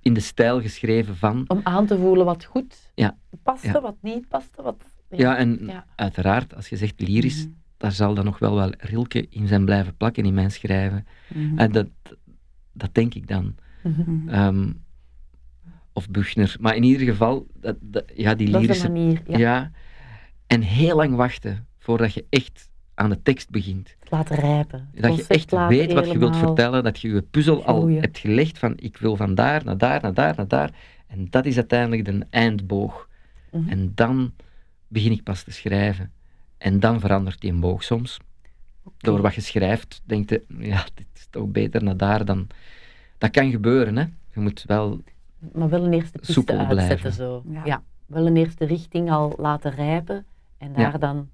in 0.00 0.14
de 0.14 0.20
stijl 0.20 0.60
geschreven 0.60 1.16
van. 1.16 1.44
Om 1.48 1.60
aan 1.62 1.86
te 1.86 1.98
voelen 1.98 2.24
wat 2.24 2.44
goed 2.44 2.90
Ja, 2.94 3.16
paste, 3.42 3.66
ja. 3.66 3.80
wat 3.80 3.96
niet 4.00 4.28
paste. 4.28 4.62
Wat, 4.62 4.84
Ja, 5.08 5.36
en 5.36 5.58
Ja. 5.66 5.84
uiteraard, 5.96 6.54
als 6.54 6.68
je 6.68 6.76
zegt 6.76 7.00
lyrisch, 7.00 7.44
Mhm. 7.44 7.54
daar 7.76 7.92
zal 7.92 8.14
dan 8.14 8.24
nog 8.24 8.38
wel 8.38 8.54
wel 8.54 8.72
Rilke 8.78 9.26
in 9.28 9.46
zijn 9.46 9.64
blijven 9.64 9.96
plakken 9.96 10.24
in 10.24 10.34
mijn 10.34 10.50
schrijven. 10.50 11.06
Mhm. 11.34 11.58
En 11.58 11.72
dat, 11.72 11.86
dat 12.72 12.94
denk 12.94 13.14
ik 13.14 13.28
dan. 13.28 13.54
Mhm. 13.82 14.28
Ehm, 14.28 14.72
of 15.92 16.10
Buchner. 16.10 16.56
Maar 16.60 16.76
in 16.76 16.82
ieder 16.82 17.06
geval, 17.06 17.46
dat, 17.54 17.76
dat- 17.80 18.12
ja, 18.14 18.34
die 18.34 18.50
Dat 18.50 18.60
is 18.60 18.66
lyrische 18.66 18.86
de 18.86 18.92
manier. 18.92 19.22
Ja. 19.26 19.38
Ja. 19.38 19.70
En 20.46 20.60
heel 20.60 20.96
lang 20.96 21.14
wachten 21.14 21.66
voordat 21.78 22.14
je 22.14 22.26
echt 22.30 22.70
aan 22.94 23.10
de 23.10 23.22
tekst 23.22 23.50
begint. 23.50 23.96
Laten 24.08 24.36
rijpen. 24.36 24.88
Dat 24.94 25.16
je 25.16 25.24
echt 25.28 25.50
weet 25.68 25.92
wat 25.92 26.10
je 26.10 26.18
wilt 26.18 26.36
vertellen, 26.36 26.84
dat 26.84 27.00
je 27.00 27.08
je 27.08 27.22
puzzel 27.22 27.64
al 27.64 27.88
hebt 27.88 28.18
gelegd 28.18 28.58
van 28.58 28.72
ik 28.76 28.96
wil 28.96 29.16
van 29.16 29.34
daar 29.34 29.64
naar 29.64 29.78
daar, 29.78 30.02
naar 30.02 30.14
daar, 30.14 30.34
naar 30.36 30.48
daar. 30.48 30.70
En 31.06 31.26
dat 31.30 31.46
is 31.46 31.56
uiteindelijk 31.56 32.04
de 32.04 32.26
eindboog. 32.30 33.08
Mhm. 33.50 33.68
En 33.68 33.92
dan 33.94 34.32
begin 34.88 35.12
ik 35.12 35.22
pas 35.22 35.42
te 35.42 35.50
schrijven. 35.50 36.12
En 36.58 36.80
dan 36.80 37.00
verandert 37.00 37.40
die 37.40 37.52
een 37.52 37.60
boog 37.60 37.82
soms. 37.84 38.18
Door 38.98 39.20
wat 39.20 39.34
je 39.34 39.40
schrijft, 39.40 40.02
denk 40.04 40.30
je, 40.30 40.42
ja, 40.58 40.84
dit 40.94 41.06
is 41.14 41.26
toch 41.30 41.46
beter 41.46 41.82
naar 41.82 41.96
daar 41.96 42.24
dan... 42.24 42.46
Dat 43.18 43.30
kan 43.30 43.50
gebeuren, 43.50 43.96
hè. 43.96 44.04
Je 44.32 44.40
moet 44.40 44.64
wel... 44.66 45.00
Maar 45.52 45.68
wel 45.68 45.84
een 45.84 45.92
eerste 45.92 46.18
piste 46.18 46.34
uitzetten. 46.46 46.68
blijven. 46.68 47.12
Zo. 47.12 47.42
Ja. 47.50 47.62
Ja. 47.64 47.82
Wel 48.06 48.26
een 48.26 48.36
eerste 48.36 48.64
richting 48.64 49.10
al 49.10 49.34
laten 49.38 49.70
rijpen 49.70 50.26
en 50.58 50.72
daar 50.72 50.92
Ja. 50.92 50.98
dan 50.98 51.28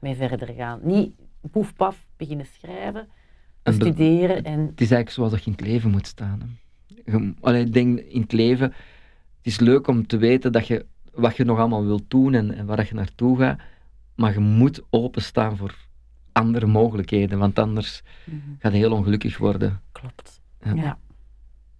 mee 0.00 0.14
verder 0.14 0.54
gaan. 0.54 0.80
Niet 0.82 1.12
poef 1.50 1.74
paf 1.74 2.06
beginnen 2.16 2.46
schrijven, 2.46 3.08
be- 3.62 3.72
studeren 3.72 4.44
en 4.44 4.58
Het 4.60 4.80
is 4.80 4.90
eigenlijk 4.90 5.10
zoals 5.10 5.30
dat 5.30 5.40
je 5.40 5.46
in 5.46 5.52
het 5.56 5.66
leven 5.66 5.90
moet 5.90 6.06
staan. 6.06 6.58
Je- 6.86 7.34
Allee, 7.40 7.64
ik 7.64 7.72
denk 7.72 7.98
in 8.00 8.20
het 8.20 8.32
leven, 8.32 8.66
het 9.36 9.46
is 9.46 9.58
leuk 9.60 9.86
om 9.86 10.06
te 10.06 10.16
weten 10.16 10.52
dat 10.52 10.66
je, 10.66 10.86
wat 11.12 11.36
je 11.36 11.44
nog 11.44 11.58
allemaal 11.58 11.84
wilt 11.84 12.04
doen 12.10 12.34
en, 12.34 12.54
en 12.54 12.66
waar 12.66 12.76
dat 12.76 12.88
je 12.88 12.94
naartoe 12.94 13.38
gaat, 13.38 13.60
maar 14.14 14.32
je 14.32 14.38
moet 14.40 14.82
openstaan 14.90 15.56
voor 15.56 15.74
andere 16.32 16.66
mogelijkheden, 16.66 17.38
want 17.38 17.58
anders 17.58 18.02
Mhm. 18.24 18.36
ga 18.58 18.68
je 18.68 18.76
heel 18.76 18.92
ongelukkig 18.92 19.38
worden. 19.38 19.80
klopt. 19.92 20.40
Ja. 20.64 20.74
Ja. 20.74 20.98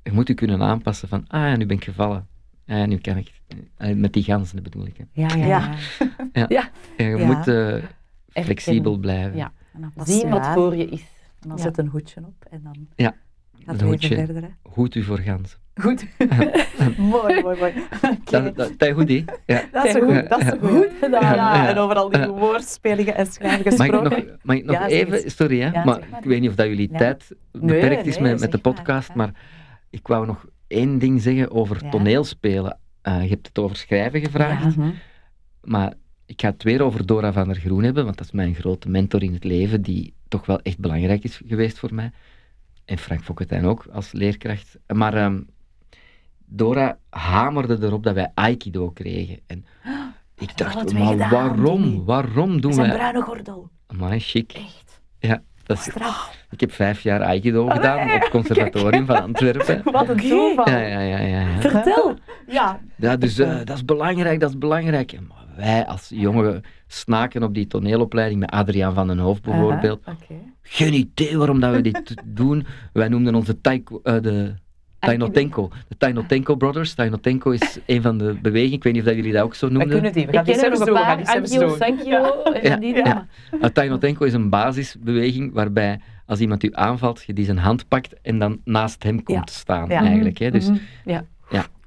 Je 0.02 0.12
moet 0.12 0.28
je 0.28 0.34
kunnen 0.34 0.62
aanpassen 0.62 1.08
van, 1.08 1.24
ah 1.28 1.40
ja, 1.40 1.56
nu 1.56 1.66
ben 1.66 1.76
ik 1.76 1.84
gevallen. 1.84 2.28
Ah, 2.66 2.76
ja, 2.78 2.86
nu 2.86 2.96
kan 2.98 3.16
ik, 3.16 3.32
eh, 3.76 3.94
met 3.96 4.12
die 4.12 4.22
ganzen 4.22 4.62
bedoel 4.62 4.86
ik. 4.86 4.96
Hè. 4.96 5.04
Ja, 5.12 5.34
ja, 5.46 5.74
Ja. 6.32 6.44
ja. 6.48 6.70
En 6.96 7.06
je 7.06 7.16
Ja. 7.16 7.26
moet 7.26 7.48
eh, 7.48 7.74
flexibel 8.32 8.98
blijven. 8.98 9.36
Ja. 9.36 9.52
En 9.74 9.80
dan 9.80 9.92
pas 9.94 10.06
Zien 10.18 10.28
wat 10.30 10.40
aan, 10.40 10.54
voor 10.54 10.76
je 10.76 10.84
is. 10.86 11.00
En 11.40 11.48
dan 11.48 11.56
Ja. 11.56 11.62
zet 11.62 11.78
een 11.78 11.86
hoedje 11.88 12.20
op 12.26 12.44
en 12.50 12.60
dan 12.62 12.86
Ja, 12.96 13.06
gaat 13.06 13.16
het 13.56 13.66
leven 13.66 13.86
hoedje. 13.86 14.14
verder. 14.14 14.42
Hè. 14.42 14.48
Hoed 14.62 14.94
u 14.94 15.02
voor 15.02 15.18
ganzen. 15.18 15.58
Goed. 15.74 16.06
mooi, 16.98 17.42
mooi, 17.42 17.58
mooi. 17.58 17.72
Oké. 18.02 18.52
Dat, 18.54 18.74
dat, 18.78 18.92
goed, 18.92 19.08
hè? 19.08 19.24
Ja. 19.54 19.62
Dat 19.72 19.84
is 19.84 19.92
goed, 19.94 20.28
dat 20.28 20.40
is 20.40 20.50
goed. 20.60 20.88
gedaan. 21.00 21.22
Ja, 21.22 21.34
Ja. 21.34 21.68
en 21.68 21.76
over 21.76 21.96
al 21.96 22.10
die 22.10 22.26
woordspelingen 22.26 23.14
en 23.16 23.26
schrijven 23.26 23.58
Mag 23.64 23.72
ik 23.72 23.78
gesproken. 23.78 24.10
nog, 24.26 24.36
mag 24.42 24.56
ik 24.56 24.64
nog 24.64 24.76
Ja, 24.76 24.88
zeg 24.88 24.98
even, 25.00 25.22
eens. 25.22 25.36
sorry 25.36 25.60
hè, 25.60 25.70
Ja, 25.70 25.84
maar, 25.84 25.98
ik 25.98 26.24
weet 26.24 26.40
niet 26.40 26.50
of 26.50 26.56
dat 26.56 26.66
jullie 26.66 26.88
Ja. 26.92 26.98
tijd 26.98 27.34
beperkt 27.52 28.06
is 28.06 28.18
nee, 28.18 28.30
met, 28.30 28.40
met 28.40 28.50
de 28.52 28.58
maar, 28.62 28.74
podcast, 28.74 29.14
maar 29.14 29.30
ik 29.90 30.06
wou 30.06 30.26
nog 30.26 30.46
één 30.66 30.98
ding 30.98 31.22
zeggen 31.22 31.50
over 31.50 31.78
Ja. 31.84 31.90
toneelspelen. 31.90 32.78
Eh, 33.02 33.22
je 33.22 33.28
hebt 33.28 33.46
het 33.46 33.58
over 33.58 33.76
schrijven 33.76 34.20
gevraagd, 34.20 34.76
Mhm. 34.76 34.90
maar 35.62 35.92
ik 36.30 36.40
ga 36.40 36.48
het 36.48 36.62
weer 36.62 36.82
over 36.82 37.06
Dora 37.06 37.32
van 37.32 37.48
der 37.48 37.56
Groen 37.56 37.82
hebben, 37.82 38.04
want 38.04 38.16
dat 38.16 38.26
is 38.26 38.32
mijn 38.32 38.54
grote 38.54 38.88
mentor 38.88 39.22
in 39.22 39.32
het 39.32 39.44
leven, 39.44 39.82
die 39.82 40.14
toch 40.28 40.46
wel 40.46 40.60
echt 40.60 40.78
belangrijk 40.78 41.24
is 41.24 41.40
geweest 41.46 41.78
voor 41.78 41.94
mij. 41.94 42.10
En 42.84 42.98
Frank 42.98 43.22
Fokketijn 43.22 43.64
ook 43.64 43.86
als 43.92 44.12
leerkracht. 44.12 44.78
Maar 44.86 45.14
ehm, 45.14 45.40
Dora 46.44 46.98
hamerde 47.08 47.78
erop 47.80 48.02
dat 48.02 48.14
wij 48.14 48.30
Aikido 48.34 48.90
kregen. 48.90 49.40
En 49.46 49.64
ik 50.44 50.56
dacht, 50.56 50.92
maar 50.92 51.06
gedaan, 51.06 51.30
waarom? 51.30 52.04
Waarom 52.04 52.60
doen 52.60 52.72
Zijn 52.72 52.88
wij... 52.88 52.96
bruine 52.96 53.22
gordel. 53.22 53.70
Amai, 53.86 54.20
chic. 54.20 54.52
Echt. 54.52 55.00
Ja, 55.18 55.42
dat 55.64 55.78
is, 55.78 55.88
ik 56.54 56.60
heb 56.60 56.72
vijf 56.72 57.00
jaar 57.00 57.22
Aikido 57.22 57.68
gedaan 57.68 58.02
op 58.02 58.20
het 58.20 58.30
conservatorium 58.38 59.06
van 59.06 59.22
Antwerpen. 59.22 59.82
Wat 59.92 60.08
een 60.08 60.16
toeval. 60.16 60.68
Ja, 60.68 60.78
ja, 60.78 61.00
ja, 61.00 61.18
ja. 61.18 61.40
ja. 61.40 61.60
Vertel. 61.60 62.14
Ja. 62.46 62.80
ja 62.96 63.16
dus 63.16 63.38
eh, 63.38 63.58
dat 63.64 63.76
is 63.76 63.84
belangrijk, 63.84 64.40
dat 64.40 64.50
is 64.50 64.58
belangrijk. 64.58 65.18
Maar 65.28 65.40
wij 65.60 65.86
als 65.86 66.10
jonge 66.14 66.60
snaken 66.86 67.42
op 67.42 67.54
die 67.54 67.66
toneelopleiding, 67.66 68.40
met 68.40 68.50
Adriaan 68.50 68.94
van 68.94 69.06
den 69.06 69.18
Hoofd 69.18 69.42
bijvoorbeeld, 69.42 70.00
Aha, 70.04 70.16
geen 70.62 70.92
idee 70.94 71.38
waarom 71.38 71.60
dat 71.60 71.74
we 71.74 71.80
dit 71.80 72.14
doen. 72.24 72.66
Wij 72.92 73.08
noemden 73.08 73.34
onze 73.34 73.60
taiko, 73.60 74.00
eh, 74.02 74.20
de 74.22 74.54
Tainotenko, 74.98 75.70
de 75.88 75.96
Tainotenko 75.96 76.56
Brothers. 76.56 76.94
Tainotenko 76.94 77.50
is 77.50 77.78
een 77.86 78.02
van 78.02 78.18
de 78.18 78.38
bewegingen, 78.42 78.76
ik 78.76 78.82
weet 78.82 78.92
niet 78.92 79.02
of 79.02 79.08
dat 79.08 79.16
jullie 79.16 79.32
dat 79.32 79.42
ook 79.42 79.54
zo 79.54 79.66
We 79.66 79.72
noemden. 79.72 79.92
kunnen 79.92 80.12
die. 80.12 80.26
We 80.26 80.32
gaan 80.32 80.44
zelfs 80.44 80.78
doen. 80.84 80.94
We 80.94 81.00
gaan 81.00 82.80
die 82.80 82.94
doen. 82.94 83.04
Ja, 83.04 83.04
ja. 83.04 83.26
Uh, 83.52 83.64
Tainotenko 83.64 84.24
is 84.24 84.32
een 84.32 84.48
basisbeweging 84.48 85.52
waarbij 85.52 86.00
als 86.26 86.40
iemand 86.40 86.62
u 86.64 86.68
aanvalt, 86.72 87.22
je 87.26 87.32
die 87.32 87.44
zijn 87.44 87.58
hand 87.58 87.88
pakt 87.88 88.20
en 88.22 88.38
dan 88.38 88.60
naast 88.64 89.02
hem 89.02 89.22
komt 89.22 89.38
Ja. 89.38 89.44
te 89.44 89.52
staan 89.52 89.88
Ja. 89.88 90.00
eigenlijk. 90.04 90.38
Hè. 90.38 90.50
Dus 90.50 90.68
Mhm. 90.68 90.78
Ja. 91.04 91.24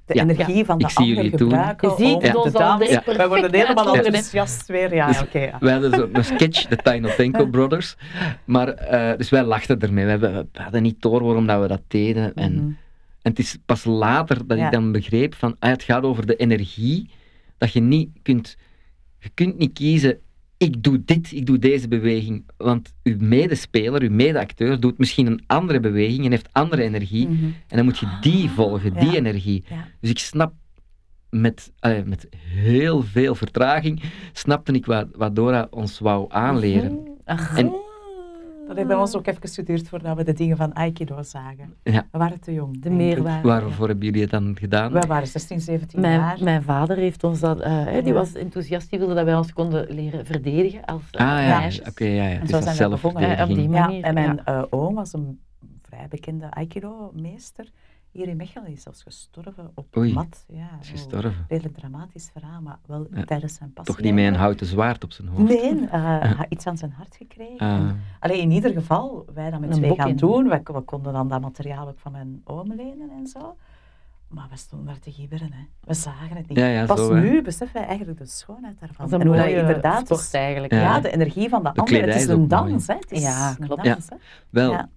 De 0.05 0.13
Ja. 0.15 0.21
energie 0.21 0.65
van 0.65 0.77
de 0.77 0.83
Ik 0.83 0.89
zie 0.89 1.17
ander 1.17 1.37
gebruiken 1.39 1.89
Je 1.89 1.95
ziet 1.97 2.33
dansen. 2.33 2.77
direct 2.79 3.15
Wij 3.17 3.27
worden 3.27 3.53
helemaal 3.55 3.95
enthousiast 3.95 4.67
weer. 4.67 4.93
Ja, 4.95 5.07
Dus- 5.07 5.21
oké. 5.21 5.39
ja. 5.39 5.57
wij 5.59 5.73
hadden 5.73 5.93
zo'n 6.13 6.23
sketch, 6.23 6.67
de 6.67 6.75
Tainotenko 6.75 7.45
Brothers. 7.55 7.95
Maar, 8.45 8.67
eh, 8.67 9.17
dus 9.17 9.29
wij 9.29 9.43
lachten 9.43 9.79
ermee. 9.79 10.03
We, 10.03 10.09
hebben- 10.09 10.49
we 10.51 10.61
hadden 10.61 10.81
niet 10.81 11.01
door 11.01 11.23
waarom 11.23 11.47
dat 11.47 11.61
we 11.61 11.67
dat 11.67 11.81
deden. 11.87 12.33
En, 12.35 12.53
Mhm. 12.53 12.63
en 12.65 12.75
het 13.21 13.39
is 13.39 13.57
pas 13.65 13.83
later 13.85 14.47
dat 14.47 14.57
Ja. 14.57 14.65
ik 14.65 14.71
dan 14.71 14.91
begreep 14.91 15.35
van, 15.35 15.55
ah, 15.59 15.69
het 15.69 15.83
gaat 15.83 16.03
over 16.03 16.25
de 16.25 16.35
energie, 16.35 17.09
dat 17.57 17.73
je 17.73 17.79
niet 17.81 18.09
kunt, 18.21 18.57
je 19.19 19.29
kunt 19.33 19.57
niet 19.57 19.73
kiezen 19.73 20.19
ik 20.57 20.83
doe 20.83 21.01
dit, 21.05 21.31
ik 21.31 21.45
doe 21.45 21.59
deze 21.59 21.87
beweging. 21.87 22.49
Want 22.57 22.93
uw 23.03 23.15
medespeler, 23.19 24.01
uw 24.01 24.11
medeacteur, 24.11 24.79
doet 24.79 24.97
misschien 24.97 25.25
een 25.27 25.43
andere 25.47 25.79
beweging 25.79 26.25
en 26.25 26.31
heeft 26.31 26.49
andere 26.51 26.81
energie. 26.83 27.27
Mhm. 27.27 27.43
En 27.43 27.75
dan 27.77 27.85
moet 27.85 27.97
je 27.99 28.17
die 28.21 28.47
Ah, 28.47 28.53
volgen, 28.55 28.93
die 28.93 29.11
ja. 29.11 29.13
energie. 29.17 29.63
Ja. 29.69 29.87
Dus 30.01 30.09
ik 30.09 30.19
snap 30.19 30.53
met, 31.29 31.71
met 32.05 32.27
heel 32.37 33.01
veel 33.03 33.35
vertraging, 33.35 34.01
snapte 34.33 34.71
ik 34.71 34.85
wat, 34.85 35.07
wat 35.15 35.35
Dora 35.35 35.67
ons 35.69 35.99
wou 35.99 36.25
aanleren. 36.29 36.99
En- 37.25 37.73
Dat 38.73 38.81
hebben 38.81 39.01
we 39.03 39.07
ons 39.09 39.15
ook 39.17 39.27
even 39.27 39.41
gestudeerd 39.41 39.87
voordat 39.87 40.17
we 40.17 40.23
de 40.23 40.33
dingen 40.33 40.57
van 40.57 40.73
Aikido 40.73 41.21
zagen. 41.23 41.73
Ja. 41.83 42.07
We 42.11 42.17
waren 42.17 42.39
te 42.39 42.53
jong. 42.53 42.81
de 42.81 42.89
meerwaarde. 42.89 43.47
Waarvoor 43.47 43.87
hebben 43.87 44.05
jullie 44.05 44.21
het 44.21 44.29
dan 44.31 44.55
gedaan? 44.59 44.91
We 44.91 44.99
waren 45.07 45.27
16, 45.27 45.61
17 45.61 45.99
Mijn, 46.01 46.19
jaar. 46.19 46.37
mijn 46.43 46.63
vader 46.63 46.97
heeft 46.97 47.23
ons 47.23 47.39
dat, 47.39 47.59
eh, 47.59 47.71
hè, 47.85 48.01
die 48.01 48.13
Ja. 48.13 48.19
was 48.19 48.33
enthousiast, 48.33 48.89
die 48.89 48.99
wilde 48.99 49.13
dat 49.13 49.25
wij 49.25 49.35
ons 49.35 49.53
konden 49.53 49.93
leren 49.93 50.25
verdedigen 50.25 50.85
als 50.85 51.01
eh, 51.11 51.21
Ah 51.21 51.71
ja, 51.71 51.87
oké, 51.89 52.05
ja, 52.05 52.27
ja. 52.27 52.39
Het 52.39 52.49
zo 52.49 52.57
is 52.57 52.63
zijn 52.75 52.89
we 52.89 52.95
begonnen, 52.95 53.35
hè, 53.35 53.43
op 53.43 53.49
die 53.55 53.69
manier, 53.69 54.03
en 54.03 54.13
mijn 54.13 54.41
ja. 54.45 54.57
eh, 54.57 54.63
oom 54.69 54.95
was 54.95 55.13
een 55.13 55.39
vrij 55.81 56.07
bekende 56.09 56.51
Aikido-meester. 56.51 57.69
Hier 58.13 58.27
in 58.27 58.37
Mechelen 58.37 58.67
is 58.71 58.81
zelfs 58.81 59.03
gestorven 59.03 59.71
op 59.75 59.97
Oei, 59.97 60.13
mat. 60.13 60.45
Ja, 60.47 60.67
Is 60.81 60.89
gestorven. 60.89 61.45
Redelijk 61.47 61.75
dramatisch 61.77 62.29
verhaal, 62.33 62.61
maar 62.61 62.77
wel 62.85 63.07
Ja. 63.13 63.23
tijdens 63.23 63.53
zijn 63.55 63.73
passie. 63.73 63.95
Toch 63.95 64.03
niet 64.03 64.13
met 64.13 64.25
een 64.25 64.35
houten 64.35 64.65
zwaard 64.65 65.03
op 65.03 65.11
zijn 65.11 65.27
hoofd. 65.27 65.49
Nee, 65.49 65.87
eh, 65.87 66.01
ha- 66.01 66.45
iets 66.49 66.67
aan 66.67 66.77
zijn 66.77 66.91
hart 66.91 67.15
gekregen. 67.15 67.57
Ah. 67.59 67.73
En- 67.73 67.99
Allee, 68.19 68.41
in 68.41 68.51
ieder 68.51 68.71
geval, 68.71 69.25
wij 69.33 69.49
dat 69.51 69.59
met 69.59 69.69
Een 69.69 69.75
twee 69.75 69.95
gaan 69.95 70.09
in. 70.09 70.15
doen. 70.15 70.47
We, 70.49 70.61
we 70.63 70.81
konden 70.81 71.13
dan 71.13 71.27
dat 71.27 71.41
materiaal 71.41 71.87
ook 71.87 71.99
van 71.99 72.11
mijn 72.11 72.41
oom 72.43 72.73
lenen 72.73 73.09
en 73.17 73.27
zo. 73.27 73.57
Maar 74.27 74.47
we 74.49 74.57
stonden 74.57 74.87
daar 74.87 74.99
te 74.99 75.11
gibberen. 75.11 75.53
Hè. 75.53 75.63
We 75.79 75.93
zagen 75.93 76.37
het 76.37 76.47
niet. 76.47 76.57
Ja, 76.57 76.65
ja, 76.67 76.85
Pas 76.85 76.99
zo, 76.99 77.13
hè. 77.15 77.21
nu 77.21 77.41
beseffen 77.41 77.77
wij 77.79 77.87
eigenlijk 77.87 78.17
de 78.19 78.25
schoonheid 78.25 78.79
daarvan. 78.79 78.97
Dat 78.97 79.07
is 79.07 79.13
een 79.13 79.21
en 79.21 79.27
hoe 79.27 79.35
dat 79.35 79.45
mooie 79.45 79.59
inderdaad 79.59 80.05
sport 80.05 80.33
eigenlijk. 80.33 80.73
Ja. 80.73 80.79
ja, 80.79 80.99
de 80.99 81.11
energie 81.11 81.49
van 81.49 81.63
de, 81.63 81.71
De 81.73 81.79
ander. 81.79 81.99
Het 82.01 82.15
is 82.15 82.21
is 82.21 82.27
een 82.27 82.47
dans. 82.47 82.87
Hè. 82.87 82.93
Het 82.95 83.11
is 83.11 83.21
Ja, 83.21 83.49
een 83.59 83.65
klopt. 83.67 83.83
dans. 83.83 84.09
Hè. 84.09 84.15
Wel, 84.49 84.71
Ja. 84.71 84.89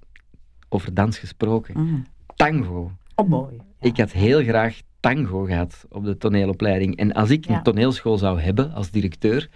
over 0.69 0.95
dans 0.95 1.19
gesproken. 1.19 1.83
Mhm. 1.85 2.01
Tango. 2.37 2.91
Oh, 3.17 3.29
mooi. 3.29 3.57
Ja. 3.57 3.63
Ik 3.81 3.97
had 3.97 4.13
heel 4.13 4.43
graag 4.43 4.81
tango 5.01 5.45
gehad 5.45 5.87
op 5.89 6.05
de 6.05 6.17
toneelopleiding. 6.17 6.97
En 6.97 7.13
als 7.13 7.31
ik 7.31 7.47
een 7.47 7.63
toneelschool 7.63 8.19
zou 8.19 8.41
hebben 8.41 8.73
als 8.73 8.91
directeur, 8.91 9.49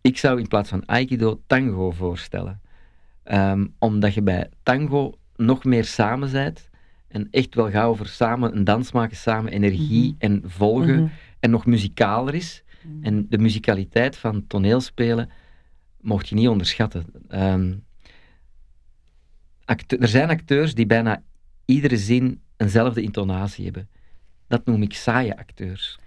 ik 0.00 0.18
zou 0.18 0.40
in 0.40 0.48
plaats 0.48 0.68
van 0.68 0.86
aikido 0.86 1.40
tango 1.46 1.90
voorstellen. 1.90 2.60
Ehm, 3.22 3.66
omdat 3.78 4.14
je 4.14 4.22
bij 4.22 4.50
tango 4.62 5.14
nog 5.36 5.64
meer 5.64 5.84
samen 5.84 6.32
bent 6.32 6.68
en 7.08 7.28
echt 7.30 7.54
wel 7.54 7.70
gaat 7.70 7.86
over 7.86 8.06
samen 8.06 8.56
een 8.56 8.64
dans 8.64 8.92
maken, 8.92 9.16
samen 9.16 9.52
energie 9.52 10.04
Mhm. 10.12 10.14
en 10.18 10.42
volgen 10.44 11.02
Mhm. 11.02 11.08
en 11.40 11.50
nog 11.50 11.66
muzikaler 11.66 12.34
is. 12.34 12.62
Mhm. 12.82 13.04
En 13.04 13.26
de 13.28 13.38
muzikaliteit 13.38 14.16
van 14.16 14.46
toneelspelen 14.46 15.30
mocht 16.00 16.28
je 16.28 16.34
niet 16.34 16.48
onderschatten. 16.48 17.04
Ehm, 17.28 17.74
er 19.98 20.08
zijn 20.08 20.28
acteurs 20.30 20.74
die 20.74 20.86
bijna 20.86 21.22
iedere 21.64 21.96
zin 21.96 22.40
eenzelfde 22.58 23.02
intonatie 23.02 23.64
hebben. 23.64 23.88
Dat 24.46 24.64
noem 24.66 24.82
ik 24.82 24.94
saaie 24.94 25.36
acteurs. 25.38 25.98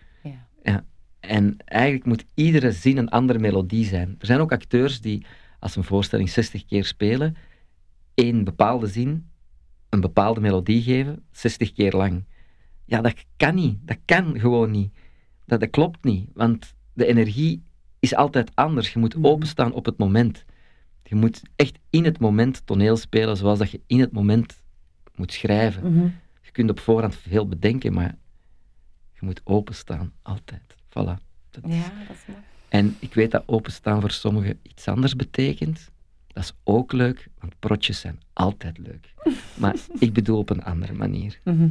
Ja. 0.63 0.83
En 1.19 1.57
eigenlijk 1.65 2.05
moet 2.05 2.25
iedere 2.33 2.71
zin 2.71 2.97
een 2.97 3.09
andere 3.09 3.39
melodie 3.39 3.85
zijn. 3.85 4.15
Er 4.19 4.25
zijn 4.25 4.39
ook 4.39 4.51
acteurs 4.51 5.01
die, 5.01 5.25
als 5.59 5.71
ze 5.71 5.77
een 5.77 5.83
voorstelling 5.83 6.29
60 6.29 6.65
keer 6.65 6.85
spelen, 6.85 7.35
één 8.13 8.43
bepaalde 8.43 8.87
zin, 8.87 9.29
een 9.89 10.01
bepaalde 10.01 10.39
melodie 10.41 10.81
geven, 10.81 11.23
60 11.31 11.73
keer 11.73 11.91
lang. 11.91 12.23
Ja, 12.85 13.01
dat 13.01 13.13
kan 13.37 13.55
niet. 13.55 13.77
Dat 13.81 13.97
kan 14.05 14.39
gewoon 14.39 14.71
niet. 14.71 14.93
Dat, 15.45 15.59
dat 15.59 15.69
klopt 15.69 16.03
niet. 16.03 16.29
Want 16.33 16.73
de 16.93 17.05
energie 17.05 17.63
is 17.99 18.15
altijd 18.15 18.51
anders. 18.55 18.93
Je 18.93 18.99
moet 18.99 19.15
Mhm. 19.15 19.25
openstaan 19.25 19.73
op 19.73 19.85
het 19.85 19.97
moment. 19.97 20.45
Je 21.03 21.15
moet 21.15 21.41
echt 21.55 21.79
in 21.89 22.05
het 22.05 22.19
moment 22.19 22.65
toneel 22.65 22.97
spelen 22.97 23.37
zoals 23.37 23.59
dat 23.59 23.71
je 23.71 23.81
in 23.87 23.99
het 23.99 24.11
moment 24.11 24.61
moet 25.15 25.31
schrijven. 25.33 25.93
Mhm. 25.93 26.07
Je 26.51 26.57
kunt 26.57 26.69
op 26.69 26.79
voorhand 26.79 27.15
veel 27.15 27.47
bedenken, 27.47 27.93
maar 27.93 28.15
je 29.13 29.19
moet 29.19 29.41
openstaan. 29.43 30.13
Altijd. 30.21 30.75
Voilà. 30.89 31.19
Dat 31.49 31.63
is- 31.67 31.75
Ja, 31.75 31.91
dat 32.07 32.15
is 32.15 32.25
mooi. 32.27 32.39
En 32.69 32.95
ik 32.99 33.13
weet 33.13 33.31
dat 33.31 33.43
openstaan 33.45 34.01
voor 34.01 34.11
sommigen 34.11 34.59
iets 34.61 34.87
anders 34.87 35.15
betekent. 35.15 35.89
Dat 36.27 36.43
is 36.43 36.53
ook 36.63 36.91
leuk, 36.91 37.27
want 37.39 37.59
protjes 37.59 37.99
zijn 37.99 38.19
altijd 38.33 38.77
leuk. 38.77 39.13
Maar 39.61 39.75
ik 39.99 40.13
bedoel 40.13 40.37
op 40.37 40.49
een 40.49 40.63
andere 40.63 40.93
manier. 40.93 41.39
Mhm. 41.43 41.69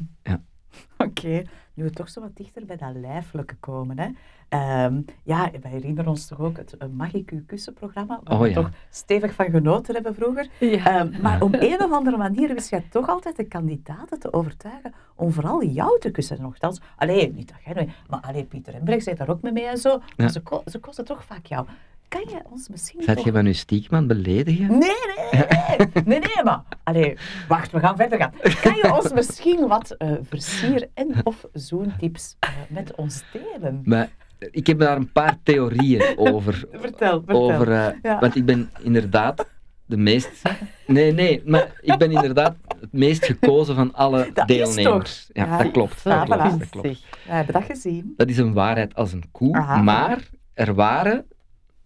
Oké, 1.06 1.42
nu 1.74 1.84
we 1.84 1.90
toch 1.90 2.08
zo 2.08 2.20
wat 2.20 2.36
dichter 2.36 2.64
bij 2.66 2.76
dat 2.76 2.94
lijfelijke 2.94 3.54
komen. 3.54 3.98
Hè. 3.98 4.08
Ehm, 4.48 5.00
ja, 5.22 5.50
wij 5.60 5.70
herinneren 5.70 6.10
ons 6.10 6.26
toch 6.26 6.40
ook 6.40 6.56
het 6.56 6.74
uh, 6.82 6.88
Mag 6.88 7.12
ik 7.12 7.30
u 7.30 7.44
kussen 7.46 7.72
programma, 7.72 8.20
waar 8.24 8.34
Oh, 8.34 8.40
we 8.40 8.48
ja. 8.48 8.54
toch 8.54 8.70
stevig 8.90 9.32
van 9.34 9.50
genoten 9.50 9.94
hebben 9.94 10.14
vroeger. 10.14 10.48
Ja. 10.60 11.00
Ehm, 11.00 11.20
maar 11.22 11.42
op 11.42 11.54
een 11.60 11.82
of 11.82 11.92
andere 11.92 12.16
manier 12.16 12.54
wist 12.54 12.70
jij 12.70 12.84
toch 12.90 13.08
altijd 13.08 13.36
de 13.36 13.44
kandidaten 13.44 14.18
te 14.18 14.32
overtuigen 14.32 14.92
om 15.14 15.32
vooral 15.32 15.64
jou 15.64 15.98
te 16.00 16.10
kussen. 16.10 16.40
Nogthans, 16.42 16.80
alleen 16.96 17.34
niet 17.34 17.48
dat 17.48 17.74
jij 17.74 17.88
maar 18.08 18.20
alleen 18.20 18.46
Pieter 18.48 18.74
en 18.74 18.84
Brecht 18.84 19.04
zei 19.04 19.16
daar 19.16 19.28
ook 19.28 19.42
mee 19.42 19.52
mee 19.52 19.66
en 19.66 19.78
zo. 19.78 19.88
Ja. 19.90 20.00
Maar 20.16 20.30
ze, 20.30 20.40
ko- 20.42 20.62
ze 20.66 20.78
kozen 20.78 21.04
toch 21.04 21.24
vaak 21.24 21.46
jou. 21.46 21.66
Kan 22.11 22.24
je 22.28 22.40
ons 22.50 22.68
misschien 22.68 23.02
Zet 23.02 23.16
toch- 23.16 23.24
je 23.24 23.32
van 23.32 23.46
aan 23.90 24.08
het 24.08 24.22
beledigen? 24.22 24.68
Nee, 24.68 24.78
nee, 24.78 25.46
nee, 25.78 26.04
nee, 26.04 26.18
nee, 26.18 26.44
maar... 26.44 26.62
Allee, 26.82 27.16
wacht, 27.48 27.70
we 27.72 27.78
gaan 27.80 27.96
verder 27.96 28.18
gaan. 28.18 28.32
Kan 28.62 28.74
je 28.74 28.94
ons 28.94 29.12
misschien 29.12 29.68
wat 29.68 29.90
eh, 29.90 30.12
versier- 30.22 30.88
en 30.94 31.14
of 31.24 31.44
zoentips 31.52 32.36
eh, 32.40 32.48
met 32.68 32.94
ons 32.94 33.22
delen? 33.32 33.82
Maar 33.84 34.08
ik 34.38 34.66
heb 34.66 34.78
daar 34.78 34.96
een 34.96 35.12
paar 35.12 35.38
theorieën 35.42 36.18
over. 36.18 36.54
Vertel, 36.72 37.22
vertel. 37.24 37.52
over 37.52 37.72
eh, 37.72 37.86
Ja. 38.02 38.18
Want 38.20 38.36
ik 38.36 38.44
ben 38.44 38.70
inderdaad 38.82 39.46
de 39.86 39.96
meest... 39.96 40.42
Nee, 40.86 41.12
nee, 41.12 41.42
maar 41.44 41.72
ik 41.80 41.98
ben 41.98 42.11
inderdaad 42.12 42.56
het 42.80 42.92
meest 42.92 43.24
gekozen 43.24 43.74
van 43.74 43.94
alle 43.94 44.30
Dat 44.34 44.48
deelnemers. 44.48 45.30
Ja, 45.32 45.44
Ja. 45.44 45.58
dat 45.62 45.70
klopt. 45.70 46.04
Dat 46.04 46.24
klopt, 46.24 46.58
dat 46.58 46.68
klopt. 46.70 46.86
We 47.26 47.32
hebben 47.32 47.54
dat 47.54 47.64
gezien. 47.64 48.14
Dat 48.16 48.28
is 48.28 48.36
een 48.38 48.52
waarheid 48.52 48.94
als 48.94 49.12
een 49.12 49.24
koe. 49.30 49.54
Aha. 49.56 49.82
Maar 49.82 50.28
er 50.54 50.74
waren 50.74 51.24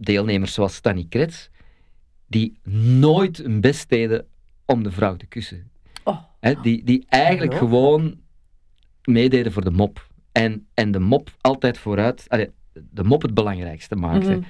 deelnemers 0.04 0.54
zoals 0.54 0.74
Stanny 0.74 1.06
Krets 1.08 1.50
die 2.26 2.58
nooit 2.98 3.36
hun 3.36 3.60
best 3.60 3.88
deden 3.88 4.26
om 4.66 4.82
de 4.82 4.90
vrouw 4.90 5.16
te 5.16 5.26
kussen. 5.26 5.70
Oh. 6.04 6.18
Hè, 6.40 6.54
die, 6.60 6.84
die 6.84 7.04
eigenlijk 7.08 7.54
gewoon 7.54 8.20
meededen 9.04 9.52
voor 9.52 9.64
de 9.64 9.70
mop. 9.70 10.08
En, 10.32 10.66
en 10.74 10.90
de 10.90 10.98
mop 10.98 11.30
altijd 11.40 11.78
vooruit, 11.78 12.24
allee, 12.28 12.50
de 12.72 13.04
mop 13.04 13.22
het 13.22 13.34
belangrijkste 13.34 13.96
maakte. 13.96 14.30
Mhm. 14.30 14.42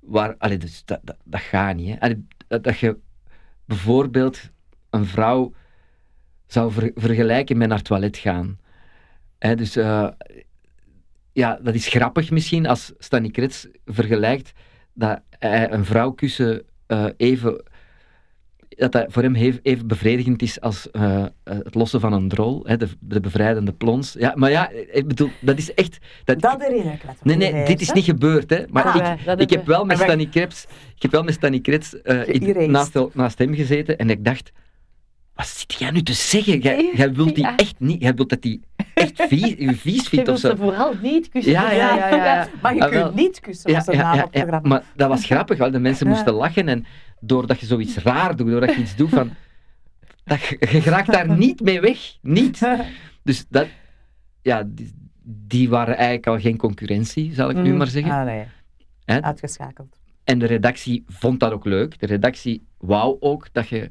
Waar, 0.00 0.34
allee, 0.38 0.58
dus 0.58 0.84
dat, 0.84 1.00
dat, 1.02 1.16
dat 1.24 1.40
gaat 1.40 1.76
niet. 1.76 1.88
Hè. 1.88 2.00
Allee, 2.00 2.26
dat, 2.46 2.64
dat 2.64 2.78
je 2.78 2.98
bijvoorbeeld 3.64 4.50
een 4.90 5.06
vrouw 5.06 5.52
zou 6.46 6.72
ver- 6.72 6.92
vergelijken 6.94 7.56
met 7.56 7.68
naar 7.68 7.76
het 7.76 7.86
toilet 7.86 8.16
gaan. 8.16 8.58
Hè, 9.38 9.54
dus 9.54 9.76
eh, 9.76 10.08
ja, 11.32 11.58
dat 11.62 11.74
is 11.74 11.88
grappig 11.88 12.30
misschien 12.30 12.66
als 12.66 12.92
Stanny 12.98 13.30
Krets 13.30 13.68
vergelijkt 13.84 14.52
dat 14.94 15.20
hij 15.38 15.72
een 15.72 15.84
vrouw 15.84 16.10
kussen 16.10 16.62
eh, 16.86 17.04
even 17.16 17.62
dat 18.68 18.92
dat 18.92 19.06
voor 19.08 19.22
hem 19.22 19.34
hef- 19.34 19.58
even 19.62 19.86
bevredigend 19.86 20.42
is 20.42 20.60
als 20.60 20.90
eh, 20.90 21.24
het 21.44 21.74
lossen 21.74 22.00
van 22.00 22.12
een 22.12 22.28
drol, 22.28 22.62
hè, 22.66 22.76
de, 22.76 22.88
de 23.00 23.20
bevrijdende 23.20 23.72
plons. 23.72 24.12
Ja, 24.18 24.32
maar 24.36 24.50
ja, 24.50 24.70
ik 24.70 25.08
bedoel, 25.08 25.30
dat 25.40 25.58
is 25.58 25.74
echt... 25.74 25.98
Dat, 26.24 26.40
Dat 26.40 26.62
herinner 26.62 26.92
ik 26.92 27.02
Nee, 27.22 27.36
nee, 27.36 27.64
dit 27.64 27.80
is 27.80 27.86
hè? 27.88 27.94
niet 27.94 28.04
gebeurd, 28.04 28.50
hè. 28.50 28.64
Maar 28.70 28.84
Ah, 28.84 29.18
ik, 29.32 29.40
ik 29.40 29.50
heb 29.50 29.66
wel 29.66 29.84
met 29.84 29.98
Stanny 29.98 30.26
Krets, 30.26 30.66
ik 30.96 31.02
heb 31.02 31.10
wel 31.10 31.22
met 31.22 31.34
Stanny 31.34 31.60
Krets 31.60 32.02
eh, 32.02 32.66
naast, 32.68 32.98
naast 33.12 33.38
hem 33.38 33.54
gezeten 33.54 33.98
en 33.98 34.10
ik 34.10 34.24
dacht, 34.24 34.52
wat 35.34 35.46
zit 35.46 35.72
jij 35.74 35.90
nu 35.90 36.02
te 36.02 36.12
zeggen? 36.12 36.58
Jij, 36.60 36.90
jij 36.94 37.12
wilt 37.14 37.34
die 37.34 37.44
Ja. 37.44 37.56
echt 37.56 37.74
niet, 37.80 38.02
jij 38.02 38.14
wilt 38.14 38.28
dat 38.28 38.42
die 38.42 38.60
echt 38.94 39.22
vies, 39.22 39.54
u 39.68 39.74
vies 39.74 40.02
Je 40.02 40.08
vindt 40.08 40.28
of 40.28 40.40
wilt 40.42 40.56
ze 40.58 40.62
vooral 40.62 40.94
niet 41.02 41.28
kussen. 41.28 41.52
Ja, 41.52 41.70
ja, 41.72 41.94
ja, 41.96 42.08
ja, 42.08 42.24
ja. 42.24 42.48
Maar 42.62 42.74
je 42.74 42.84
Ah, 42.84 42.90
kunt 42.90 43.14
niet 43.14 43.40
kussen, 43.40 43.70
op 43.70 43.76
het 43.76 43.84
programma. 44.30 44.60
maar 44.62 44.82
dat 44.96 45.08
was 45.08 45.24
grappig, 45.30 45.58
wel. 45.58 45.70
de 45.70 45.78
mensen 45.78 46.06
Ja. 46.06 46.12
moesten 46.12 46.32
lachen 46.34 46.68
en 46.68 46.84
doordat 47.20 47.60
je 47.60 47.66
zoiets 47.66 47.96
raar 47.96 48.36
doet, 48.36 48.48
doordat 48.50 48.74
je 48.74 48.80
iets 48.80 48.96
doet 48.96 49.08
van, 49.10 49.30
dat, 50.24 50.40
je, 50.42 50.80
raakt 50.84 51.12
daar 51.12 51.28
niet 51.38 51.60
mee 51.60 51.80
weg, 51.80 51.98
niet. 52.22 52.60
Dus 53.22 53.44
dat, 53.48 53.66
ja, 54.42 54.62
die, 54.66 54.92
die 55.24 55.68
waren 55.68 55.94
eigenlijk 55.96 56.26
al 56.26 56.38
geen 56.40 56.56
concurrentie, 56.56 57.34
zal 57.34 57.50
ik 57.50 57.56
nu 57.56 57.68
Mhm. 57.68 57.76
maar 57.76 57.86
zeggen. 57.86 58.12
Ah, 58.12 58.24
nee. 58.24 58.44
Uitgeschakeld. 59.22 59.96
En 60.24 60.38
de 60.38 60.46
redactie 60.46 61.04
vond 61.08 61.40
dat 61.40 61.52
ook 61.52 61.64
leuk. 61.64 61.98
De 62.00 62.06
redactie 62.06 62.62
wou 62.78 63.16
ook 63.20 63.48
dat 63.52 63.68
je 63.68 63.90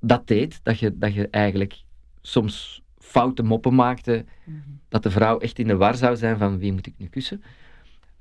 dat 0.00 0.26
deed. 0.26 0.60
Dat 0.62 0.78
je, 0.78 0.98
dat 0.98 1.14
je 1.14 1.28
eigenlijk 1.28 1.82
soms 2.20 2.82
foute 2.98 3.42
moppen 3.42 3.74
maakte. 3.74 4.24
Mhm. 4.44 4.58
Dat 4.88 5.02
de 5.02 5.10
vrouw 5.10 5.38
echt 5.38 5.58
in 5.58 5.66
de 5.66 5.76
war 5.76 5.94
zou 5.96 6.16
zijn 6.16 6.38
van 6.38 6.58
wie 6.58 6.72
moet 6.72 6.86
ik 6.86 6.94
nu 6.96 7.06
kussen. 7.06 7.42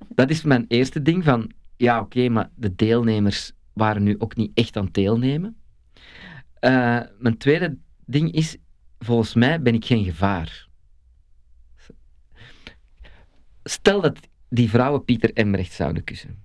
Dat 0.07 0.29
is 0.29 0.43
mijn 0.43 0.65
eerste 0.67 1.01
ding 1.01 1.23
van, 1.23 1.51
ja 1.77 1.99
oké, 1.99 2.29
maar 2.29 2.49
de 2.55 2.75
deelnemers 2.75 3.51
waren 3.73 4.03
nu 4.03 4.19
ook 4.19 4.35
niet 4.35 4.51
echt 4.53 4.77
aan 4.77 4.85
het 4.85 4.93
deelnemen. 4.93 5.57
Eh, 6.59 7.01
mijn 7.19 7.37
tweede 7.37 7.77
ding 8.05 8.31
is, 8.31 8.57
volgens 8.99 9.33
mij 9.33 9.61
ben 9.61 9.73
ik 9.73 9.85
geen 9.85 10.03
gevaar. 10.03 10.67
Stel 13.63 14.01
dat 14.01 14.19
die 14.49 14.69
vrouwen 14.69 15.03
Pieter 15.03 15.33
Embrecht 15.33 15.71
zouden 15.71 16.03
kussen. 16.03 16.43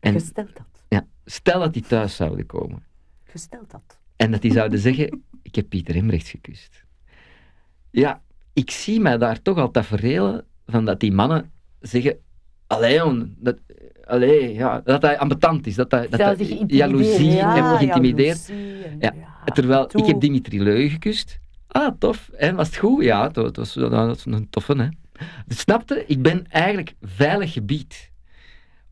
En 0.00 0.12
Gesteld 0.12 0.56
dat. 0.56 0.84
ja, 0.88 1.06
stel 1.24 1.60
dat 1.60 1.72
die 1.72 1.82
thuis 1.82 2.16
zouden 2.16 2.46
komen. 2.46 2.84
Gesteld 3.24 3.70
dat. 3.70 3.95
En 4.16 4.30
dat 4.30 4.42
die 4.42 4.52
zouden 4.52 4.78
zeggen, 4.88 5.22
ik 5.42 5.54
heb 5.54 5.68
Pieter 5.68 5.94
Hemrechts 5.94 6.30
gekust. 6.30 6.84
Ja, 7.90 8.22
ik 8.52 8.70
zie 8.70 9.00
mij 9.00 9.18
daar 9.18 9.42
toch 9.42 9.58
al 9.58 9.70
tafereelen 9.70 10.44
van 10.66 10.84
dat 10.84 11.00
die 11.00 11.12
mannen 11.12 11.50
zeggen, 11.80 12.18
allee 12.66 13.00
dat, 13.36 13.58
allee, 14.04 14.54
ja, 14.54 14.80
dat 14.80 15.02
hij 15.02 15.18
ambetant 15.18 15.66
is, 15.66 15.74
dat 15.74 15.90
hij, 15.90 16.08
dat 16.08 16.20
hij 16.20 16.64
jaloezie 16.66 17.30
ja, 17.30 17.56
en 17.56 17.76
geïntimideerd. 17.76 18.46
Ja, 18.98 19.12
ja, 19.14 19.52
Terwijl, 19.52 19.86
toe. 19.86 20.00
ik 20.00 20.06
heb 20.06 20.20
Dimitri 20.20 20.62
Leu 20.62 20.88
gekust. 20.88 21.38
Ah, 21.66 21.94
tof. 21.98 22.28
En 22.28 22.54
was 22.54 22.66
het 22.66 22.76
goed? 22.76 23.04
Ja, 23.04 23.28
dat, 23.28 23.34
dat, 23.34 23.56
was, 23.56 23.72
dat 23.72 23.90
was 23.90 24.26
een 24.26 24.50
toffe, 24.50 24.76
hè. 24.76 24.88
Dus 25.46 25.58
snapte, 25.58 26.04
ik 26.06 26.22
ben 26.22 26.46
eigenlijk 26.48 26.94
veilig 27.02 27.52
gebied. 27.52 28.10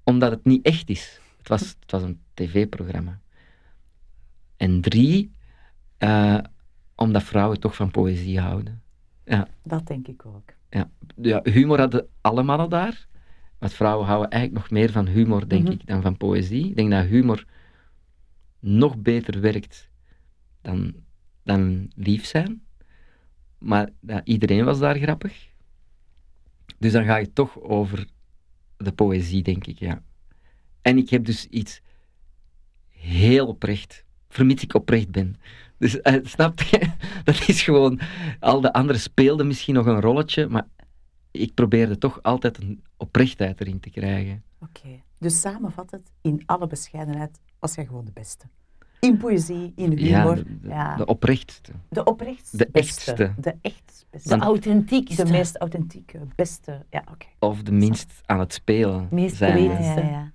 Omdat 0.03 0.31
het 0.31 0.45
niet 0.45 0.67
echt 0.67 0.89
is. 0.89 1.21
Het 1.39 1.49
was, 1.49 1.61
het 1.61 1.91
was 1.91 2.03
een 2.03 2.21
tv-programma. 2.35 3.21
En 4.57 4.81
drie, 4.81 5.33
eh, 5.99 6.39
omdat 6.95 7.23
vrouwen 7.23 7.61
toch 7.61 7.75
van 7.77 7.91
poëzie 7.91 8.41
houden. 8.41 8.83
Dat 9.63 9.87
denk 9.87 10.09
ik 10.09 10.27
ook. 10.27 10.53
Ja, 11.17 11.41
humor 11.43 11.79
hadden 11.79 12.09
alle 12.21 12.43
mannen 12.43 12.71
daar. 12.71 13.07
Want 13.59 13.73
vrouwen 13.73 14.07
houden 14.07 14.31
eigenlijk 14.31 14.63
nog 14.63 14.71
meer 14.79 14.91
van 14.93 15.07
humor, 15.07 15.49
denk 15.49 15.63
Mhm. 15.63 15.73
ik, 15.73 15.87
dan 15.87 16.03
van 16.03 16.17
poëzie. 16.17 16.69
Ik 16.69 16.77
denk 16.77 16.91
dat 16.91 17.05
humor 17.05 17.45
nog 18.61 18.97
beter 18.99 19.41
werkt 19.41 19.91
dan, 20.61 20.95
dan 21.43 21.91
lief 21.97 22.25
zijn. 22.25 22.63
Maar 23.59 23.89
ja, 24.01 24.25
iedereen 24.25 24.65
was 24.65 24.79
daar 24.79 24.99
grappig. 24.99 25.49
Dus 26.79 26.93
dan 26.93 27.05
ga 27.05 27.17
je 27.17 27.33
toch 27.33 27.61
over 27.61 28.07
de 28.77 28.93
poëzie, 28.93 29.43
denk 29.43 29.67
ik, 29.67 29.79
ja. 29.79 30.03
En 30.83 30.99
ik 30.99 31.11
heb 31.11 31.25
dus 31.25 31.47
iets 31.47 31.81
heel 32.89 33.47
oprecht, 33.47 34.04
vermits 34.35 34.63
ik 34.63 34.75
oprecht 34.75 35.11
ben. 35.11 35.37
Dus 35.79 36.01
eh, 36.01 36.15
snap 36.23 36.61
je? 36.63 36.91
Dat 37.25 37.49
is 37.49 37.63
gewoon, 37.63 38.01
al 38.41 38.61
de 38.61 38.73
anderen 38.73 39.01
speelden 39.01 39.47
misschien 39.47 39.75
nog 39.75 39.87
een 39.87 40.01
rolletje, 40.01 40.47
maar 40.49 40.67
ik 41.31 41.55
probeerde 41.55 41.99
toch 41.99 42.23
altijd 42.23 42.59
een 42.63 42.83
oprechtheid 42.97 43.61
erin 43.61 43.81
te 43.81 43.91
krijgen. 43.91 44.43
Oké. 44.61 44.89
Dus 45.19 45.41
samenvattend, 45.41 46.11
in 46.23 46.43
alle 46.47 46.67
bescheidenheid 46.67 47.41
was 47.59 47.75
jij 47.75 47.87
gewoon 47.87 48.05
de 48.05 48.13
beste. 48.13 48.47
In 49.01 49.17
poëzie, 49.17 49.73
in 49.77 49.91
humor. 49.99 50.07
Ja, 50.09 50.35
de, 50.35 50.59
de- 50.61 50.69
ja. 50.69 50.97
de 50.97 51.07
oprechtste. 51.07 51.73
De 51.89 52.05
oprechtste 52.05 52.57
de 52.57 52.69
echtste. 52.73 53.35
De 53.41 53.55
echt 53.61 54.07
beste. 54.11 54.29
De 54.39 54.45
authentiekste. 54.45 55.25
De 55.25 55.31
meest 55.31 55.57
authentieke, 55.57 56.19
beste. 56.37 56.85
Ja, 56.91 57.05
oké. 57.13 57.27
Of 57.39 57.63
de 57.63 57.73
minst 57.73 58.21
aan 58.27 58.39
het 58.39 58.53
spelen 58.53 59.09
Meest 59.11 59.37
zijn. 59.37 59.63
ja, 59.63 59.79
ja. 60.01 60.33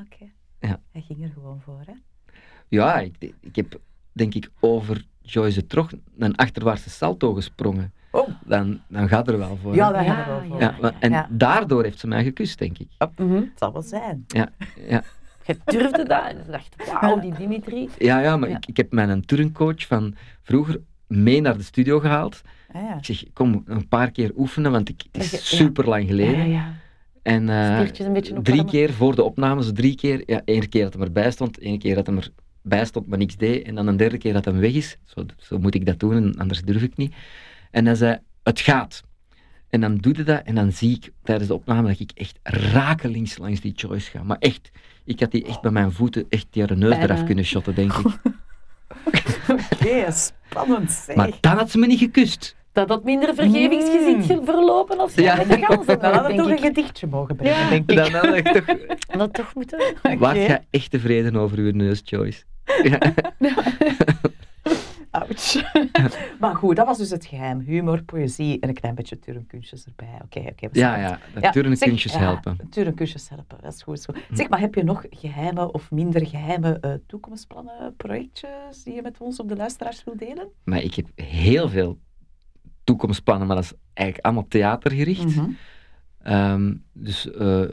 Oké. 0.00 0.24
Ja. 0.60 0.80
Hij 0.92 1.00
ging 1.00 1.22
er 1.24 1.30
gewoon 1.30 1.60
voor, 1.60 1.82
hè? 1.86 1.92
Ja, 2.68 2.98
ik, 3.00 3.32
ik 3.40 3.56
heb 3.56 3.78
denk 4.12 4.34
ik 4.34 4.48
over 4.60 5.04
Joyce 5.22 5.66
Trog 5.66 5.90
een 6.18 6.36
achterwaartse 6.36 6.90
salto 6.90 7.34
gesprongen. 7.34 7.92
Oh. 8.10 8.28
Dan, 8.44 8.80
dan 8.88 9.08
gaat 9.08 9.28
er 9.28 9.38
wel 9.38 9.58
voor. 9.62 9.74
Ja, 9.74 9.92
daar 9.92 10.04
Ja, 10.04 10.14
gaan 10.14 10.24
we 10.24 10.30
wel 10.40 10.48
voor. 10.50 10.60
ja, 10.60 10.74
maar- 10.80 10.94
en 11.00 11.10
ja. 11.10 11.28
daardoor 11.30 11.82
heeft 11.82 11.98
ze 11.98 12.06
mij 12.06 12.22
gekust, 12.24 12.58
denk 12.58 12.78
ik. 12.78 12.88
Mhm. 13.16 13.32
Het 13.34 13.48
zal 13.54 13.72
wel 13.72 13.82
zijn. 13.82 14.24
Ja, 14.26 14.48
ja. 14.88 15.02
Je 15.46 15.56
durfde 15.64 16.04
dat 16.04 16.24
en 16.24 16.36
je 16.46 16.50
dacht, 16.50 16.76
wauw, 17.00 17.20
die 17.20 17.34
Dimitri. 17.34 17.88
ja, 17.98 18.20
ja 18.20 18.36
maar 18.36 18.48
Ja. 18.48 18.56
Ik, 18.56 18.66
ik 18.66 18.76
heb 18.76 18.92
mijn 18.92 19.24
turncoach 19.24 19.86
van 19.86 20.14
vroeger 20.42 20.80
mee 21.06 21.40
naar 21.40 21.56
de 21.56 21.62
studio 21.62 22.00
gehaald. 22.00 22.42
Ah, 22.72 22.82
ja. 22.82 22.96
Ik 22.96 23.04
zeg, 23.04 23.24
kom 23.32 23.62
een 23.66 23.88
paar 23.88 24.10
keer 24.10 24.32
oefenen, 24.36 24.70
want 24.72 24.88
ik, 24.88 25.02
het 25.12 25.22
is 25.22 25.30
Ja. 25.30 25.38
super 25.38 25.88
lang 25.88 26.02
Ja, 26.02 26.08
geleden. 26.08 26.38
ja, 26.38 26.44
ja. 26.44 26.74
En 27.22 27.48
eh, 27.48 27.80
drie 28.42 28.64
keer 28.64 28.92
voor 28.92 29.14
de 29.14 29.22
opnames, 29.22 29.72
drie 29.72 29.94
keer. 29.94 30.22
Ja, 30.26 30.42
één 30.44 30.68
keer 30.68 30.82
dat 30.84 30.94
hij 30.94 31.02
erbij 31.02 31.30
stond, 31.30 31.58
één 31.58 31.78
keer 31.78 31.94
dat 31.94 32.06
hij 32.06 32.14
erbij 32.70 32.84
stond, 32.84 33.06
maar 33.06 33.18
niks 33.18 33.36
deed. 33.36 33.66
En 33.66 33.74
dan 33.74 33.86
een 33.86 33.96
derde 33.96 34.18
keer 34.18 34.32
dat 34.32 34.44
hij 34.44 34.54
weg 34.54 34.72
is. 34.72 34.96
Zo, 35.04 35.26
zo 35.36 35.58
moet 35.58 35.74
ik 35.74 35.86
dat 35.86 36.00
doen, 36.00 36.16
en 36.16 36.34
anders 36.36 36.62
durf 36.62 36.82
ik 36.82 36.96
niet. 36.96 37.14
En 37.70 37.86
hij 37.86 37.94
zei, 37.94 38.18
het 38.42 38.60
gaat. 38.60 39.02
En 39.68 39.80
dan 39.80 39.96
doe 39.96 40.16
je 40.16 40.22
dat 40.22 40.42
en 40.44 40.54
dan 40.54 40.72
zie 40.72 40.96
ik 40.96 41.12
tijdens 41.22 41.48
de 41.48 41.54
opname 41.54 41.88
dat 41.88 42.00
ik 42.00 42.10
echt 42.14 42.38
rakelings 42.42 43.38
langs 43.38 43.60
die 43.60 43.72
choice 43.76 44.10
ga. 44.10 44.22
Maar 44.22 44.36
echt, 44.38 44.70
ik 45.04 45.20
had 45.20 45.30
die 45.30 45.46
echt 45.46 45.60
bij 45.60 45.70
mijn 45.70 45.92
voeten 45.92 46.26
echt 46.28 46.46
die 46.50 46.62
haar 46.62 46.76
neus 46.76 46.88
Bijna. 46.88 47.04
eraf 47.04 47.24
kunnen 47.24 47.44
shotten, 47.44 47.74
denk 47.74 47.92
ik. 47.92 48.06
Oké, 49.72 50.10
spannend 50.10 50.92
zeg. 50.92 51.16
Maar 51.16 51.30
dan 51.40 51.56
had 51.56 51.70
ze 51.70 51.78
me 51.78 51.86
niet 51.86 51.98
gekust. 51.98 52.56
Dat 52.76 52.88
had 52.88 53.04
minder 53.04 53.34
vergevingsgezicht 53.34 54.44
verlopen 54.44 54.98
als 54.98 55.14
Ja. 55.14 55.22
jij 55.22 55.42
en 55.42 55.48
de 55.60 55.66
ganzen, 55.66 55.98
Dan 56.00 56.12
hadden 56.12 56.30
we 56.30 56.36
denk 56.36 56.48
toch 56.48 56.50
een 56.50 56.74
gedichtje 56.74 57.06
mogen 57.06 57.36
brengen, 57.36 57.58
Ja. 57.58 57.68
denk 57.68 57.90
ik. 57.90 57.96
Dan 57.96 58.12
had 58.12 58.34
ik 58.36 58.46
toch... 58.48 58.76
Dat 59.18 59.32
toch 59.34 59.54
moeten. 59.54 59.94
Waart 60.18 60.36
jij 60.36 60.66
echt 60.70 60.90
tevreden 60.90 61.36
over 61.36 61.58
uw 61.58 61.70
neus, 61.72 62.00
Joyce? 62.04 62.42
Ja. 62.82 62.98
Ouch. 65.10 65.72
maar 66.40 66.54
goed, 66.54 66.76
dat 66.76 66.86
was 66.86 66.98
dus 66.98 67.10
het 67.10 67.26
geheim. 67.26 67.60
Humor, 67.60 68.02
poëzie 68.02 68.60
en 68.60 68.68
een 68.68 68.74
klein 68.74 68.94
beetje 68.94 69.18
turnkunstjes 69.18 69.84
erbij. 69.84 70.20
Oké, 70.24 70.38
oké. 70.38 70.68
Ja, 70.72 70.96
ja, 70.96 71.18
dat 71.34 71.42
Ja, 71.42 71.50
turnkunstjes 71.50 72.12
zeg, 72.12 72.20
ja, 72.20 72.26
helpen. 72.26 72.58
Turnkunstjes 72.70 73.28
helpen, 73.28 73.58
dat 73.62 73.72
is 73.74 73.82
goed. 73.82 74.00
Zo. 74.00 74.12
Zeg, 74.32 74.48
maar 74.48 74.60
heb 74.60 74.74
je 74.74 74.84
nog 74.84 75.04
geheime 75.10 75.72
of 75.72 75.90
minder 75.90 76.26
geheime 76.26 76.78
eh, 76.80 76.90
toekomstplannen, 77.06 77.94
projectjes 77.96 78.82
die 78.84 78.94
je 78.94 79.02
met 79.02 79.18
ons 79.18 79.40
op 79.40 79.48
de 79.48 79.56
luisteraars 79.56 80.04
wil 80.04 80.16
delen? 80.16 80.48
Maar 80.64 80.82
ik 80.82 80.94
heb 80.94 81.06
heel 81.14 81.68
veel 81.68 81.98
toekomstplannen, 82.86 83.46
maar 83.46 83.56
dat 83.56 83.64
is 83.64 83.72
eigenlijk 83.92 84.26
allemaal 84.26 84.48
theatergericht. 84.48 85.36
Mhm. 85.36 85.50
Ehm, 86.22 86.74
dus 86.92 87.30
eh, 87.30 87.64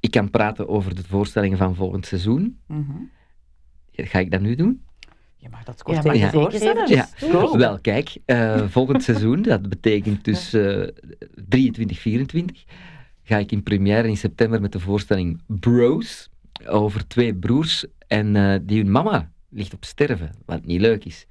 ik 0.00 0.10
kan 0.10 0.30
praten 0.30 0.68
over 0.68 0.94
de 0.94 1.04
voorstellingen 1.04 1.58
van 1.58 1.74
volgend 1.74 2.06
seizoen. 2.06 2.58
Mhm. 2.66 2.92
Ga 3.92 4.18
ik 4.18 4.30
dat 4.30 4.40
nu 4.40 4.54
doen? 4.54 4.82
Je 5.36 5.48
mag 5.50 5.64
dat 5.64 5.74
Ja, 5.76 5.82
kort 5.82 6.04
maar 6.04 6.14
even 6.14 6.30
zeker 6.30 6.40
voorstellen. 6.40 6.88
Ja. 6.88 7.58
Wel, 7.58 7.78
kijk, 7.80 8.16
eh, 8.24 8.68
volgend 8.68 9.02
seizoen, 9.08 9.42
dat 9.42 9.68
betekent 9.68 10.24
dus 10.24 10.52
eh 10.52 10.86
23, 11.48 11.98
24, 11.98 12.64
ga 13.22 13.38
ik 13.38 13.52
in 13.52 13.62
première 13.62 14.08
in 14.08 14.16
september 14.16 14.60
met 14.60 14.72
de 14.72 14.80
voorstelling 14.80 15.40
Bros, 15.46 16.30
over 16.66 17.06
twee 17.06 17.34
broers 17.34 17.86
en 18.06 18.36
eh, 18.36 18.58
die 18.62 18.82
hun 18.82 18.90
mama 18.90 19.30
ligt 19.48 19.74
op 19.74 19.84
sterven, 19.84 20.30
wat 20.46 20.64
niet 20.64 20.80
leuk 20.80 21.04
is. 21.04 21.26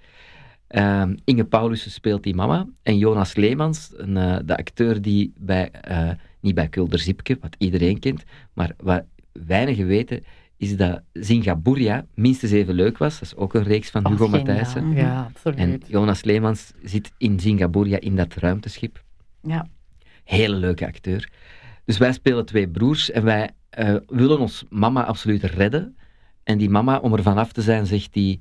Ehm, 0.73 1.15
Inge 1.23 1.43
Paulussen 1.45 1.91
speelt 1.91 2.23
die 2.23 2.35
mama 2.35 2.67
en 2.83 2.97
Jonas 2.97 3.35
Leemans, 3.35 3.91
een, 3.95 4.17
eh, 4.17 4.37
de 4.45 4.57
acteur 4.57 5.01
die 5.01 5.33
bij, 5.37 5.71
eh, 5.71 6.09
niet 6.39 6.55
bij 6.55 6.67
Kulder 6.69 6.99
Zipke, 6.99 7.37
wat 7.41 7.55
iedereen 7.57 7.99
kent, 7.99 8.23
maar 8.53 8.71
wat 8.77 9.03
weinigen 9.31 9.85
weten, 9.85 10.23
is 10.57 10.77
dat 10.77 11.01
Zingaburia 11.13 12.05
minstens 12.15 12.51
even 12.51 12.73
leuk 12.73 12.97
was. 12.97 13.19
Dat 13.19 13.27
is 13.27 13.35
ook 13.35 13.53
een 13.53 13.63
reeks 13.63 13.89
van 13.89 14.05
Oh, 14.05 14.11
Hugo 14.11 14.25
geniaal. 14.25 14.45
Matthijssen. 14.45 14.91
Ja, 14.91 15.23
absoluut. 15.23 15.57
En 15.57 15.81
Jonas 15.87 16.23
Leemans 16.23 16.71
zit 16.83 17.11
in 17.17 17.39
Zingaburia 17.39 17.99
in 17.99 18.15
dat 18.15 18.33
ruimteschip. 18.33 19.03
Ja. 19.41 19.67
Hele 20.23 20.55
leuke 20.55 20.87
acteur. 20.87 21.31
Dus 21.85 21.97
wij 21.97 22.13
spelen 22.13 22.45
twee 22.45 22.67
broers 22.67 23.11
en 23.11 23.23
wij 23.23 23.49
eh, 23.69 23.95
willen 24.07 24.39
ons 24.39 24.65
mama 24.69 25.03
absoluut 25.05 25.43
redden. 25.43 25.97
En 26.43 26.57
die 26.57 26.69
mama, 26.69 26.97
om 26.97 27.13
er 27.13 27.23
vanaf 27.23 27.51
te 27.51 27.61
zijn, 27.61 27.85
zegt 27.85 28.13
die 28.13 28.39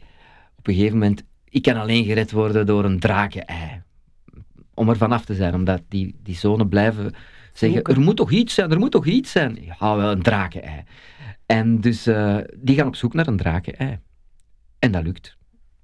op 0.57 0.66
een 0.66 0.74
gegeven 0.74 0.99
moment: 0.99 1.22
Ik 1.53 1.62
kan 1.62 1.76
alleen 1.76 2.05
gered 2.05 2.30
worden 2.30 2.66
door 2.66 2.84
een 2.84 2.98
draken-ei. 2.98 3.82
Om 4.74 4.88
er 4.88 4.96
vanaf 4.96 5.24
te 5.24 5.34
zijn, 5.34 5.55
omdat 5.55 5.82
die, 5.88 6.16
die 6.22 6.34
zonen 6.34 6.68
blijven 6.68 7.14
zeggen: 7.53 7.72
Zoeken. 7.72 7.94
Er 7.94 8.00
moet 8.00 8.16
toch 8.16 8.30
iets 8.30 8.55
zijn, 8.55 8.70
er 8.70 8.78
moet 8.78 8.90
toch 8.90 9.07
iets 9.07 9.30
zijn. 9.30 9.59
Ja, 9.61 9.96
wel 9.96 10.11
een 10.11 10.22
draken-ei. 10.22 10.82
En 11.46 11.80
dus 11.80 12.07
eh, 12.07 12.36
die 12.57 12.76
gaan 12.76 12.86
op 12.86 12.96
zoek 12.96 13.14
naar 13.14 13.26
een 13.26 13.36
draken-ei. 13.36 13.98
En 14.78 14.92
dat 14.92 15.03
lukt. 15.03 15.36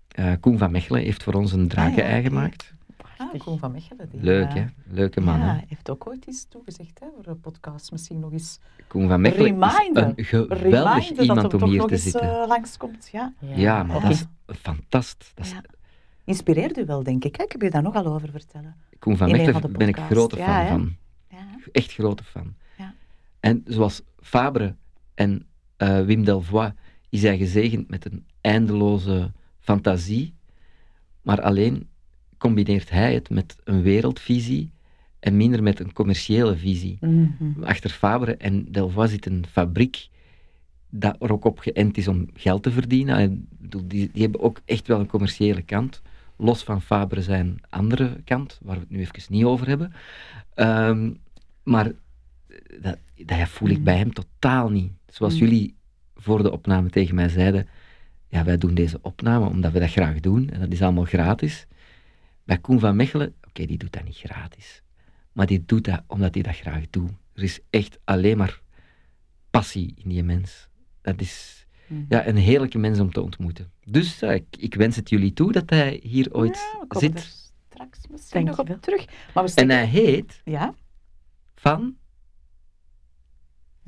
Eh, 0.08 0.32
Koen 0.40 0.58
van 0.58 0.70
Mechelen 0.70 1.02
heeft 1.02 1.22
voor 1.22 1.34
ons 1.34 1.52
een 1.52 1.68
draken-ei 1.68 2.18
oké. 2.18 2.28
gemaakt. 2.28 2.74
Ah, 3.18 3.38
Koen 3.38 3.58
van 3.58 3.72
Mechelen. 3.72 4.08
die, 4.08 4.20
Leuk, 4.22 4.48
eh, 4.48 4.54
hè? 4.54 4.64
Leuke 4.90 5.20
man, 5.20 5.38
Ja, 5.38 5.54
hè? 5.54 5.60
heeft 5.68 5.90
ook 5.90 6.06
ooit 6.08 6.24
iets 6.26 6.46
toegezegd 6.48 7.00
hè, 7.00 7.06
voor 7.14 7.26
een 7.26 7.40
podcast. 7.40 7.92
Misschien 7.92 8.18
nog 8.20 8.32
eens 8.32 8.60
Koen 8.86 9.08
van 9.08 9.20
Mechelen 9.20 9.46
Reminder. 9.60 10.12
is 10.16 10.32
een 10.32 10.46
geweldig 10.46 10.60
reminder 10.94 11.16
dat 11.16 11.24
iemand 11.26 11.52
om 11.54 11.58
toch 11.60 11.68
hier 11.68 11.78
nog 11.78 11.86
te 11.86 11.92
eens 11.92 12.02
zitten. 12.02 12.20
eh, 12.40 12.46
langskomt. 12.48 13.08
Ja. 13.12 13.32
ja, 13.40 13.82
maar 13.82 13.96
oké. 13.96 14.06
dat 14.08 14.14
is 14.14 14.24
fantastisch. 14.60 15.32
Dat 15.34 15.44
is, 15.44 15.52
Ja. 15.52 15.62
Inspireert 16.24 16.78
u 16.78 16.84
wel, 16.84 17.02
denk 17.02 17.24
ik. 17.24 17.36
hè? 17.36 17.44
Ik 17.44 17.52
heb 17.52 17.62
je 17.62 17.70
daar 17.70 17.82
nogal 17.82 18.06
over 18.06 18.30
vertellen. 18.30 18.76
Koen 18.98 19.16
van 19.16 19.30
Mechelen 19.30 19.52
van 19.60 19.70
de 19.72 19.76
ben 19.78 19.88
ik 19.88 19.96
grote 19.96 20.36
Ja, 20.36 20.44
fan 20.66 20.66
van. 20.68 20.96
Ja. 21.38 21.70
Echt 21.72 21.92
grote 21.92 22.24
fan. 22.24 22.54
Ja. 22.78 22.94
En 23.40 23.62
zoals 23.66 24.02
Fabre 24.20 24.74
en 25.14 25.46
eh, 25.76 26.00
Wim 26.04 26.24
Delvoye 26.24 26.74
is 27.08 27.22
hij 27.22 27.36
gezegend 27.38 27.88
met 27.90 28.04
een 28.04 28.26
eindeloze 28.40 29.32
fantasie, 29.60 30.34
maar 31.22 31.40
alleen 31.42 31.87
combineert 32.38 32.90
hij 32.90 33.14
het 33.14 33.30
met 33.30 33.56
een 33.64 33.82
wereldvisie 33.82 34.70
en 35.20 35.36
minder 35.36 35.62
met 35.62 35.80
een 35.80 35.92
commerciële 35.92 36.56
visie. 36.56 36.98
Mhm. 37.00 37.62
Achter 37.62 37.90
Fabre 37.90 38.36
en 38.36 38.72
Delvoye 38.72 39.08
zit 39.08 39.26
een 39.26 39.44
fabriek 39.50 40.08
dat 40.90 41.16
er 41.20 41.32
ook 41.32 41.44
op 41.44 41.58
geënt 41.58 41.96
is 41.96 42.08
om 42.08 42.28
geld 42.34 42.62
te 42.62 42.70
verdienen. 42.70 43.16
En, 43.16 43.32
ik 43.50 43.60
bedoel, 43.60 43.88
die, 43.88 44.10
die 44.12 44.22
hebben 44.22 44.40
ook 44.40 44.60
echt 44.64 44.86
wel 44.86 45.00
een 45.00 45.06
commerciële 45.06 45.62
kant. 45.62 46.02
Los 46.36 46.62
van 46.62 46.82
Fabre 46.82 47.22
zijn 47.22 47.60
andere 47.68 48.20
kant, 48.24 48.58
waar 48.62 48.74
we 48.74 48.80
het 48.80 48.90
nu 48.90 49.00
even 49.00 49.22
niet 49.28 49.44
over 49.44 49.66
hebben. 49.66 49.92
Ehm, 50.54 51.10
maar 51.62 51.92
dat, 52.80 52.98
dat 53.16 53.48
voel 53.48 53.68
ik 53.68 53.84
bij 53.84 53.96
hem 53.96 54.12
totaal 54.12 54.70
niet. 54.70 54.92
Zoals 55.06 55.34
Mm. 55.34 55.40
jullie 55.40 55.74
voor 56.16 56.42
de 56.42 56.52
opname 56.52 56.90
tegen 56.90 57.14
mij 57.14 57.28
zeiden, 57.28 57.68
ja, 58.28 58.44
wij 58.44 58.58
doen 58.58 58.74
deze 58.74 58.98
opname 59.02 59.48
omdat 59.48 59.72
we 59.72 59.78
dat 59.80 59.90
graag 59.90 60.20
doen 60.20 60.50
en 60.50 60.60
dat 60.60 60.72
is 60.72 60.82
allemaal 60.82 61.04
gratis. 61.04 61.66
Bij 62.48 62.58
Koen 62.58 62.80
van 62.80 62.96
Mechelen, 62.96 63.34
oké, 63.48 63.66
die 63.66 63.78
doet 63.78 63.92
dat 63.92 64.04
niet 64.04 64.16
gratis, 64.16 64.82
maar 65.32 65.46
die 65.46 65.64
doet 65.66 65.84
dat 65.84 66.02
omdat 66.06 66.34
hij 66.34 66.42
dat 66.42 66.56
graag 66.56 66.90
doet. 66.90 67.10
Er 67.34 67.42
is 67.42 67.60
echt 67.70 67.98
alleen 68.04 68.36
maar 68.36 68.60
passie 69.50 69.94
in 69.96 70.08
die 70.08 70.22
mens. 70.22 70.68
Dat 71.02 71.20
is 71.20 71.66
Mhm. 71.86 72.04
ja, 72.08 72.26
een 72.26 72.36
heerlijke 72.36 72.78
mens 72.78 72.98
om 73.00 73.12
te 73.12 73.20
ontmoeten. 73.22 73.70
Dus 73.84 74.22
eh, 74.22 74.34
ik, 74.34 74.44
ik 74.58 74.74
wens 74.74 74.96
het 74.96 75.08
jullie 75.08 75.32
toe 75.32 75.52
dat 75.52 75.70
hij 75.70 76.00
hier 76.02 76.34
ooit 76.34 76.54
Ja, 76.56 76.78
we 76.80 76.86
komen 76.86 77.12
er 77.14 77.20
zit. 77.20 77.50
straks 77.70 77.98
misschien 78.10 78.44
nog 78.44 78.58
op 78.58 78.78
terug. 78.80 79.04
Maar 79.34 79.44
we 79.44 79.52
En 79.54 79.70
hij 79.70 79.86
heet 79.86 80.40
Ja? 80.44 80.74
van... 81.54 81.96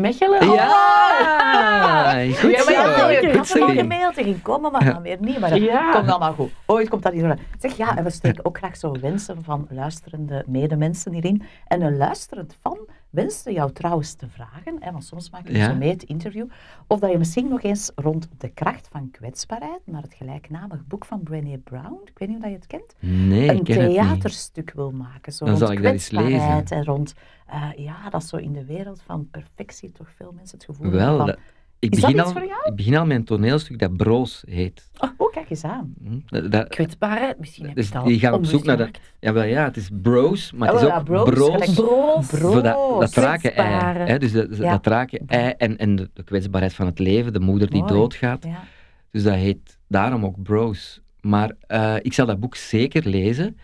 Mechelen? 0.01 0.51
Ja! 0.53 2.13
Goed 2.41 2.51
Ja, 2.51 2.65
maar 2.65 2.73
ja, 2.73 2.85
zo. 2.85 3.05
Goed 3.07 3.15
had 3.15 3.23
er 3.23 3.37
nog 3.37 3.47
zo. 3.47 3.67
gemaild 3.67 4.15
tegen 4.15 4.43
komen, 4.43 4.73
maar 4.73 4.85
dan 4.85 5.03
weer 5.03 5.17
niet. 5.21 5.39
Maar 5.39 5.51
dat 5.51 5.59
Ja. 5.63 5.91
komt 5.93 6.09
allemaal 6.09 6.33
goed. 6.33 6.51
Ooit 6.67 6.89
komt 6.89 7.03
dat 7.03 7.13
hier. 7.13 7.39
Zeg 7.59 7.77
ja, 7.77 7.97
en 7.97 8.05
we 8.05 8.11
steken 8.11 8.45
ook 8.45 8.59
graag 8.59 8.77
zo 8.77 8.93
wensen 9.01 9.43
van 9.45 9.67
luisterende 9.71 10.45
medemensen 10.47 11.13
hierin. 11.13 11.43
En 11.67 11.83
een 11.83 11.97
luisterend 11.97 12.57
fan 12.63 12.79
wenste 13.11 13.53
jou 13.53 13.73
trouwens 13.73 14.15
te 14.15 14.29
vragen, 14.29 14.77
hè, 14.81 14.91
want 14.93 15.05
soms 15.05 15.31
maken 15.31 15.53
we 15.53 15.59
Ja. 15.59 15.67
zo 15.71 15.75
mee 15.75 15.91
het 15.91 16.03
interview, 16.03 16.47
of 16.87 17.01
dat 17.01 17.11
je 17.11 17.19
misschien 17.19 17.49
nog 17.49 17.63
eens 17.63 17.91
rond 17.95 18.29
de 18.39 18.49
kracht 18.49 18.89
van 18.91 19.11
kwetsbaarheid, 19.11 19.81
naar 19.85 20.03
het 20.03 20.15
gelijknamig 20.15 20.87
boek 20.87 21.05
van 21.05 21.23
Brené 21.23 21.59
Brown, 21.59 21.99
ik 22.05 22.19
weet 22.19 22.29
niet 22.29 22.37
of 22.37 22.43
dat 22.43 22.51
je 22.53 22.57
het 22.57 22.67
kent, 22.67 22.95
Nee, 22.99 23.45
ik 23.45 23.51
een 23.51 23.63
ken 23.65 23.89
theaterstuk 23.89 24.73
wil 24.75 24.91
maken. 24.91 25.33
Zo 25.33 25.45
Dan 25.45 25.55
rond 25.55 25.67
zal 25.67 25.77
ik 25.77 25.83
dat 25.83 25.93
eens 25.93 26.09
kwetsbaarheid 26.09 26.61
lezen. 26.71 26.77
en 26.77 26.85
rond, 26.85 27.15
eh, 27.47 27.69
ja, 27.77 28.11
dat 28.11 28.25
zo 28.25 28.37
in 28.37 28.53
de 28.53 28.65
wereld 28.65 29.03
van 29.03 29.29
perfectie 29.31 29.93
toch 29.93 30.11
veel 30.17 30.33
mensen 30.37 30.57
het 30.59 30.67
gevoel 30.67 30.91
Wel, 30.91 31.01
hebben 31.01 31.17
van, 31.17 31.27
dat- 31.27 31.39
ik, 31.81 31.91
dat 32.01 32.01
begin 32.01 32.21
al, 32.21 32.43
ik 32.65 32.75
begin 32.77 32.97
al 32.97 33.11
een 33.11 33.25
toneelstuk 33.25 33.79
dat 33.79 33.97
Broos 33.97 34.43
heet. 34.49 34.91
oh, 34.99 35.11
oh, 35.17 35.33
kijk 35.33 35.51
eens 35.51 35.65
aan. 35.65 35.95
Hm, 36.03 36.19
Dat, 36.27 36.53
dat- 36.53 36.69
Kwetsbaarheid, 36.69 37.39
misschien 37.39 37.65
heb 37.67 37.75
je 37.75 37.81
Dus 37.81 37.89
het 37.91 37.97
al 37.99 38.05
die 38.05 38.19
gaan 38.19 38.33
op 38.35 38.45
zoek 38.45 38.65
naar 38.65 38.77
de- 38.77 38.83
onbesmaakt. 38.85 39.15
ja, 39.21 39.33
wel, 39.33 39.43
ja, 39.45 39.65
het 39.65 39.77
is 39.77 39.89
Broos, 40.03 40.53
maar 40.53 40.73
het 40.73 40.81
is 40.83 40.89
ook 40.89 41.05
Broos, 41.05 41.25
Broos. 41.75 42.27
Broos. 42.27 42.63
Dat, 42.63 43.01
dat 43.01 43.15
raken 43.15 43.55
ei. 43.57 43.99
Hè, 43.99 44.19
dus 44.19 44.33
dat, 44.33 44.57
Ja. 44.57 44.71
dat 44.71 44.87
raken 44.87 45.21
ei 45.27 45.55
en, 45.59 45.77
en 45.79 45.97
de, 45.97 46.11
de 46.13 46.23
kwetsbaarheid 46.23 46.75
van 46.75 46.87
het 46.87 46.99
leven, 46.99 47.33
de 47.33 47.41
moeder 47.41 47.71
die 47.71 47.81
Mooi. 47.83 47.93
doodgaat. 47.93 48.45
Ja. 48.45 48.63
Dus 49.11 49.23
dat 49.23 49.35
heet 49.35 49.79
daarom 49.89 50.25
ook 50.25 50.43
Bros. 50.43 51.01
Maar 51.21 51.53
eh, 51.67 51.95
ik 52.03 52.13
zal 52.13 52.27
dat 52.27 52.41
boek 52.41 52.57
zeker 52.57 53.09
lezen, 53.09 53.57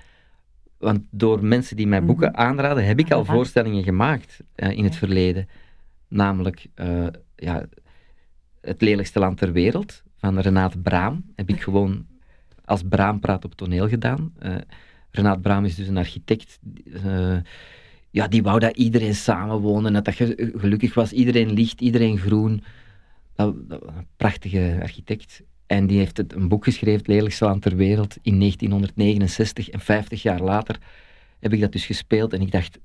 want 0.78 1.00
door 1.10 1.44
mensen 1.44 1.76
die 1.76 1.86
mij 1.86 1.98
Mhm. 1.98 2.06
boeken 2.06 2.36
aanraden, 2.36 2.84
heb 2.86 2.98
ik 2.98 3.12
al 3.12 3.24
voorstellingen 3.24 3.82
gemaakt 3.82 4.40
eh, 4.54 4.70
in 4.70 4.84
het 4.84 4.96
verleden. 4.96 5.48
Namelijk 6.08 6.66
eh, 6.74 7.06
ja, 7.36 7.64
Het 8.66 8.80
lelijkste 8.80 9.18
land 9.18 9.38
ter 9.38 9.52
wereld 9.52 10.02
van 10.16 10.38
Renaat 10.38 10.82
Braam. 10.82 11.24
Heb 11.36 11.48
ik 11.48 11.62
gewoon 11.62 12.06
als 12.64 12.82
Braam 12.88 13.20
praat 13.20 13.44
op 13.44 13.54
toneel 13.54 13.88
gedaan. 13.88 14.32
Eh 14.38 14.54
Renaat 15.10 15.40
Braam 15.42 15.64
is 15.64 15.74
dus 15.74 15.88
een 15.88 15.96
architect. 15.96 16.58
eh, 17.04 17.36
ja, 18.10 18.28
die 18.28 18.42
wou 18.42 18.58
dat 18.58 18.76
iedereen 18.76 19.14
samenwoonde, 19.14 19.90
dat 20.02 20.14
ge- 20.14 20.52
gelukkig 20.56 20.94
was. 20.94 21.12
Iedereen 21.12 21.52
licht, 21.52 21.80
iedereen 21.80 22.18
groen. 22.18 22.62
Dat, 23.34 23.54
een 23.68 24.06
prachtige 24.16 24.78
architect. 24.82 25.42
En 25.66 25.86
die 25.86 25.98
heeft 25.98 26.16
het, 26.16 26.32
een 26.34 26.48
boek 26.48 26.64
geschreven, 26.64 26.98
Het 26.98 27.06
lelijkste 27.06 27.44
land 27.44 27.62
ter 27.62 27.76
wereld, 27.76 28.16
in 28.22 28.38
1969. 28.38 29.68
En 29.68 29.80
50 29.80 30.22
jaar 30.22 30.40
later 30.40 30.78
heb 31.40 31.52
ik 31.52 31.60
dat 31.60 31.72
dus 31.72 31.86
gespeeld. 31.86 32.32
En 32.32 32.40
ik 32.40 32.50
dacht, 32.50 32.78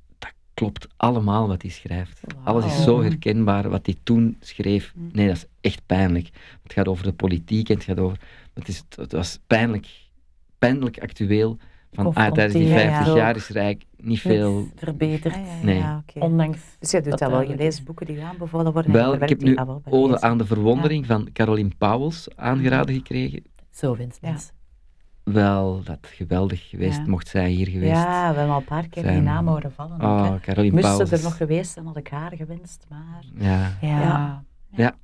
klopt 0.62 0.88
allemaal 0.97 1.47
wat 1.47 1.62
hij 1.62 1.72
schrijft. 1.72 2.22
Alles 2.43 2.66
is 2.66 2.84
zo 2.84 3.01
herkenbaar 3.01 3.70
wat 3.70 3.86
hij 3.86 3.95
toen 4.03 4.38
schreef. 4.39 4.93
Mm. 4.95 5.09
Nee, 5.14 5.28
dat 5.28 5.36
is 5.36 5.45
echt 5.62 5.82
pijnlijk. 5.86 6.30
Het 6.64 6.74
gaat 6.74 6.88
over 6.88 7.03
de 7.03 7.14
politiek 7.14 7.70
en 7.70 7.76
het 7.76 7.84
gaat 7.84 7.99
over... 7.99 8.20
Het, 8.53 8.68
is, 8.68 8.84
het 8.95 9.12
was 9.12 9.39
pijnlijk, 9.47 9.88
pijnlijk 10.57 10.99
actueel. 10.99 11.57
Van, 11.93 12.05
ah, 12.05 12.14
tijdens 12.14 12.53
die 12.53 12.62
Confronterend 12.64 12.93
50 12.93 13.12
ook. 13.12 13.18
jaar 13.18 13.36
is 13.36 13.49
er 13.49 13.55
eigenlijk 13.55 13.89
niet 13.97 14.20
veel... 14.20 14.59
Niets 14.59 14.72
verbeterd. 14.76 15.36
Ja, 15.36 15.72
ja, 15.74 16.03
Nee. 16.14 16.24
Ondanks. 16.24 16.59
Dus 16.80 16.91
je 16.91 17.01
doet 17.01 17.09
dat 17.09 17.20
dat 17.20 17.30
wel. 17.30 17.41
Je 17.41 17.55
leest 17.55 17.84
boeken 17.84 18.05
die 18.05 18.24
aanbevolen 18.24 18.74
worden. 18.74 18.91
en 18.93 18.97
Wel, 18.99 19.14
ik 19.14 19.30
heb 19.30 19.41
nu 19.41 19.57
Ode 19.89 20.22
aan 20.22 20.38
de 20.38 20.45
Verwondering 20.45 21.05
van 21.05 21.30
Caroline 21.34 21.72
Pauwels 21.78 22.28
aangeraden 22.36 22.95
gekregen. 22.95 23.43
Zo 23.70 23.95
winst 23.95 24.18
Ja. 24.22 24.30
mensen. 24.30 24.53
Wel, 25.24 25.82
dat 25.84 25.97
geweldig 26.01 26.69
geweest, 26.69 26.97
Ja. 26.97 27.03
mocht 27.07 27.28
zij 27.28 27.49
hier 27.49 27.67
geweest. 27.67 27.91
Ja, 27.91 28.30
we 28.32 28.36
hebben 28.38 28.53
al 28.53 28.59
een 28.59 28.65
paar 28.65 28.88
keer 28.88 29.03
die 29.03 29.11
Zijn- 29.11 29.24
naam 29.24 29.47
horen 29.47 29.72
vallen. 29.72 30.01
Oh. 30.01 30.34
Caroline 30.41 30.82
Moest 30.97 31.11
er 31.11 31.24
nog 31.24 31.38
geweest 31.38 31.72
zijn, 31.72 31.86
had 31.86 31.97
ik 31.97 32.07
haar 32.07 32.36
gewenst. 32.36 32.86
Maar 32.89 33.24
Ja. 33.36 33.78
Ja. 33.82 34.43
Ja. 34.76 34.95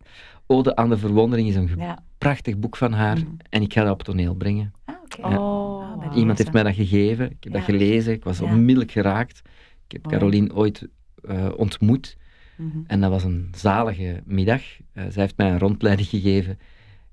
Ode 0.45 0.75
aan 0.75 0.89
de 0.89 0.97
Verwondering 0.97 1.47
is 1.47 1.55
een 1.55 1.69
prachtig 2.17 2.57
boek 2.57 2.77
van 2.77 2.93
haar. 2.93 3.17
Mhm. 3.17 3.27
en 3.49 3.61
ik 3.61 3.73
ga 3.73 3.83
dat 3.83 3.91
op 3.93 4.03
toneel 4.03 4.33
brengen. 4.35 4.73
Ah, 4.85 4.95
oké. 5.03 5.27
Oh. 5.37 5.91
Ah, 5.91 5.99
bij 5.99 6.17
Iemand 6.17 6.37
heeft 6.37 6.53
mij 6.53 6.63
dat 6.63 6.73
gegeven, 6.73 7.31
ik 7.31 7.43
heb 7.43 7.53
dat 7.53 7.61
gelezen, 7.63 8.13
ik 8.13 8.23
was 8.23 8.37
Ja. 8.39 8.45
onmiddellijk 8.45 8.91
geraakt. 8.91 9.41
Ik 9.85 9.91
heb 9.91 10.03
Mooi. 10.05 10.17
Caroline 10.17 10.53
ooit 10.55 10.87
eh, 11.27 11.47
ontmoet 11.57 12.17
Mhm. 12.57 12.77
en 12.87 13.01
dat 13.01 13.09
was 13.09 13.23
een 13.23 13.47
zalige 13.55 14.21
middag. 14.25 14.61
Eh, 14.93 15.03
zij 15.09 15.21
heeft 15.21 15.37
mij 15.37 15.51
een 15.51 15.59
rondleiding 15.59 16.07
gegeven 16.07 16.59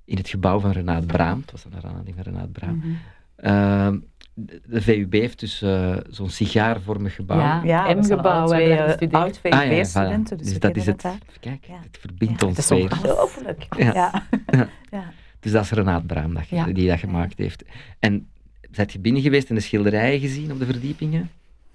in 0.04 0.16
het 0.16 0.28
gebouw 0.28 0.58
van 0.60 0.70
Renaat 0.70 1.06
Braam. 1.06 1.40
Het 1.40 1.50
was 1.50 1.64
een 1.64 1.72
aanleiding 1.84 2.16
van 2.16 2.24
Renaat 2.24 2.52
Braam. 2.52 2.76
Mhm. 2.76 2.88
Ehm, 3.36 3.98
de, 4.34 4.60
de 4.66 4.80
VUB 4.82 5.12
heeft 5.12 5.40
dus 5.40 5.62
eh, 5.62 5.96
zo'n 6.08 6.30
sigaarvormig 6.30 7.14
gebouw. 7.14 7.38
Ja. 7.38 7.62
Ja, 7.64 7.94
M-gebouw 7.94 8.52
eh, 8.52 8.84
gestudeerd. 8.84 9.12
oud 9.14 9.40
Ah, 9.42 9.50
ja, 9.50 9.62
ja, 9.62 9.74
VUB-studenten, 9.74 10.36
voilà. 10.38 10.42
dus, 10.42 10.52
we 10.52 10.58
dat 10.58 10.76
is 10.76 10.86
het. 10.86 11.00
daar. 11.02 11.18
Kijk, 11.40 11.64
Ja. 11.68 11.78
het 11.82 11.98
verbindt 12.00 12.40
Ja, 12.40 12.46
ons 12.46 12.56
het 12.56 12.70
is 12.70 12.78
weer. 12.78 12.90
ongelooflijk. 12.92 13.66
Ja. 13.78 13.92
Ja. 13.92 14.22
Ja. 14.46 14.68
Ja. 14.90 15.12
Dus 15.40 15.52
dat 15.52 15.64
is 15.64 15.70
Renaat 15.70 16.06
Braam 16.06 16.34
dat, 16.34 16.48
Ja. 16.48 16.64
die 16.66 16.88
dat 16.88 16.98
gemaakt 16.98 17.38
heeft. 17.38 17.64
En 17.98 18.28
zijt 18.70 18.92
je 18.92 18.98
binnen 18.98 19.22
geweest 19.22 19.48
en 19.48 19.54
de 19.54 19.60
schilderijen 19.60 20.20
gezien 20.20 20.52
op 20.52 20.58
de 20.58 20.64
verdiepingen? 20.66 21.30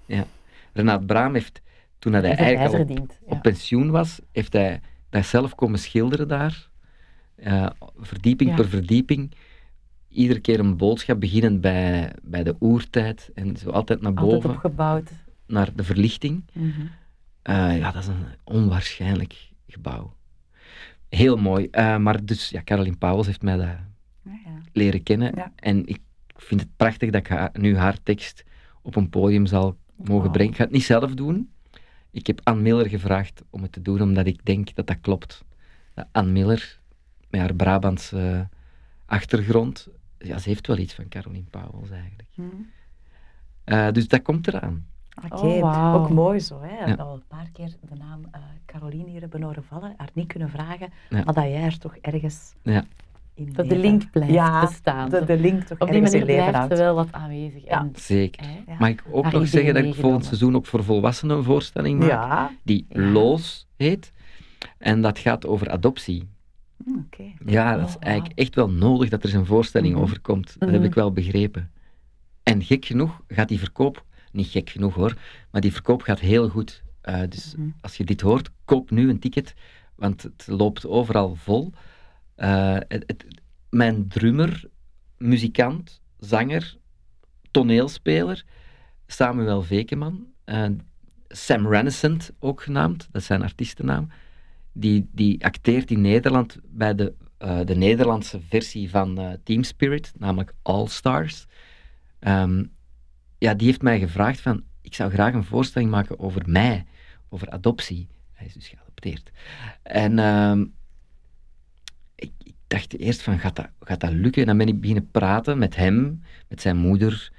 Ja. 0.06 0.24
Renaat 0.72 1.06
Braam 1.06 1.34
heeft, 1.34 1.60
toen 1.98 2.12
hij 2.12 2.22
eigenlijk 2.22 2.74
al 2.74 2.96
op, 2.96 3.10
op 3.20 3.42
pensioen 3.42 3.90
was, 3.90 4.20
heeft 4.32 4.52
hij 4.52 4.80
dat 5.10 5.26
zelf 5.26 5.54
komen 5.54 5.78
schilderen 5.78 6.28
daar. 6.28 6.68
Eh, 7.40 7.66
verdieping 7.96 8.50
Ja. 8.50 8.56
per 8.56 8.68
verdieping. 8.68 9.32
Iedere 10.08 10.40
keer 10.40 10.60
een 10.60 10.76
boodschap, 10.76 11.20
beginnend 11.20 11.60
bij, 11.60 12.12
bij 12.22 12.42
de 12.42 12.56
oertijd 12.60 13.30
en 13.34 13.56
zo 13.56 13.70
altijd 13.70 14.00
naar 14.00 14.12
Altijd 14.14 14.32
boven, 14.32 14.50
opgebouwd. 14.50 15.10
naar 15.46 15.74
de 15.74 15.84
verlichting. 15.84 16.44
Mhm. 16.52 16.80
Eh, 17.42 17.78
ja, 17.78 17.90
dat 17.92 18.02
is 18.02 18.08
een 18.08 18.24
onwaarschijnlijk 18.44 19.50
gebouw. 19.66 20.14
Heel 21.08 21.36
mooi. 21.36 21.68
Eh, 21.70 21.96
maar 21.96 22.24
dus, 22.24 22.48
ja, 22.50 22.62
Caroline 22.64 22.96
Pauwels 22.96 23.26
heeft 23.26 23.42
mij 23.42 23.56
dat 23.56 23.66
Ja, 23.66 24.30
ja. 24.44 24.50
leren 24.72 25.02
kennen. 25.02 25.52
En 25.56 25.86
ik 25.86 25.98
vind 26.36 26.60
het 26.60 26.70
prachtig 26.76 27.10
dat 27.10 27.20
ik 27.20 27.26
haar- 27.28 27.50
nu 27.52 27.76
haar 27.76 28.02
tekst 28.02 28.44
op 28.82 28.96
een 28.96 29.08
podium 29.08 29.46
zal 29.46 29.76
mogen 29.96 30.30
brengen. 30.30 30.50
Ik 30.50 30.56
ga 30.58 30.64
het 30.64 30.72
niet 30.72 30.82
zelf 30.84 31.14
doen. 31.14 31.50
Ik 32.10 32.26
heb 32.26 32.40
Ann 32.44 32.62
Miller 32.62 32.88
gevraagd 32.88 33.42
om 33.50 33.62
het 33.62 33.72
te 33.72 33.82
doen, 33.82 34.00
omdat 34.02 34.26
ik 34.26 34.44
denk 34.44 34.74
dat 34.74 34.86
dat 34.86 35.00
klopt. 35.00 35.44
Dat 35.94 36.06
Ann 36.12 36.32
Miller, 36.32 36.79
met 37.30 37.40
haar 37.40 37.54
Brabantse 37.54 38.48
achtergrond, 39.06 39.88
ja, 40.18 40.38
ze 40.38 40.48
heeft 40.48 40.66
wel 40.66 40.78
iets 40.78 40.94
van 40.94 41.08
Caroline 41.08 41.44
Pauwels 41.50 41.90
eigenlijk. 41.90 42.28
Mhm. 42.34 42.46
Eh, 43.64 43.90
dus 43.92 44.08
dat 44.08 44.22
komt 44.22 44.48
eraan. 44.48 44.86
Oké, 45.30 45.44
Oh, 45.44 45.94
ook 45.94 46.10
mooi 46.10 46.40
zo. 46.40 46.60
Hè? 46.60 46.68
We 46.68 46.74
Ja. 46.74 46.86
hebben 46.86 47.06
al 47.06 47.14
een 47.14 47.22
paar 47.28 47.48
keer 47.52 47.68
de 47.88 47.96
naam 47.98 48.20
eh 48.30 48.40
Caroline 48.66 49.08
hier 49.10 49.20
hebben 49.20 49.42
horen 49.42 49.64
vallen, 49.64 49.94
haar 49.96 50.08
niet 50.12 50.26
kunnen 50.26 50.50
vragen, 50.50 50.88
Ja. 51.08 51.22
maar 51.24 51.34
dat 51.34 51.44
jij 51.44 51.62
er 51.62 51.78
toch 51.78 51.96
ergens 51.96 52.54
Ja. 52.62 52.84
in 53.34 53.52
Dat 53.52 53.68
de 53.68 53.76
link 53.78 54.10
blijft 54.10 54.32
ja, 54.32 54.60
bestaan. 54.60 55.10
De, 55.10 55.24
de 55.24 55.38
link 55.38 55.62
toch 55.62 55.78
Op 55.78 55.90
die 55.90 56.00
manier 56.02 56.24
leven 56.24 56.34
blijft 56.36 56.54
houdt. 56.56 56.76
ze 56.76 56.82
wel 56.82 56.94
wat 56.94 57.12
aanwezig. 57.12 57.64
Ja. 57.64 57.80
En, 57.80 57.92
Zeker. 57.94 58.46
hè, 58.46 58.62
Ja. 58.66 58.76
Mag 58.78 58.88
ik 58.88 59.02
ook 59.10 59.24
Haar 59.24 59.32
nog 59.32 59.46
zeggen 59.48 59.74
dat 59.74 59.84
ik 59.84 59.94
volgend 59.94 60.24
seizoen 60.24 60.56
ook 60.56 60.66
voor 60.66 60.84
volwassenen 60.84 61.36
een 61.36 61.44
voorstelling 61.44 61.98
maak, 61.98 62.08
Ja, 62.08 62.50
die 62.62 62.86
Ja. 62.88 63.00
Loos 63.00 63.66
heet. 63.76 64.12
En 64.78 65.00
dat 65.00 65.18
gaat 65.18 65.46
over 65.46 65.70
adoptie. 65.70 66.28
Ja, 67.46 67.76
dat 67.76 67.88
is 67.88 67.94
Oh, 67.96 68.02
eigenlijk 68.02 68.38
echt 68.38 68.54
wel 68.54 68.70
nodig 68.70 69.08
dat 69.08 69.24
er 69.24 69.34
een 69.34 69.46
voorstelling 69.46 69.94
Mhm. 69.94 70.02
over 70.02 70.20
komt. 70.20 70.56
Dat 70.58 70.68
heb 70.68 70.78
Mhm. 70.78 70.88
ik 70.88 70.94
wel 70.94 71.12
begrepen. 71.12 71.70
En 72.42 72.62
gek 72.62 72.84
genoeg 72.84 73.20
gaat 73.28 73.48
die 73.48 73.58
verkoop, 73.58 74.04
niet 74.32 74.46
gek 74.46 74.70
genoeg 74.70 74.94
hoor, 74.94 75.16
maar 75.50 75.60
die 75.60 75.72
verkoop 75.72 76.02
gaat 76.02 76.20
heel 76.20 76.48
goed. 76.48 76.82
Eh, 77.00 77.20
dus 77.28 77.54
Mhm. 77.56 77.68
als 77.80 77.96
je 77.96 78.04
dit 78.04 78.20
hoort, 78.20 78.50
koop 78.64 78.90
nu 78.90 79.08
een 79.10 79.18
ticket, 79.18 79.54
want 79.94 80.22
het 80.22 80.44
loopt 80.46 80.86
overal 80.86 81.34
vol. 81.34 81.72
Eh, 82.34 82.72
het, 82.74 83.04
het- 83.06 83.24
mijn 83.70 84.08
drummer, 84.08 84.64
muzikant, 85.18 86.00
zanger, 86.18 86.76
toneelspeler, 87.50 88.44
Samuel 89.06 89.62
Vekeman, 89.62 90.26
eh, 90.44 90.66
Sam 91.28 91.66
Renessent 91.68 92.32
ook 92.38 92.62
genaamd, 92.62 93.08
dat 93.12 93.20
is 93.20 93.26
zijn 93.26 93.42
artiestennaam, 93.42 94.08
die, 94.80 95.08
die 95.12 95.44
acteert 95.44 95.90
in 95.90 96.00
Nederland 96.00 96.58
bij 96.64 96.94
de, 96.94 97.14
eh, 97.38 97.60
de 97.64 97.76
Nederlandse 97.76 98.40
versie 98.48 98.90
van 98.90 99.18
eh, 99.18 99.32
Team 99.44 99.62
Spirit, 99.62 100.12
namelijk 100.18 100.54
All 100.62 100.86
Stars. 100.86 101.46
Ehm, 102.18 102.64
ja, 103.38 103.54
die 103.54 103.66
heeft 103.66 103.82
mij 103.82 103.98
gevraagd 103.98 104.40
van, 104.40 104.62
ik 104.80 104.94
zou 104.94 105.10
graag 105.10 105.34
een 105.34 105.44
voorstelling 105.44 105.90
maken 105.90 106.18
over 106.18 106.42
mij, 106.46 106.84
over 107.28 107.50
adoptie. 107.50 108.08
Hij 108.32 108.46
is 108.46 108.52
dus 108.52 108.68
geadopteerd. 108.68 109.30
En 109.82 110.18
ehm, 110.18 110.64
dacht 112.70 112.98
eerst 112.98 113.22
van, 113.22 113.38
gaat 113.38 113.56
dat, 113.56 113.68
gaat 113.80 114.00
dat 114.00 114.12
lukken? 114.12 114.42
En 114.42 114.48
dan 114.48 114.58
ben 114.58 114.68
ik 114.68 114.80
beginnen 114.80 115.10
praten 115.10 115.58
met 115.58 115.76
hem, 115.76 116.22
met 116.48 116.60
zijn 116.60 116.76
moeder, 116.76 117.32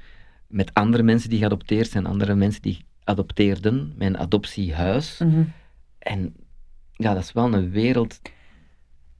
met 0.47 0.73
andere 0.73 1.03
mensen 1.03 1.29
die 1.29 1.39
geadopteerd 1.39 1.89
zijn, 1.89 2.05
andere 2.05 2.35
mensen 2.35 2.61
die 2.61 2.85
adopteerden, 3.03 3.93
mijn 3.97 4.17
adoptiehuis. 4.17 5.17
Mhm. 5.17 5.43
En 5.99 6.35
ja, 7.01 7.13
dat 7.13 7.23
is 7.23 7.33
wel 7.33 7.53
een 7.53 7.69
wereld 7.69 8.19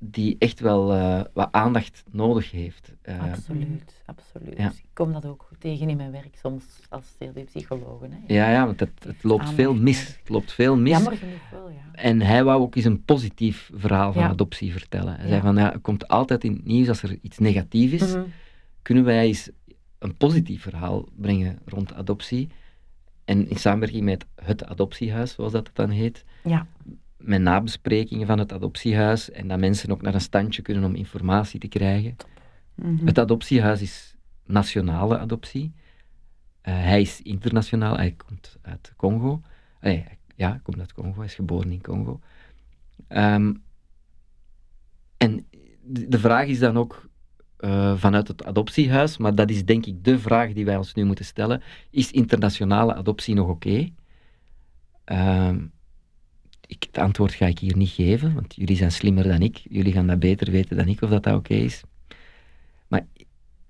die 0.03 0.35
echt 0.39 0.59
wel 0.59 0.93
eh, 0.93 1.21
wat 1.33 1.47
aandacht 1.51 2.03
nodig 2.11 2.51
heeft. 2.51 2.93
Eh, 3.01 3.21
Absoluut, 3.31 4.01
absoluut. 4.05 4.57
ja. 4.57 4.67
Ik 4.69 4.83
kom 4.93 5.13
dat 5.13 5.25
ook 5.25 5.45
goed 5.47 5.59
tegen 5.59 5.89
in 5.89 5.97
mijn 5.97 6.11
werk 6.11 6.35
soms 6.41 6.63
als 6.89 7.15
therapie-psycholoog. 7.17 8.01
hè. 8.01 8.33
ja, 8.33 8.51
ja, 8.51 8.65
want 8.65 8.79
het, 8.79 8.91
het 9.03 9.23
loopt 9.23 9.39
Aandacht 9.39 9.55
veel 9.55 9.73
mis. 9.75 10.07
Het 10.19 10.29
loopt 10.29 10.51
veel 10.51 10.77
mis. 10.77 10.91
Jammer 10.91 11.17
genoeg 11.17 11.49
wel, 11.51 11.69
ja. 11.69 11.81
En 11.91 12.21
hij 12.21 12.43
wou 12.43 12.61
ook 12.61 12.75
eens 12.75 12.85
een 12.85 13.03
positief 13.03 13.69
verhaal 13.73 14.13
van 14.13 14.21
Ja. 14.21 14.29
adoptie 14.29 14.71
vertellen. 14.71 15.13
Hij 15.15 15.23
Ja. 15.23 15.29
zei 15.29 15.41
van, 15.41 15.55
ja, 15.55 15.71
het 15.71 15.81
komt 15.81 16.07
altijd 16.07 16.43
in 16.43 16.53
het 16.53 16.65
nieuws 16.65 16.87
als 16.89 17.03
er 17.03 17.17
iets 17.21 17.37
negatiefs 17.37 17.93
is. 18.03 18.13
Mhm. 18.15 18.23
Kunnen 18.81 19.03
wij 19.03 19.25
eens 19.25 19.49
een 19.99 20.17
positief 20.17 20.61
verhaal 20.61 21.05
brengen 21.15 21.59
rond 21.65 21.93
adoptie? 21.93 22.49
En 23.25 23.49
in 23.49 23.57
samenwerking 23.57 24.03
met 24.03 24.25
het 24.35 24.65
adoptiehuis, 24.65 25.31
zoals 25.33 25.51
dat 25.51 25.69
dan 25.73 25.89
heet, 25.89 26.25
Ja. 26.43 26.67
Met 27.21 27.41
nabesprekingen 27.41 28.27
van 28.27 28.39
het 28.39 28.53
adoptiehuis 28.53 29.31
en 29.31 29.47
dat 29.47 29.59
mensen 29.59 29.91
ook 29.91 30.01
naar 30.01 30.13
een 30.13 30.21
standje 30.21 30.61
kunnen 30.61 30.83
om 30.83 30.95
informatie 30.95 31.59
te 31.59 31.67
krijgen. 31.67 32.15
Mhm. 32.75 33.05
Het 33.05 33.19
adoptiehuis 33.19 33.81
is 33.81 34.15
nationale 34.45 35.17
adoptie. 35.17 35.73
Eh, 36.61 36.73
hij 36.73 37.01
is 37.01 37.21
internationaal, 37.21 37.97
hij 37.97 38.11
komt 38.11 38.57
uit 38.61 38.93
Congo. 38.95 39.41
Hij- 39.79 40.17
ja, 40.35 40.49
hij 40.49 40.59
komt 40.63 40.79
uit 40.79 40.93
Congo, 40.93 41.15
hij 41.17 41.25
is 41.25 41.35
geboren 41.35 41.71
in 41.71 41.81
Congo. 41.81 42.19
Ehm, 43.07 43.53
en 45.17 45.45
de, 45.83 46.19
vraag 46.19 46.47
is 46.47 46.59
dan 46.59 46.77
ook 46.77 47.09
eh, 47.57 47.97
vanuit 47.97 48.27
het 48.27 48.45
adoptiehuis, 48.45 49.17
maar 49.17 49.35
dat 49.35 49.49
is 49.49 49.65
denk 49.65 49.85
ik 49.85 50.03
de 50.03 50.19
vraag 50.19 50.53
die 50.53 50.65
wij 50.65 50.77
ons 50.77 50.93
nu 50.93 51.03
moeten 51.03 51.25
stellen. 51.25 51.61
Is 51.89 52.11
internationale 52.11 52.93
adoptie 52.93 53.35
nog 53.35 53.47
oké? 53.47 53.89
Ehm, 55.03 55.65
ik, 56.71 56.83
het 56.83 56.97
antwoord 56.97 57.33
ga 57.33 57.45
ik 57.45 57.59
hier 57.59 57.77
niet 57.77 57.89
geven, 57.89 58.33
want 58.33 58.55
jullie 58.55 58.75
zijn 58.75 58.91
slimmer 58.91 59.23
dan 59.23 59.41
ik. 59.41 59.61
Jullie 59.69 59.93
gaan 59.93 60.07
dat 60.07 60.19
beter 60.19 60.51
weten 60.51 60.77
dan 60.77 60.87
ik 60.87 61.01
of 61.01 61.09
dat, 61.09 61.23
dat 61.23 61.35
oké 61.35 61.53
is. 61.53 61.81
Maar, 62.87 63.05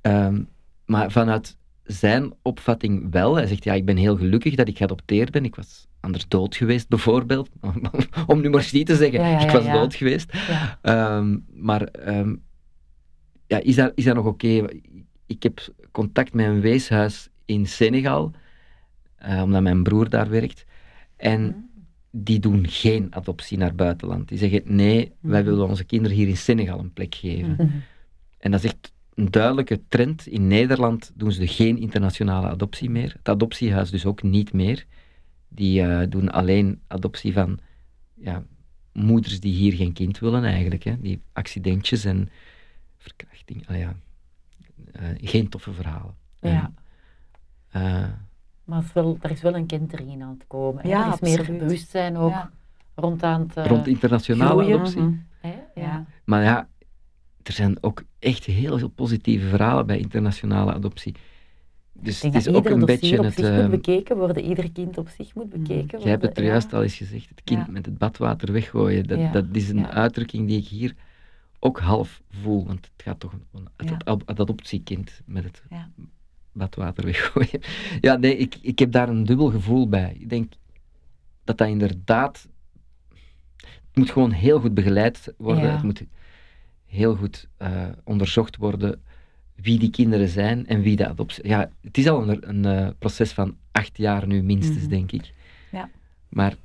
ehm, 0.01 0.43
maar 0.85 1.11
vanuit 1.11 1.57
zijn 1.83 2.33
opvatting 2.41 3.11
wel. 3.11 3.35
Hij 3.35 3.47
zegt, 3.47 3.63
ja, 3.63 3.73
ik 3.73 3.85
ben 3.85 3.97
heel 3.97 4.17
gelukkig 4.17 4.55
dat 4.55 4.67
ik 4.67 4.77
geadopteerd 4.77 5.31
ben. 5.31 5.45
Ik 5.45 5.55
was 5.55 5.87
anders 5.99 6.27
dood 6.27 6.55
geweest, 6.55 6.87
bijvoorbeeld. 6.87 7.49
Om 8.27 8.41
nu 8.41 8.49
maar 8.49 8.69
niet 8.71 8.85
te 8.85 8.95
zeggen, 8.95 9.19
Ja, 9.19 9.27
ja, 9.27 9.39
ik 9.39 9.51
was 9.51 9.65
dood 9.65 9.95
geweest. 9.95 10.33
Ehm, 10.81 11.37
maar 11.53 11.81
ehm, 11.81 12.35
ja, 13.47 13.57
is, 13.57 13.75
dat, 13.75 13.91
is 13.95 14.03
dat 14.03 14.15
nog 14.15 14.25
oké? 14.25 14.65
Ik 15.25 15.43
heb 15.43 15.73
contact 15.91 16.33
met 16.33 16.45
een 16.45 16.61
weeshuis 16.61 17.29
in 17.45 17.67
Senegal, 17.67 18.31
eh, 19.15 19.41
omdat 19.41 19.61
mijn 19.61 19.83
broer 19.83 20.09
daar 20.09 20.29
werkt. 20.29 20.65
En 21.15 21.70
die 22.11 22.39
doen 22.39 22.67
geen 22.67 23.15
adoptie 23.15 23.57
naar 23.57 23.75
buitenland. 23.75 24.27
Die 24.27 24.37
zeggen, 24.37 24.61
nee, 24.65 25.11
wij 25.19 25.43
willen 25.43 25.67
onze 25.67 25.83
kinderen 25.83 26.17
hier 26.17 26.27
in 26.27 26.37
Senegal 26.37 26.79
een 26.79 26.93
plek 26.93 27.15
geven. 27.15 27.51
Mhm. 27.51 27.67
En 28.37 28.51
dat 28.51 28.63
is 28.63 28.71
echt 28.71 28.93
een 29.13 29.31
duidelijke 29.31 29.81
trend. 29.87 30.27
In 30.27 30.47
Nederland 30.47 31.11
doen 31.15 31.31
ze 31.31 31.47
geen 31.47 31.77
internationale 31.77 32.47
adoptie 32.47 32.89
meer. 32.89 33.13
Het 33.17 33.29
adoptiehuis 33.29 33.89
dus 33.89 34.05
ook 34.05 34.23
niet 34.23 34.53
meer. 34.53 34.85
Die 35.47 35.81
eh, 35.81 36.09
doen 36.09 36.31
alleen 36.31 36.81
adoptie 36.87 37.33
van 37.33 37.59
ja, 38.13 38.43
moeders 38.93 39.39
die 39.39 39.53
hier 39.53 39.73
geen 39.73 39.93
kind 39.93 40.19
willen 40.19 40.43
eigenlijk. 40.43 40.83
Hè. 40.83 41.01
Die 41.01 41.21
accidentjes 41.33 42.05
en 42.05 42.29
verkrachting. 42.97 43.67
Ah, 43.67 43.77
ja. 43.77 43.95
Eh, 44.91 45.09
geen 45.17 45.49
toffe 45.49 45.73
verhalen. 45.73 46.15
Ja. 46.41 46.73
Eh, 47.69 48.09
Maar 48.63 48.83
is 48.83 48.93
wel, 48.93 49.17
er 49.21 49.31
is 49.31 49.41
wel 49.41 49.55
een 49.55 49.65
kentering 49.65 50.23
aan 50.23 50.29
het 50.29 50.47
komen. 50.47 50.87
Ja, 50.87 51.07
er 51.07 51.13
is 51.13 51.37
meer 51.37 51.57
bewustzijn 51.57 52.17
ook 52.17 52.29
Ja. 52.31 52.51
rond 52.95 53.23
aan 53.23 53.41
het... 53.41 53.57
eh, 53.57 53.65
rond 53.65 53.87
internationale 53.87 54.61
groeien. 54.61 54.73
adoptie. 54.79 55.01
Mhm. 55.01 55.13
ja. 55.41 55.53
Ja. 55.75 56.05
Maar 56.23 56.43
ja, 56.43 56.67
er 57.43 57.53
zijn 57.53 57.77
ook 57.83 58.03
echt 58.19 58.45
heel 58.45 58.77
veel 58.79 58.87
positieve 58.89 59.47
verhalen 59.47 59.85
bij 59.85 59.99
internationale 59.99 60.73
adoptie. 60.73 61.15
Dus 61.93 62.21
het 62.21 62.35
is 62.35 62.47
ook 62.47 62.65
een 62.69 62.85
beetje 62.85 63.17
op 63.17 63.23
het... 63.25 63.33
zich 63.33 63.45
eh, 63.49 63.59
moet 63.61 63.69
bekeken 63.69 64.17
worden, 64.17 64.43
ieder 64.43 64.71
kind 64.71 64.97
op 64.97 65.07
zich 65.09 65.35
moet 65.35 65.49
bekeken 65.49 65.77
worden. 65.77 65.99
Jij 66.01 66.09
hebt 66.09 66.23
het 66.23 66.37
er 66.37 66.43
ja. 66.43 66.49
juist 66.49 66.73
al 66.73 66.83
eens 66.83 66.95
gezegd, 66.95 67.29
het 67.29 67.41
kind 67.43 67.65
Ja. 67.65 67.71
met 67.71 67.85
het 67.85 67.97
badwater 67.97 68.51
weggooien. 68.51 69.07
Dat, 69.07 69.19
Ja, 69.19 69.31
dat 69.31 69.45
is 69.51 69.69
een 69.69 69.77
ja. 69.77 69.89
uitdrukking 69.91 70.47
die 70.47 70.57
ik 70.59 70.67
hier 70.67 70.95
ook 71.59 71.79
half 71.79 72.21
voel. 72.29 72.65
Want 72.65 72.89
het 72.93 73.03
gaat 73.03 73.19
toch 73.19 73.33
om 73.51 73.67
het, 73.75 73.89
Ja. 73.89 73.97
het, 74.13 74.23
het 74.25 74.39
adoptiekind 74.39 75.21
met 75.25 75.43
het 75.43 75.63
Ja. 75.69 75.89
Badwater 76.51 77.05
weggooien. 77.05 77.61
Ja, 78.01 78.15
nee, 78.15 78.37
ik, 78.37 78.57
ik 78.61 78.79
heb 78.79 78.91
daar 78.91 79.09
een 79.09 79.23
dubbel 79.25 79.49
gevoel 79.49 79.89
bij. 79.89 80.15
Ik 80.19 80.29
denk 80.29 80.53
dat 81.43 81.57
dat 81.57 81.67
inderdaad... 81.67 82.47
Het 83.57 83.99
moet 83.99 84.11
gewoon 84.11 84.31
heel 84.31 84.59
goed 84.59 84.73
begeleid 84.73 85.33
worden. 85.37 85.63
Ja. 85.63 85.71
Het 85.73 85.83
moet 85.83 86.03
heel 86.85 87.15
goed 87.15 87.47
eh, 87.57 87.87
onderzocht 88.03 88.57
worden 88.57 89.01
wie 89.55 89.79
die 89.79 89.89
kinderen 89.89 90.27
zijn 90.27 90.67
en 90.67 90.81
wie 90.81 90.95
de 90.95 91.07
adoptie... 91.07 91.47
Ja, 91.47 91.69
het 91.81 91.97
is 91.97 92.07
al 92.07 92.29
een, 92.29 92.49
een 92.49 92.65
eh, 92.65 92.89
proces 92.99 93.31
van 93.31 93.57
acht 93.71 93.97
jaar 93.97 94.27
nu 94.27 94.43
minstens, 94.43 94.79
Mhm. 94.81 94.89
denk 94.89 95.11
ik. 95.11 95.33
Ja. 95.71 95.89
Maar 96.29 96.55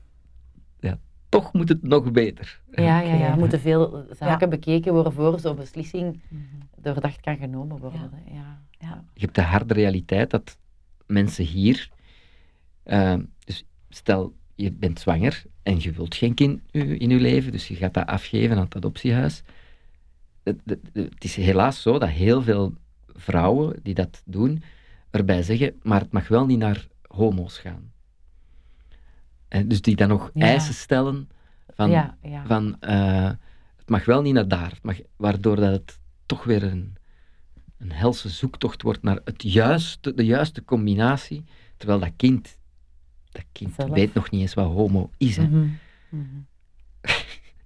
ja, 0.80 0.98
toch 1.28 1.52
moet 1.52 1.68
het 1.68 1.82
nog 1.82 2.10
beter. 2.12 2.60
Ja, 2.70 2.82
ja, 2.82 3.00
ja. 3.00 3.14
Ja. 3.14 3.30
Er 3.30 3.38
moeten 3.38 3.60
veel 3.60 4.04
zaken 4.18 4.50
bekeken 4.50 4.92
worden 4.92 5.12
voor 5.12 5.40
zo'n 5.40 5.56
beslissing 5.56 6.20
doordacht 6.76 7.20
kan 7.20 7.36
genomen 7.36 7.78
worden. 7.78 8.10
Ja. 8.32 8.62
Ja. 8.78 9.04
Je 9.14 9.20
hebt 9.20 9.34
de 9.34 9.42
harde 9.42 9.74
realiteit 9.74 10.30
dat 10.30 10.58
mensen 11.06 11.44
hier... 11.44 11.88
eh, 12.82 13.14
dus 13.44 13.64
stel, 13.88 14.34
je 14.54 14.72
bent 14.72 15.00
zwanger 15.00 15.44
en 15.62 15.80
je 15.80 15.90
wilt 15.92 16.14
geen 16.14 16.34
kind 16.34 16.60
in 16.70 17.10
je 17.10 17.20
leven, 17.20 17.52
dus 17.52 17.68
je 17.68 17.74
gaat 17.74 17.94
dat 17.94 18.06
afgeven 18.06 18.56
aan 18.56 18.64
het 18.64 18.76
adoptiehuis. 18.76 19.42
Het, 20.42 20.60
het- 20.64 20.90
het 20.92 21.24
is 21.24 21.36
helaas 21.36 21.82
zo 21.82 21.98
dat 21.98 22.08
heel 22.08 22.42
veel 22.42 22.74
vrouwen 23.06 23.80
die 23.82 23.94
dat 23.94 24.22
doen, 24.24 24.62
erbij 25.10 25.42
zeggen, 25.42 25.74
maar 25.82 26.00
het 26.00 26.12
mag 26.12 26.28
wel 26.28 26.46
niet 26.46 26.58
naar 26.58 26.86
homo's 27.08 27.58
gaan. 27.58 27.92
En 29.48 29.68
dus 29.68 29.80
die 29.80 29.96
dan 29.96 30.08
nog 30.08 30.30
Ja. 30.34 30.46
eisen 30.46 30.74
stellen 30.74 31.28
van, 31.68 31.90
ja, 31.90 32.16
ja. 32.22 32.46
van 32.46 32.80
eh, 32.80 33.30
het 33.76 33.88
mag 33.88 34.04
wel 34.04 34.22
niet 34.22 34.34
naar 34.34 34.48
daar, 34.48 34.70
het 34.70 34.82
mag, 34.82 34.98
waardoor 35.16 35.56
dat 35.56 35.72
het 35.72 35.98
toch 36.26 36.44
weer 36.44 36.62
een, 36.62 36.94
een 37.78 37.92
helse 37.92 38.28
zoektocht 38.28 38.82
wordt 38.82 39.02
naar 39.02 39.20
het 39.24 39.42
juiste, 39.42 40.14
de 40.14 40.24
juiste 40.24 40.64
combinatie, 40.64 41.44
terwijl 41.76 41.98
dat 42.00 42.12
kind, 42.16 42.58
dat 43.30 43.44
kind 43.52 43.74
Zelf. 43.74 43.90
weet 43.90 44.14
nog 44.14 44.30
niet 44.30 44.40
eens 44.40 44.54
wat 44.54 44.66
homo 44.72 45.10
is. 45.16 45.36
Hè. 45.36 45.46
Mhm. 45.48 45.68
Mhm. 46.08 46.24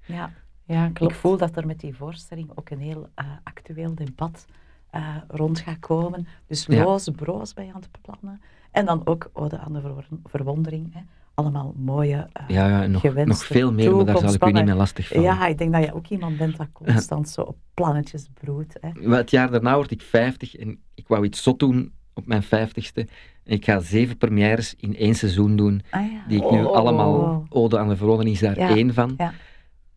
Ja, 0.06 0.32
Ja, 0.64 0.86
ik 0.86 0.94
klopt. 0.94 1.14
voel 1.16 1.36
dat 1.36 1.56
er 1.56 1.66
met 1.66 1.80
die 1.80 1.94
voorstelling 1.94 2.50
ook 2.54 2.70
een 2.70 2.78
heel 2.80 3.08
eh, 3.14 3.26
actueel 3.42 3.94
debat 3.94 4.46
eh, 4.90 5.16
rond 5.28 5.60
gaat 5.60 5.78
komen. 5.78 6.26
Dus 6.46 6.66
Ja. 6.66 6.84
loze 6.84 7.10
broos 7.12 7.52
bij 7.54 7.70
aan 7.74 7.80
het 7.80 7.88
plannen. 8.00 8.40
En 8.70 8.84
dan 8.86 9.06
ook 9.06 9.30
ode 9.32 9.58
aan 9.58 9.72
de 9.72 9.80
ver- 9.80 10.06
verwondering. 10.24 10.94
Hè. 10.94 11.00
Allemaal 11.40 11.72
mooie 11.76 12.28
eh, 12.32 12.44
Ja, 12.48 12.68
ja, 12.68 12.86
nog, 12.86 13.00
gewenste 13.00 13.28
nog 13.28 13.44
veel 13.44 13.72
meer, 13.72 13.96
maar 13.96 14.04
daar 14.04 14.18
zal 14.18 14.34
ik 14.34 14.44
u 14.46 14.52
niet 14.52 14.64
meer 14.64 14.74
lastig 14.74 15.08
vallen. 15.08 15.22
Ja, 15.24 15.46
ik 15.46 15.58
denk 15.58 15.72
dat 15.72 15.84
je 15.84 15.94
ook 15.94 16.06
iemand 16.06 16.36
bent 16.36 16.56
dat 16.56 16.66
constant 16.72 17.28
zo 17.28 17.40
op 17.40 17.56
plannetjes 17.74 18.28
broedt. 18.40 18.74
Het 19.00 19.30
jaar 19.30 19.50
daarna 19.50 19.74
word 19.74 19.90
ik 19.90 20.02
50 20.02 20.56
en 20.56 20.78
ik 20.94 21.08
wou 21.08 21.24
iets 21.24 21.42
zot 21.42 21.58
doen 21.58 21.92
op 22.14 22.26
mijn 22.26 22.42
50ste. 22.44 23.08
En 23.44 23.52
ik 23.56 23.64
ga 23.64 23.80
zeven 23.80 24.16
premières 24.16 24.74
in 24.76 24.96
één 24.96 25.14
seizoen 25.14 25.56
doen, 25.56 25.82
Ah, 25.90 26.00
ja. 26.12 26.24
die 26.28 26.42
ik 26.44 26.50
nu 26.50 26.62
Oh. 26.64 26.72
allemaal, 26.76 27.46
Ode 27.48 27.78
aan 27.78 27.88
de 27.88 27.96
Verwondering 27.96 28.34
is 28.34 28.40
daar 28.40 28.58
Ja, 28.58 28.68
één 28.68 28.94
van. 28.94 29.14
ja. 29.16 29.32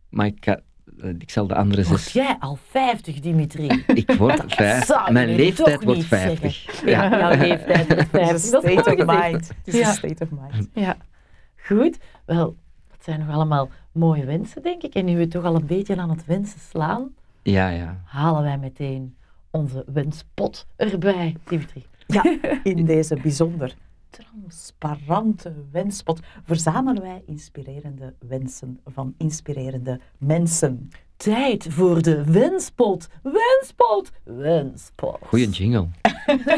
Maar 0.09 0.25
ik, 0.25 0.37
ga, 0.39 0.59
eh, 0.99 1.09
ik 1.17 1.29
zal 1.29 1.47
de 1.47 1.55
andere 1.55 1.83
Word 1.83 1.99
zes... 1.99 2.13
jij 2.13 2.35
al 2.39 2.57
50, 2.69 3.19
Dimitri? 3.19 3.83
Ik 3.87 4.11
word 4.11 4.43
vijf. 4.55 4.85
zou 4.85 5.05
je 5.05 5.11
Mijn 5.11 5.29
nu 5.29 5.35
leeftijd 5.35 5.83
wordt 5.83 5.99
niet 5.99 6.07
50. 6.07 6.85
Ja, 6.85 7.03
Ja. 7.03 7.19
jouw 7.19 7.37
leeftijd 7.47 7.89
is 7.97 8.05
50. 8.11 8.43
een 8.45 8.51
Dat 8.51 8.63
is 8.63 8.79
state 8.79 9.05
of 9.05 9.21
mind. 9.21 9.47
Het 9.47 9.73
is 9.73 9.79
Ja. 9.79 9.87
een 9.87 9.93
state 9.93 10.23
of 10.23 10.29
mind. 10.29 10.69
Ja, 10.73 10.97
goed. 11.65 11.97
Wel, 12.25 12.55
dat 12.89 13.03
zijn 13.03 13.19
nog 13.19 13.29
allemaal 13.29 13.69
mooie 13.91 14.25
wensen, 14.25 14.61
denk 14.61 14.81
ik. 14.83 14.93
En 14.93 15.05
nu 15.05 15.17
we 15.17 15.27
toch 15.27 15.43
al 15.43 15.55
een 15.55 15.65
beetje 15.65 15.97
aan 15.97 16.09
het 16.09 16.25
wensen 16.25 16.59
slaan, 16.59 17.15
Ja, 17.41 17.69
ja. 17.69 18.01
halen 18.05 18.43
wij 18.43 18.57
meteen 18.57 19.15
onze 19.51 19.83
wenspot 19.87 20.67
erbij, 20.75 21.35
Dimitri. 21.43 21.85
Ja, 22.07 22.23
in 22.63 22.85
deze 22.85 23.15
bijzonder 23.21 23.75
transparante 24.09 25.53
wenspot 25.71 26.19
verzamelen 26.43 27.01
wij 27.01 27.23
inspirerende 27.25 28.13
wensen 28.27 28.79
van 28.85 29.13
inspirerende 29.17 29.99
mensen. 30.17 30.91
Tijd 31.17 31.67
voor 31.69 32.01
de 32.01 32.23
wenspot. 32.23 33.07
Wenspot. 33.23 34.11
Wenspot. 34.23 35.17
Goeie 35.25 35.49
jingle. 35.49 35.87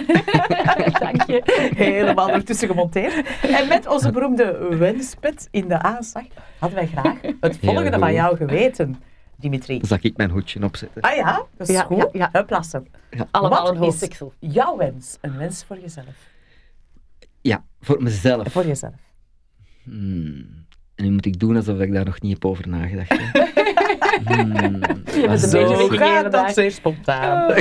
Dank 1.00 1.24
je. 1.28 1.42
Helemaal 1.76 2.30
ertussen 2.30 2.68
gemonteerd. 2.68 3.28
En 3.42 3.68
met 3.68 3.88
onze 3.88 4.12
beroemde 4.12 4.76
wenspet 4.78 5.48
in 5.52 5.68
de 5.68 5.82
aanslag 5.82 6.24
hadden 6.60 6.78
wij 6.80 6.88
graag 6.88 7.22
het 7.40 7.58
volgende 7.64 8.00
van 8.00 8.14
jou 8.14 8.38
geweten. 8.38 9.02
Dimitri. 9.38 9.78
Dan 9.80 9.88
zal 9.88 9.98
ik 10.02 10.18
mijn 10.18 10.30
hoedje 10.30 10.64
opzetten. 10.64 11.02
Ah 11.02 11.16
ja, 11.16 11.46
dat 11.58 11.70
is 11.70 11.76
Ja, 11.76 11.82
goed. 11.84 12.10
ja, 12.12 12.30
ja. 13.10 13.28
Allemaal 13.32 13.76
Wat 13.78 14.02
een. 14.12 14.32
Jouw 14.40 14.78
wens, 14.78 15.18
een 15.22 15.38
wens 15.38 15.64
voor 15.64 15.80
jezelf. 15.80 16.30
Ja, 17.42 17.66
voor 17.82 18.04
mezelf. 18.04 18.52
Voor 18.52 18.66
jezelf. 18.66 18.94
Hmm. 19.84 20.66
En 20.96 21.04
nu 21.06 21.12
moet 21.12 21.26
ik 21.26 21.40
doen 21.40 21.56
alsof 21.56 21.80
ik 21.80 21.94
daar 21.94 22.06
nog 22.06 22.22
niet 22.22 22.34
heb 22.34 22.46
over 22.46 22.68
nagedacht. 22.68 23.10
hè. 23.18 23.64
Hmm. 24.26 24.56
Je 24.56 25.24
bent 25.28 25.44
een 25.44 25.50
Zo 25.50 25.78
beetje 25.88 25.98
gaat 25.98 26.32
dat 26.32 26.54
zeer 26.54 26.72
spontaan. 26.72 27.48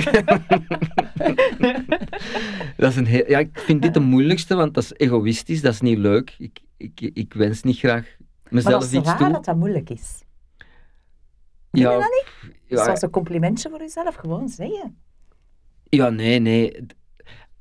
Dat 2.77 2.91
is 2.91 2.97
een 2.97 3.07
heel, 3.07 3.25
ja, 3.31 3.39
ik 3.39 3.59
vind 3.59 3.83
dit 3.83 3.95
de 3.95 4.01
moeilijkste, 4.01 4.55
want 4.55 4.75
dat 4.75 4.83
is 4.83 4.93
egoïstisch, 4.97 5.61
dat 5.61 5.73
is 5.73 5.81
niet 5.81 5.99
leuk. 5.99 6.35
Ik, 6.39 6.61
ik, 6.77 7.01
ik 7.01 7.35
wens 7.35 7.63
niet 7.63 7.79
graag 7.79 8.17
Maar 8.19 8.53
mezelf 8.53 8.83
dat 8.83 8.93
is 8.93 8.99
iets 8.99 9.09
raar 9.09 9.19
toe. 9.19 9.33
dat 9.33 9.45
dat 9.45 9.57
moeilijk 9.57 9.91
is. 9.91 10.23
Vind 11.71 11.87
ja, 11.87 11.93
je 11.93 11.99
dat 11.99 12.11
niet? 12.43 12.55
ja, 12.67 12.85
Zoals 12.85 13.03
een 13.03 13.11
complimentje 13.11 13.71
voor 13.71 13.79
jezelf, 13.79 14.15
gewoon 14.15 14.49
zeggen. 14.49 14.97
ja, 15.85 16.09
nee, 16.11 16.39
nee. 16.39 16.87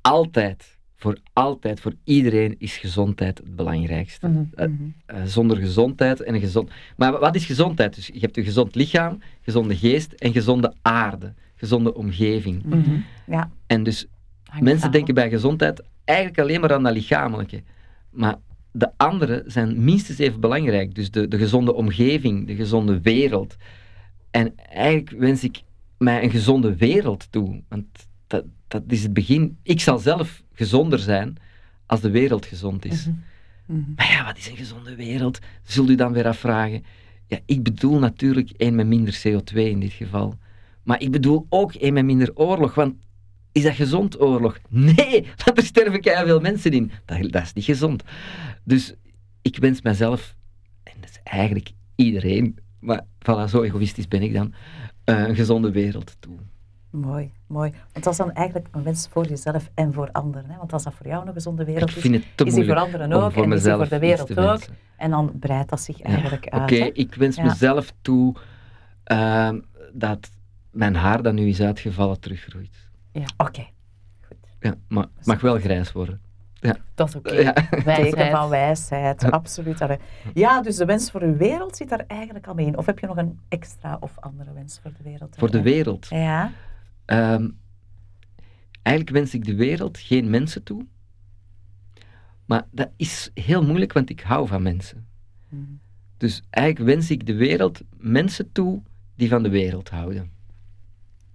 Altijd, 0.02 0.73
voor 1.04 1.18
altijd, 1.34 1.80
voor 1.80 1.94
iedereen 2.04 2.56
is 2.58 2.78
gezondheid 2.78 3.38
het 3.38 3.56
belangrijkste. 3.56 4.28
Mhm. 4.28 4.44
Eh, 4.56 4.66
eh, 5.06 5.24
zonder 5.26 5.58
gezondheid 5.58 6.22
en 6.22 6.34
een 6.34 6.40
gezond... 6.40 6.70
Maar 6.98 7.20
wat 7.20 7.36
is 7.36 7.46
gezondheid? 7.46 7.96
Dus 7.96 8.08
je 8.08 8.20
hebt 8.20 8.38
een 8.38 8.44
gezond 8.44 8.76
lichaam, 8.76 9.20
gezonde 9.42 9.78
geest 9.78 10.12
en 10.12 10.32
gezonde 10.32 10.74
aarde. 10.82 11.34
Gezonde 11.56 11.94
omgeving. 11.94 12.64
Mhm. 12.64 12.98
Ja. 13.26 13.52
En 13.68 13.84
dus 13.84 14.08
Hangt 14.44 14.64
Mensen 14.64 14.92
denken 14.92 15.14
bij 15.14 15.30
gezondheid 15.30 15.84
eigenlijk 16.04 16.40
alleen 16.40 16.62
maar 16.62 16.74
aan 16.74 16.84
dat 16.84 16.94
lichamelijke. 16.94 17.64
Maar 18.10 18.36
de 18.72 18.92
andere 18.98 19.44
zijn 19.46 19.84
minstens 19.84 20.18
even 20.18 20.40
belangrijk. 20.40 20.96
Dus 20.96 21.12
de, 21.12 21.28
de 21.28 21.38
gezonde 21.38 21.74
omgeving, 21.74 22.48
de 22.48 22.56
gezonde 22.56 23.02
wereld. 23.02 23.56
En 24.32 24.58
eigenlijk 24.58 25.10
wens 25.10 25.44
ik 25.44 25.62
mij 25.98 26.24
een 26.24 26.30
gezonde 26.30 26.76
wereld 26.76 27.28
toe. 27.32 27.62
Want 27.70 27.86
dat, 28.28 28.44
dat 28.82 28.92
is 28.92 29.04
het 29.04 29.14
begin. 29.14 29.58
Ik 29.64 29.82
zal 29.82 29.98
zelf 30.00 30.44
gezonder 30.54 31.00
zijn 31.00 31.38
als 31.86 32.02
de 32.02 32.10
wereld 32.10 32.46
gezond 32.46 32.86
is. 32.86 33.06
Mhm. 33.66 33.82
Maar 33.96 34.12
ja, 34.12 34.26
wat 34.26 34.38
is 34.38 34.50
een 34.50 34.56
gezonde 34.56 34.96
wereld? 34.96 35.40
Zult 35.64 35.90
u 35.90 35.96
dan 35.96 36.14
weer 36.14 36.28
afvragen? 36.28 36.84
Ja, 37.28 37.40
ik 37.46 37.64
bedoel 37.64 38.00
natuurlijk 38.00 38.50
één 38.50 38.76
met 38.76 38.88
minder 38.88 39.22
CO2 39.28 39.56
in 39.56 39.80
dit 39.80 39.92
geval. 39.92 40.38
Maar 40.84 41.02
ik 41.02 41.12
bedoel 41.12 41.46
ook 41.50 41.74
één 41.74 41.94
met 41.94 42.06
minder 42.06 42.36
oorlog, 42.36 42.76
want 42.76 42.96
is 43.52 43.64
dat 43.64 43.74
gezond, 43.76 44.22
oorlog? 44.22 44.60
Nee, 44.70 45.28
want 45.46 45.58
er 45.58 45.64
sterven 45.64 46.02
keihard 46.02 46.28
veel 46.28 46.40
mensen 46.40 46.72
in. 46.72 46.92
Dat, 47.06 47.32
dat 47.32 47.42
is 47.42 47.54
niet 47.54 47.66
gezond. 47.66 48.04
Dus 48.64 48.94
ik 49.42 49.58
wens 49.58 49.82
mezelf, 49.82 50.36
en 50.84 50.94
dat 51.00 51.10
is 51.10 51.20
eigenlijk 51.24 51.72
iedereen, 51.96 52.60
maar 52.80 53.02
voilà, 53.20 53.50
zo 53.50 53.62
egoïstisch 53.62 54.08
ben 54.08 54.22
ik 54.22 54.34
dan, 54.34 54.54
eh, 55.04 55.28
een 55.28 55.36
gezonde 55.36 55.72
wereld 55.72 56.16
toe. 56.20 56.36
Mooi, 56.94 57.32
mooi. 57.48 57.72
Want 57.92 58.04
dat 58.06 58.14
is 58.14 58.18
dan 58.20 58.32
eigenlijk 58.32 58.68
een 58.72 58.84
wens 58.84 59.08
voor 59.12 59.26
jezelf 59.28 59.70
en 59.74 59.94
voor 59.94 60.10
anderen. 60.12 60.50
Hè? 60.50 60.58
Want 60.58 60.74
als 60.74 60.84
dat 60.84 60.94
voor 60.94 61.08
jou 61.08 61.28
een 61.28 61.34
gezonde 61.34 61.66
wereld 61.66 61.90
Ik 61.90 61.96
is, 61.96 62.02
vind 62.02 62.16
het 62.16 62.26
te 62.36 62.46
is 62.46 62.54
die 62.54 62.66
voor 62.66 62.76
anderen 62.76 63.12
ook 63.12 63.32
voor 63.32 63.44
en 63.44 63.52
is 63.52 63.64
die 63.64 63.74
voor 63.74 63.88
de 63.90 64.00
wereld 64.00 64.30
ook. 64.32 64.36
wensen. 64.38 64.76
En 64.98 65.10
dan 65.10 65.32
breidt 65.40 65.70
dat 65.70 65.82
zich 65.82 65.98
Ja, 65.98 66.04
eigenlijk 66.06 66.48
uit. 66.50 66.62
Oké, 66.62 66.76
ik 66.76 67.16
wens 67.16 67.36
Ja. 67.36 67.44
mezelf 67.44 67.94
toe 68.02 68.36
ehm, 69.04 69.60
dat 69.94 70.30
mijn 70.72 70.96
haar 70.96 71.22
dat 71.22 71.34
nu 71.34 71.48
is 71.48 71.62
uitgevallen 71.62 72.20
teruggroeit. 72.20 72.90
Oké, 73.38 73.68
goed. 74.28 74.38
Ja, 74.60 74.74
maar 74.88 75.06
het 75.18 75.26
mag 75.26 75.42
wel 75.42 75.60
grijs 75.60 75.92
worden. 75.92 76.22
Dat 76.96 77.08
is 77.08 77.16
oké. 77.16 77.34
Ja. 77.34 77.54
Teken 77.54 77.84
Wijsheid. 77.86 78.32
van 78.38 78.50
wijsheid, 78.50 79.32
absoluut. 79.32 79.82
Allee. 79.82 79.98
Ja, 80.34 80.62
dus 80.62 80.76
de 80.76 80.86
wens 80.86 81.12
voor 81.12 81.22
uw 81.22 81.38
wereld 81.38 81.78
zit 81.78 81.90
daar 81.90 82.04
eigenlijk 82.08 82.48
al 82.48 82.54
mee 82.54 82.66
in. 82.66 82.78
Of 82.78 82.86
heb 82.86 83.00
je 83.00 83.08
nog 83.08 83.18
een 83.18 83.40
extra 83.50 83.98
of 84.00 84.12
andere 84.20 84.54
wens 84.54 84.80
voor 84.82 84.92
de 84.98 85.04
wereld? 85.04 85.36
Voor 85.38 85.52
de 85.52 85.62
wereld. 85.62 86.08
Ja. 86.10 86.52
Ehm, 87.06 87.50
eigenlijk 88.82 89.18
wens 89.18 89.34
ik 89.34 89.46
de 89.46 89.56
wereld 89.56 89.98
geen 89.98 90.30
mensen 90.30 90.64
toe. 90.64 90.86
Maar 92.46 92.68
dat 92.72 92.90
is 92.96 93.32
heel 93.34 93.64
moeilijk, 93.64 93.94
want 93.94 94.10
ik 94.10 94.22
hou 94.22 94.48
van 94.48 94.62
mensen. 94.62 95.08
Mhm. 95.50 95.62
Dus 96.18 96.44
eigenlijk 96.50 96.96
wens 96.96 97.12
ik 97.12 97.26
de 97.26 97.36
wereld 97.36 97.82
mensen 97.98 98.52
toe 98.52 98.82
die 99.16 99.30
van 99.30 99.44
de 99.44 99.50
wereld 99.50 99.90
houden. 99.90 100.32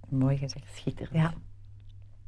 Mooi 0.09 0.37
gezegd. 0.37 0.65
Schitterend. 0.75 1.15
Ja. 1.15 1.33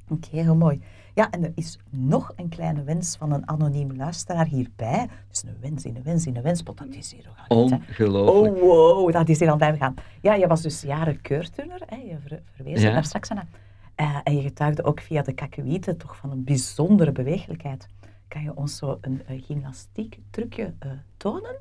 Oké, 0.08 0.30
heel 0.32 0.56
mooi. 0.56 0.82
Ja, 1.14 1.30
en 1.30 1.44
er 1.44 1.52
is 1.56 1.78
nog 1.90 2.34
een 2.36 2.50
kleine 2.50 2.84
wens 2.84 3.16
van 3.16 3.32
een 3.32 3.50
anoniem 3.50 3.96
luisteraar 3.96 4.46
hierbij. 4.46 5.08
Dus 5.30 5.44
een 5.44 5.58
wens 5.62 5.86
in 5.86 5.96
een 5.96 6.04
wens 6.04 6.26
in 6.26 6.36
een 6.36 6.42
wenspot, 6.44 6.78
dat 6.78 6.88
is 6.90 7.12
hier 7.14 7.24
nog. 7.26 7.48
Ongelooflijk. 7.48 8.56
Oh, 8.56 8.62
wow, 8.62 9.12
dat 9.12 9.30
is 9.30 9.40
hier 9.40 9.50
al 9.52 9.58
bij 9.58 9.72
gegaan. 9.72 9.94
Ja, 10.22 10.34
je 10.34 10.48
was 10.48 10.62
dus 10.62 10.82
jaren 10.82 11.22
keurturner, 11.22 11.82
hè? 11.86 11.96
je 11.96 12.18
ver, 12.28 12.42
verwees 12.56 12.82
Ja. 12.82 12.92
daar 12.94 13.06
straks 13.06 13.30
aan. 13.30 13.50
Eh, 13.96 14.18
en 14.24 14.36
je 14.36 14.42
getuigde 14.42 14.84
ook 14.84 15.00
via 15.02 15.22
de 15.22 15.34
kakkewieten 15.34 15.98
toch 15.98 16.16
van 16.18 16.32
een 16.32 16.44
bijzondere 16.44 17.12
bewegelijkheid. 17.12 17.88
Kan 18.28 18.42
je 18.44 18.56
ons 18.56 18.78
zo 18.78 18.98
een 19.02 19.22
gymnastiek 19.28 20.20
trucje 20.30 20.74
eh, 20.80 20.92
tonen? 21.18 21.56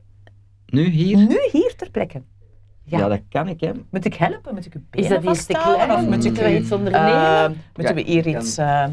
Nu 0.66 0.84
hier? 0.88 1.16
Nu 1.16 1.38
hier 1.52 1.74
ter 1.76 1.90
plekke. 1.90 2.22
Ja. 2.84 2.98
Ja. 2.98 3.08
dat 3.08 3.20
kan 3.28 3.48
ik, 3.48 3.60
hè. 3.60 3.70
Moet 3.90 4.04
ik 4.04 4.14
helpen? 4.14 4.54
Moet 4.54 4.66
ik 4.66 4.74
Is 4.74 4.80
benen 4.90 5.22
dat 5.22 5.34
iets 5.36 5.46
te 5.46 5.52
klein? 5.52 5.90
Of 5.90 5.96
moet 6.06 6.24
ik 6.24 6.24
Moeten 6.24 6.44
we 6.44 6.58
iets 6.58 6.72
ondernemen? 6.72 7.44
eh, 7.44 7.50
moeten 7.74 7.94
we 7.94 8.00
hier 8.00 8.26
iets 8.26 8.58
eh, 8.58 8.86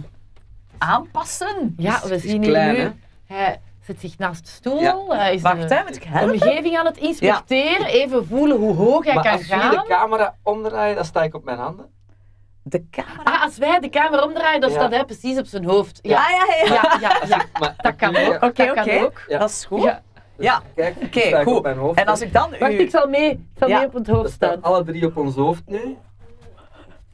aanpassen? 0.78 1.74
ja, 1.78 2.00
we 2.04 2.16
is 2.16 2.22
zien 2.22 2.42
hier 2.44 2.52
klein, 2.52 2.74
nu. 2.76 2.80
hè? 3.26 3.36
Hij 3.36 3.60
zit 3.82 4.00
zich 4.00 4.18
naast 4.18 4.44
de 4.46 4.50
stoel. 4.52 4.80
Ja. 4.82 4.98
Hij 5.08 5.34
is 5.34 5.42
Wacht, 5.42 5.70
de 5.70 5.76
hè, 5.76 5.84
moet 5.84 5.96
ik 5.96 6.04
helpen? 6.04 6.34
omgeving 6.34 6.78
aan 6.78 6.86
het 6.86 6.98
inspecteren. 6.98 7.86
Even 7.88 8.26
voelen 8.28 8.58
hoe 8.58 8.76
hoog 8.76 9.06
hij 9.06 9.14
maar 9.14 9.24
kan 9.24 9.34
als 9.34 9.48
jullie 9.48 9.64
gaan. 9.64 9.72
de 9.72 9.86
camera 9.88 10.36
omdraaien, 10.44 10.96
dan 10.96 11.06
sta 11.06 11.24
ik 11.24 11.36
op 11.36 11.44
mijn 11.44 11.58
handen. 11.58 11.86
De 12.64 12.90
camera. 12.92 13.24
Ah, 13.24 13.44
als 13.44 13.58
wij 13.58 13.80
de 13.80 13.90
camera 13.90 14.24
omdraaien, 14.24 14.62
dan 14.62 14.70
Ja. 14.70 14.76
staat 14.76 14.92
hij 14.92 15.06
precies 15.06 15.38
op 15.40 15.46
zijn 15.46 15.66
hoofd. 15.66 16.00
Ja, 16.02 16.18
Ah, 16.18 16.30
ja, 16.30 16.66
ja. 16.66 16.74
ja, 16.74 16.98
ja. 17.00 17.28
ja. 17.28 17.46
Maar 17.60 17.74
Dat 17.78 17.96
kan 17.96 18.12
Ja. 18.12 18.28
ook. 18.28 18.34
Oké, 18.44 18.66
dat 18.66 18.74
kan 18.76 18.84
oké. 18.84 19.04
ook. 19.04 19.22
Ja. 19.28 19.38
Dat 19.40 19.50
is 19.50 19.66
goed. 19.66 19.84
Ja. 19.84 20.02
Ja, 20.40 20.62
Kijk, 20.76 20.96
oké, 21.04 21.44
goed. 21.44 21.56
op 21.58 21.64
mijn 21.64 21.78
hoofd. 21.78 22.00
En 22.00 22.06
als 22.06 22.22
ik 22.22 22.34
dan 22.34 22.50
Wacht, 22.60 22.72
u... 22.72 22.80
ik 22.80 22.90
zal 22.90 23.08
mee, 23.08 23.30
ik 23.32 23.40
zal 23.60 23.68
Ja. 23.68 23.78
mee 23.78 23.88
op 23.88 23.94
het 23.94 24.08
We 24.08 24.14
hoofd 24.14 24.32
staan 24.32 24.50
staan. 24.52 24.62
alle 24.62 24.84
drie 24.84 25.06
op 25.06 25.18
ons 25.18 25.36
hoofd 25.36 25.62
nu. 25.66 25.98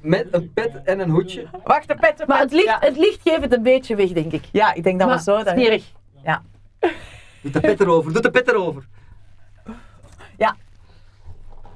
Met 0.04 0.28
een 0.32 0.52
pet 0.54 0.82
en 0.84 1.00
een 1.00 1.10
hoedje. 1.10 1.46
Wacht, 1.64 1.88
de 1.88 1.96
pet, 1.96 2.18
Maar 2.28 2.28
pet. 2.28 2.40
het 2.40 2.52
licht, 2.52 2.66
Ja. 2.66 2.78
het 2.80 2.98
licht 2.98 3.22
geeft 3.24 3.42
het 3.42 3.54
een 3.54 3.64
beetje 3.64 3.96
weg, 3.96 4.10
denk 4.12 4.32
ik. 4.32 4.44
Ja, 4.52 4.74
ik 4.74 4.84
denk 4.84 5.00
dat 5.00 5.08
Maar 5.08 5.18
we 5.18 5.24
zo... 5.24 5.44
Dat... 5.44 5.48
smerig. 5.48 5.92
Ja. 6.24 6.42
Doe 7.42 7.52
de 7.52 7.60
pet 7.60 7.80
erover, 7.82 8.14
doe 8.14 8.22
de 8.22 8.32
pet 8.32 8.48
erover. 8.52 8.88
Ja. 10.38 10.56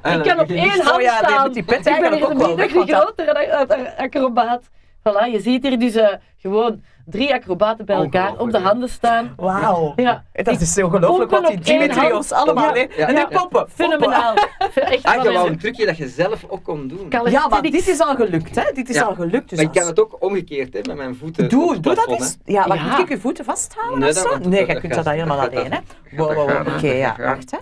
En 0.02 0.18
Ik 0.18 0.24
kan 0.28 0.40
op 0.40 0.48
begin 0.48 0.64
je- 0.64 0.70
één 0.72 0.82
hand 0.82 0.96
Oh 0.96 1.02
ja, 1.02 1.20
die 1.20 1.28
staan. 1.30 1.44
met 1.44 1.54
die 1.54 1.64
pet 1.64 1.78
ik 1.78 1.84
ben 1.84 1.94
eigenlijk 1.94 2.72
hier 2.72 2.86
dat- 2.86 3.04
grotere 3.04 3.98
acrobaat. 3.98 4.70
Voilà, 5.08 5.32
je 5.32 5.39
ziet 5.41 5.64
hier 5.64 5.80
dus 5.80 5.95
eh, 5.95 6.08
gewoon 6.38 6.82
drie 7.05 7.34
acrobaten 7.34 7.86
bij 7.86 7.95
elkaar 7.95 8.38
op 8.38 8.51
de 8.51 8.58
handen 8.60 8.89
staan. 8.89 9.34
Wauw. 9.36 9.93
Ja. 9.95 10.24
Dat 10.34 10.62
is 10.62 10.84
ongelooflijk 10.84 11.32
wat 11.32 11.47
die 11.47 11.58
op 11.58 11.64
één 11.64 11.80
Dimitri 11.80 11.99
hand. 12.01 12.14
ons 12.14 12.32
allemaal 12.32 12.76
Ja. 12.76 12.88
Ja. 12.97 13.08
En 13.08 13.16
Ja. 13.16 13.26
poppen. 13.26 13.66
Fenomenaal. 13.70 14.34
Echt 14.76 15.03
Ah, 15.03 15.14
van 15.14 15.24
je 15.24 15.32
wou 15.32 15.49
een 15.49 15.58
trucje 15.58 15.86
dat 15.86 15.97
je 15.97 16.08
zelf 16.08 16.45
ook 16.47 16.64
kon 16.64 16.88
doen. 16.88 17.08
Ja, 17.30 17.47
maar 17.47 17.62
dit 17.62 17.88
is 17.88 17.99
al 18.01 18.16
gelukt, 18.16 18.55
hè. 18.55 18.72
Dit 18.74 18.89
is 18.89 18.95
Ja. 18.95 19.03
al 19.03 19.16
gelukt. 19.16 19.49
Dus 19.49 19.58
Maar 19.58 19.68
ik 19.68 19.80
kan 19.80 19.88
het 19.88 19.99
ook 19.99 20.16
omgekeerd, 20.20 20.74
hè, 20.74 20.80
met 20.88 20.95
mijn 20.95 21.16
voeten. 21.16 21.49
Doe, 21.49 21.80
doe 21.80 21.95
dat 21.95 22.08
eens. 22.08 22.38
Ja, 22.45 22.68
maar 22.68 22.78
Ja. 22.78 22.84
moet 22.84 22.99
ik 22.99 23.10
je 23.10 23.20
voeten 23.20 23.45
vasthouden 23.45 23.99
Nee, 23.99 24.10
of 24.10 24.16
dat- 24.16 24.24
zo? 24.24 24.30
dat- 24.30 24.39
Nee, 24.47 24.60
dat 24.60 24.68
jij 24.68 24.80
kunt 24.80 24.93
dat 24.93 25.05
helemaal 25.05 25.39
alleen, 25.39 25.72
hè. 25.72 25.80
Wow, 26.18 26.34
wow, 26.34 26.49
gaat- 26.49 26.66
wow. 26.66 26.76
Oké, 26.76 26.88
ja, 26.91 27.16
wacht, 27.18 27.51
hè. 27.51 27.58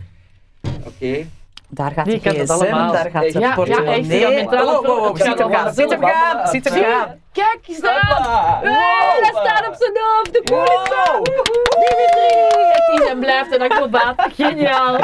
Oké. 0.87 1.25
Daar 1.69 1.91
gaat 1.91 2.05
Die 2.05 2.19
gsm, 2.19 2.51
allemaal. 2.51 2.91
daar 2.91 3.09
gaat 3.11 3.21
de 3.23 3.39
Ja, 3.39 3.47
ja, 3.47 3.53
portemonnee. 3.55 3.93
echt, 3.99 4.51
ja, 4.51 4.63
Oh, 4.63 5.15
ziet 5.15 5.25
gaat 5.25 5.37
hem 5.39 5.49
gaan, 5.49 5.49
hem 5.49 5.51
gaan, 5.51 5.73
ziet 5.73 6.69
hem 6.69 6.77
je? 6.77 6.83
gaan. 6.83 7.15
Kijk 7.35 7.59
eens 7.67 7.79
daar! 7.79 8.59
Hey, 8.61 9.19
hij 9.21 9.29
staat 9.43 9.67
op 9.67 9.75
zijn 9.77 9.91
hoofd, 9.93 10.33
de 10.33 10.41
koel 10.45 10.63
is 10.63 10.69
Wow. 10.69 10.89
daar! 10.89 11.19
Dimitri! 11.23 12.63
Het 12.71 13.01
is 13.01 13.07
en 13.09 13.19
blijft 13.19 13.55
een 13.55 13.61
acrobaat. 13.61 14.27
Geniaal! 14.37 14.97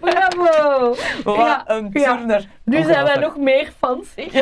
Bravo! 0.00 0.94
Wat 1.24 1.36
Ja, 1.36 1.62
een 1.66 1.90
ja. 1.92 2.16
turner. 2.16 2.46
Nu 2.64 2.82
zijn 2.82 3.04
wij 3.04 3.16
nog 3.16 3.36
meer 3.36 3.72
fans. 3.78 4.06
zeg. 4.16 4.32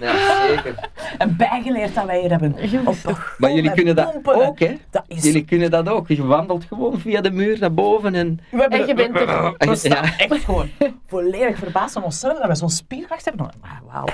Ja, 0.00 0.46
zeker. 0.46 0.74
En 1.18 1.36
bijgeleerd 1.36 1.94
dat 1.94 2.04
wij 2.04 2.20
hier 2.20 2.30
hebben. 2.30 2.56
Maar 3.38 3.50
jullie 3.52 3.72
kunnen 3.72 3.96
dat 3.96 4.12
pompen. 4.12 4.34
ook, 4.46 4.58
hè? 4.58 4.74
Dat 4.90 5.04
is... 5.08 5.22
Jullie 5.22 5.44
kunnen 5.44 5.70
dat 5.70 5.88
ook. 5.88 6.08
Je 6.08 6.26
wandelt 6.26 6.64
gewoon 6.68 7.00
via 7.00 7.20
de 7.20 7.30
muur 7.30 7.58
naar 7.60 7.74
boven 7.74 8.14
en... 8.14 8.40
We 8.50 8.60
hebben 8.60 8.80
En 8.80 8.86
je 8.86 8.94
bent 8.94 9.16
er. 9.16 9.54
We 9.58 9.74
staan 9.76 10.04
Ja. 10.04 10.16
echt 10.16 10.44
gewoon 10.44 10.70
volledig 11.06 11.58
verbaasd 11.58 11.92
van 11.92 12.02
onszelf 12.02 12.38
dat 12.38 12.46
we 12.48 12.54
zo'n 12.54 12.70
spierkracht 12.70 13.24
hebben. 13.24 13.50
Wauw. 13.92 14.04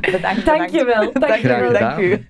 Bedankt. 0.12 0.39
Dankjewel. 0.44 1.12
Dank 1.12 1.16
u. 1.16 1.20
Dankjewel. 1.20 1.72
Dank 1.72 1.98
u. 1.98 2.24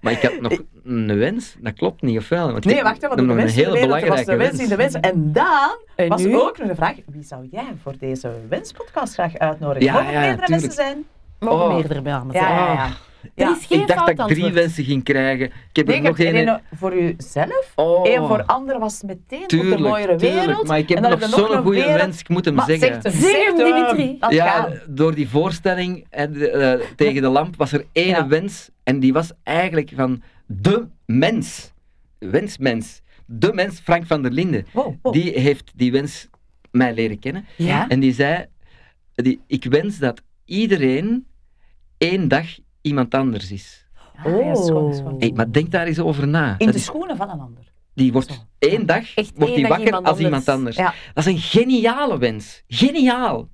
Maar 0.00 0.12
ik 0.12 0.22
had 0.22 0.40
nog 0.40 0.52
een 0.84 1.18
wens. 1.18 1.56
Dat 1.60 1.72
klopt 1.74 2.02
niet, 2.02 2.18
of 2.18 2.28
wel? 2.28 2.52
Want 2.52 2.64
Nee, 2.64 2.74
heb 2.74 2.84
wacht 2.84 2.96
even, 2.96 3.08
want 3.08 3.20
de 3.20 3.26
een 3.28 3.34
wens 3.36 3.54
de 3.54 3.60
hele 3.60 3.72
wereld, 3.72 3.90
was 3.90 4.00
de 4.00 4.06
belangrijke 4.06 4.36
wens 4.50 4.62
in 4.62 4.68
de 4.68 4.76
wens. 4.76 4.94
En 4.94 5.32
Daan 5.32 5.76
En 5.96 6.08
was 6.08 6.22
nu? 6.22 6.36
ook 6.40 6.58
nog 6.58 6.68
de 6.68 6.74
vraag, 6.74 6.94
wie 7.06 7.22
zou 7.22 7.48
jij 7.50 7.74
voor 7.82 7.94
deze 7.98 8.30
wenspodcast 8.48 9.14
graag 9.14 9.38
uitnodigen? 9.38 9.82
Ja, 9.84 9.92
Mogen 9.92 10.12
ja, 10.12 10.20
meerdere 10.20 10.46
tuurlijk. 10.46 10.50
mensen 10.66 10.84
zijn? 10.84 11.04
Mogen 11.40 11.66
Oh. 11.66 11.74
meerdere 11.74 12.00
namen 12.00 12.34
Ja, 12.34 12.40
zijn. 12.40 12.54
ja, 12.54 12.72
ja. 12.72 12.84
Ah, 12.84 12.90
Ja, 13.34 13.46
Er 13.50 13.56
is 13.56 13.66
geen 13.66 13.80
ik 13.80 13.86
dacht 13.86 14.16
dat 14.16 14.30
ik 14.30 14.36
drie 14.36 14.52
wensen 14.52 14.84
ging 14.84 15.02
krijgen. 15.04 15.46
Ik 15.46 15.52
heb 15.76 15.86
Nee, 15.86 15.96
er 15.96 16.02
nog 16.02 16.18
één. 16.18 16.60
voor 16.74 16.94
jezelf, 17.02 17.72
Oh, 17.74 18.06
één 18.08 18.26
voor 18.26 18.42
anderen 18.44 18.80
was 18.80 19.02
meteen 19.02 19.42
op 19.42 19.48
de 19.48 19.56
mooiere 19.56 19.78
tuurlijk, 19.78 20.20
wereld. 20.20 20.38
tuurlijk. 20.44 20.66
Maar 20.68 20.78
ik 20.78 20.88
heb 20.88 20.96
en 20.98 21.02
dan 21.10 21.18
nog 21.18 21.28
zo'n 21.30 21.52
een 21.56 21.62
goede 21.62 21.78
wereld. 21.80 22.00
wens, 22.00 22.20
ik 22.20 22.28
moet 22.28 22.44
hem 22.44 22.54
Maar 22.54 22.66
zeggen. 22.66 23.12
Zeg 23.12 23.44
hem. 23.46 23.56
Dimitri. 23.56 24.16
Ja, 24.28 24.68
door 24.88 25.14
die 25.14 25.28
voorstelling 25.28 26.06
de, 26.10 26.50
eh, 26.50 26.86
tegen 26.96 27.22
de 27.22 27.28
lamp 27.28 27.56
was 27.56 27.72
er 27.72 27.84
één 27.92 28.06
Ja. 28.08 28.26
wens 28.26 28.70
en 28.84 29.00
die 29.00 29.12
was 29.12 29.30
eigenlijk 29.42 29.90
van 29.94 30.22
de 30.46 30.86
mens. 31.06 31.72
Wensmens. 32.18 33.00
De 33.26 33.52
mens, 33.52 33.80
Frank 33.80 34.06
van 34.06 34.22
der 34.22 34.30
Linden. 34.32 34.66
Wow, 34.72 34.94
wow. 35.02 35.12
Die 35.12 35.38
heeft 35.40 35.72
die 35.74 35.92
wens 35.92 36.28
mij 36.70 36.94
leren 36.94 37.18
kennen. 37.18 37.44
Ja? 37.56 37.88
En 37.88 38.00
die 38.00 38.12
zei, 38.14 38.44
die, 39.14 39.40
ik 39.46 39.64
wens 39.64 39.98
dat 39.98 40.22
iedereen 40.46 41.26
één 41.98 42.28
dag 42.28 42.46
iemand 42.80 43.14
anders 43.14 43.52
is. 43.52 43.86
Ah, 44.16 44.24
ja, 44.24 44.54
schoon, 44.54 44.94
schoon. 44.94 45.12
Oh. 45.12 45.20
Hey, 45.20 45.32
maar 45.34 45.52
denk 45.52 45.70
daar 45.70 45.86
eens 45.86 45.98
over 45.98 46.28
na. 46.28 46.50
In 46.58 46.64
Dat 46.66 46.74
de 46.74 46.80
is- 46.80 46.84
schoenen 46.86 47.16
van 47.16 47.30
een 47.30 47.40
ander. 47.40 47.64
die 47.94 48.12
wordt 48.12 48.32
Zo. 48.32 48.40
één 48.58 48.86
dag 48.86 49.14
Echt 49.14 49.32
wordt 49.34 49.38
één 49.52 49.54
die 49.54 49.60
dag 49.60 49.68
wakker 49.68 49.86
iemand 49.86 50.06
als 50.06 50.16
anders. 50.16 50.24
iemand 50.28 50.48
anders. 50.48 50.76
Ja. 50.76 50.94
Dat 51.14 51.26
is 51.26 51.32
een 51.32 51.40
geniale 51.40 52.18
wens. 52.18 52.62
Geniaal. 52.68 53.48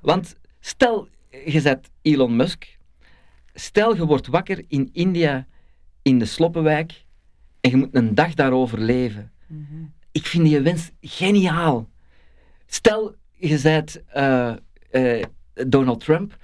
Want 0.00 0.36
stel, 0.60 1.08
je 1.44 1.60
zet 1.60 1.90
Elon 2.02 2.36
Musk. 2.36 2.78
Stel, 3.54 3.94
je 3.96 4.06
wordt 4.06 4.26
wakker 4.26 4.64
in 4.68 4.88
India, 4.92 5.46
in 6.02 6.18
de 6.18 6.24
Sloppenwijk, 6.24 7.04
en 7.60 7.70
je 7.70 7.76
moet 7.76 7.88
een 7.94 8.14
dag 8.14 8.34
daarover 8.34 8.78
leven. 8.80 9.32
Mhm. 9.46 9.62
Ik 10.12 10.26
vind 10.26 10.44
die 10.44 10.60
wens 10.60 10.90
geniaal. 11.00 11.88
Stel, 12.66 13.14
je 13.32 13.60
bent 13.62 14.02
eh, 14.06 14.52
eh, 14.90 15.24
Donald 15.54 16.00
Trump, 16.00 16.36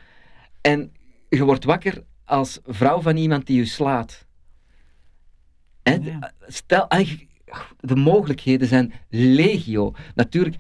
en 0.61 0.93
je 1.29 1.45
wordt 1.45 1.65
wakker 1.65 2.03
als 2.25 2.59
vrouw 2.67 3.01
van 3.01 3.17
iemand 3.17 3.47
die 3.47 3.57
je 3.59 3.65
slaat. 3.65 4.27
Hè, 5.83 5.95
Ja. 5.95 6.33
Stel, 6.47 6.89
eigenlijk, 6.89 7.27
de 7.81 7.97
mogelijkheden 7.97 8.69
zijn 8.69 8.93
legio. 9.09 9.93
Natuurlijk, 10.15 10.57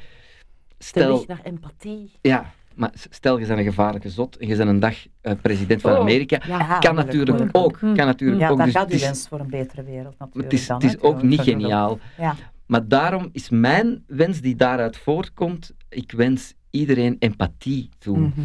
stel... 0.78 1.16
weg 1.16 1.26
naar 1.26 1.40
empathie. 1.42 2.10
Ja, 2.20 2.52
maar 2.74 2.90
stel 3.10 3.38
je 3.38 3.46
bent 3.46 3.58
een 3.58 3.64
gevaarlijke 3.64 4.10
zot 4.10 4.36
en 4.36 4.48
je 4.48 4.56
bent 4.56 4.68
een 4.68 4.80
dag 4.80 5.06
eh, 5.20 5.32
president 5.42 5.80
van 5.80 5.92
Oh, 5.92 5.98
Amerika. 5.98 6.42
Ja. 6.46 6.58
Ah, 6.58 6.80
kan 6.80 6.94
natuurlijk 6.94 7.36
moeilijk. 7.36 7.56
ook. 7.56 7.78
Hm. 7.78 7.94
Kan 7.94 8.06
natuurlijk 8.06 8.40
Ja, 8.40 8.48
ook. 8.48 8.64
Dus 8.64 8.72
gaat 8.72 8.90
is, 8.90 9.00
wens 9.00 9.28
voor 9.28 9.40
een 9.40 9.50
betere 9.50 9.82
wereld 9.82 10.18
natuurlijk. 10.18 10.44
het 10.52 10.60
is, 10.60 10.66
dan, 10.66 10.82
het 10.82 10.94
is 10.94 11.00
ook 11.00 11.22
niet 11.22 11.40
geniaal. 11.40 11.98
Ja. 12.18 12.34
Maar 12.66 12.88
daarom 12.88 13.28
is 13.32 13.48
mijn 13.48 14.04
wens 14.06 14.40
die 14.40 14.56
daaruit 14.56 14.96
voortkomt, 14.96 15.74
ik 15.88 16.12
wens 16.12 16.54
iedereen 16.70 17.16
empathie 17.18 17.88
toe. 17.98 18.18
Mhm. 18.18 18.40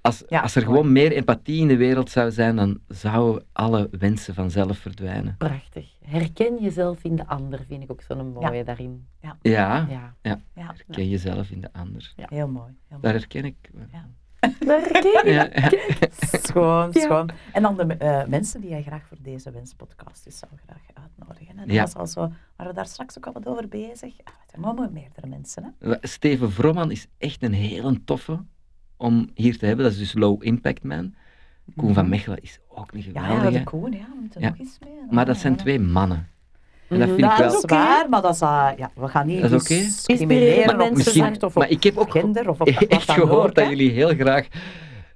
Als, 0.00 0.24
Ja, 0.28 0.40
als 0.40 0.54
er 0.54 0.62
mooi. 0.64 0.74
gewoon 0.76 0.92
meer 0.92 1.12
empathie 1.12 1.60
in 1.60 1.68
de 1.68 1.76
wereld 1.76 2.10
zou 2.10 2.30
zijn, 2.30 2.56
dan 2.56 2.80
zouden 2.88 3.44
alle 3.52 3.88
wensen 3.98 4.34
vanzelf 4.34 4.78
verdwijnen. 4.78 5.34
Prachtig. 5.38 5.96
Herken 6.04 6.58
jezelf 6.62 7.04
in 7.04 7.16
de 7.16 7.26
ander, 7.26 7.64
vind 7.68 7.82
ik 7.82 7.90
ook 7.90 8.02
zo'n 8.02 8.32
mooie 8.32 8.64
daarin. 8.64 9.06
Ja, 9.20 9.36
Ja. 9.42 10.14
Ja, 10.22 10.40
herken 10.54 11.08
jezelf 11.08 11.50
in 11.50 11.60
de 11.60 11.72
ander. 11.72 12.12
heel 12.16 12.48
mooi. 12.48 12.72
Heel 12.88 13.00
Daar 13.00 13.12
mooi. 13.12 13.14
herken 13.14 13.44
ik. 13.44 13.70
Daar 14.40 14.80
herken 14.80 15.02
je. 15.24 15.30
Ja, 15.32 15.48
ja. 15.54 15.70
Schoon, 16.42 16.90
Ja. 16.92 17.00
schoon. 17.00 17.30
En 17.52 17.62
dan 17.62 17.76
de 17.76 17.84
eh, 17.94 18.26
mensen 18.26 18.60
die 18.60 18.70
jij 18.70 18.82
graag 18.82 19.06
voor 19.06 19.16
deze 19.20 19.50
wenspodcast 19.50 20.24
dus 20.24 20.38
zou 20.38 20.50
graag 20.66 21.04
uitnodigen. 21.04 21.58
Hè. 21.58 21.64
Dat 21.66 21.74
Ja. 21.74 21.82
was 21.82 21.94
al 21.94 22.06
zo, 22.06 22.26
we 22.28 22.34
waren 22.56 22.74
daar 22.74 22.86
straks 22.86 23.16
ook 23.18 23.26
al 23.26 23.32
wat 23.32 23.46
over 23.46 23.68
bezig. 23.68 24.14
Ah, 24.24 24.60
maar 24.74 24.90
meerdere 24.92 25.26
mensen. 25.26 25.74
Hè. 25.78 25.94
Steven 26.00 26.52
Vromman 26.52 26.90
is 26.90 27.06
echt 27.18 27.42
een 27.42 27.52
hele 27.52 28.04
toffe 28.04 28.44
om 28.96 29.30
hier 29.34 29.58
te 29.58 29.66
hebben. 29.66 29.84
Dat 29.84 29.92
is 29.94 29.98
dus 29.98 30.14
Low 30.14 30.44
Impact 30.44 30.82
Man. 30.82 31.14
Koen 31.76 31.94
van 31.94 32.08
Mechelen 32.08 32.42
is 32.42 32.58
ook 32.68 32.92
een 32.92 32.98
Mhm. 32.98 33.10
Ja, 33.12 33.22
geweldige. 33.22 33.52
ja, 33.52 33.58
de 33.58 33.64
Koen, 33.64 33.92
ja, 33.92 33.98
we 33.98 34.20
moeten 34.20 34.40
Ja. 34.40 34.48
nog 34.48 34.58
eens 34.58 34.78
mee. 34.84 34.92
Maar 35.10 35.26
dat 35.26 35.36
zijn 35.36 35.56
twee 35.56 35.80
mannen. 35.80 36.28
En 36.88 36.98
dat 36.98 37.08
Mhm. 37.08 37.16
vind 37.18 37.32
ik 37.32 37.38
Dat 37.38 37.50
wel... 37.52 37.56
is 37.62 37.64
waar, 37.66 38.08
maar 38.08 38.22
dat 38.22 38.34
is, 38.34 38.42
ah, 38.42 38.68
ja, 38.76 38.90
we 38.94 39.08
gaan 39.08 39.26
niet 39.26 39.40
Dat 39.42 39.50
is 39.52 39.60
oké. 39.62 39.74
discrimineren 39.74 40.54
Inspireren 40.56 40.90
op 40.90 40.96
geslacht 40.96 41.42
of 41.42 41.48
op 41.54 41.54
maar 41.58 41.70
ik 41.70 41.82
heb 41.82 41.96
ook 41.98 42.10
gender 42.10 42.48
of 42.48 42.60
op 42.60 42.70
wat 42.78 42.84
echt 42.88 43.06
dan 43.06 43.16
gehoord 43.16 43.48
ook, 43.48 43.54
dat 43.54 43.68
jullie 43.68 43.90
heel 43.90 44.14
graag 44.14 44.46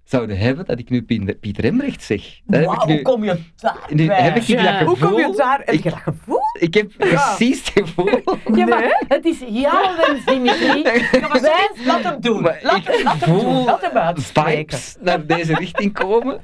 zouden 0.04 0.38
hebben 0.38 0.64
dat 0.64 0.78
ik 0.78 0.90
nu 0.90 1.02
Pieter, 1.02 1.34
Pieter 1.34 1.64
Embrecht 1.64 2.02
zeg. 2.02 2.22
Dat 2.44 2.60
heb 2.60 2.70
ik 2.80 2.86
nu, 2.86 2.92
hoe 2.94 3.02
kom 3.02 3.24
je 3.24 3.38
daar 3.56 3.76
nu 3.88 4.10
heb 4.10 4.36
ik 4.36 4.42
Ja. 4.42 4.78
dat 4.78 4.86
Hoe 4.88 4.98
kom 4.98 5.10
je 5.12 5.18
gevoel. 5.18 5.36
daar? 5.36 5.58
Heb 5.64 5.74
Ik, 5.74 5.82
je 5.82 5.90
dat 5.90 5.98
gevoel? 5.98 6.40
ik 6.58 6.74
heb 6.74 6.92
precies 6.98 7.58
het 7.58 7.84
gevoel. 7.84 8.08
Ja, 8.58 8.66
maar 8.66 9.04
het 9.08 9.24
is 9.24 9.38
jouw 9.48 9.96
wens, 9.96 10.24
Dimitri. 10.24 10.82
Wij 11.40 11.70
Laat 11.86 12.02
hem 12.02 12.20
doen. 12.20 12.42
Laat, 12.42 12.76
ik 12.76 12.86
hem- 12.86 13.02
laat 13.04 13.20
hem 13.24 13.32
doen. 13.32 13.40
voel 13.40 13.64
Laat 13.64 13.80
hem 13.82 13.96
uitspreken. 13.96 14.78
vibes 14.78 14.96
naar 15.00 15.26
deze 15.26 15.54
richting 15.54 15.92
komen. 15.92 16.40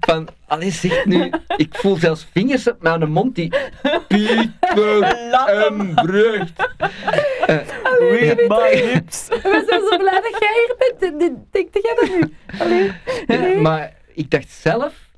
Van, 0.00 0.28
allee, 0.52 0.70
zeg 0.70 1.04
nu, 1.04 1.32
ik 1.56 1.74
voel 1.74 1.96
zelfs 1.96 2.26
vingers 2.32 2.68
op 2.70 2.82
mijn 2.82 3.10
mond 3.12 3.34
die 3.34 3.52
Pieter 4.08 4.98
Laat 5.30 5.48
hem. 5.48 5.80
Embrecht. 5.80 6.68
Read 7.98 8.48
my 8.48 8.92
lips. 8.92 9.28
We 9.28 9.64
zijn 9.68 9.80
zo 9.90 9.96
blij 9.96 10.20
dat 10.20 10.36
jij 10.38 10.52
hier 10.54 10.76
bent. 10.98 11.52
Denk 11.52 11.68
jij 11.72 11.94
dat 12.00 12.08
nu? 12.08 12.34
Allee. 12.58 12.92
Ja, 13.26 13.60
maar 13.60 13.96
ik 14.14 14.30
dacht 14.30 14.50
zelf 14.50 15.10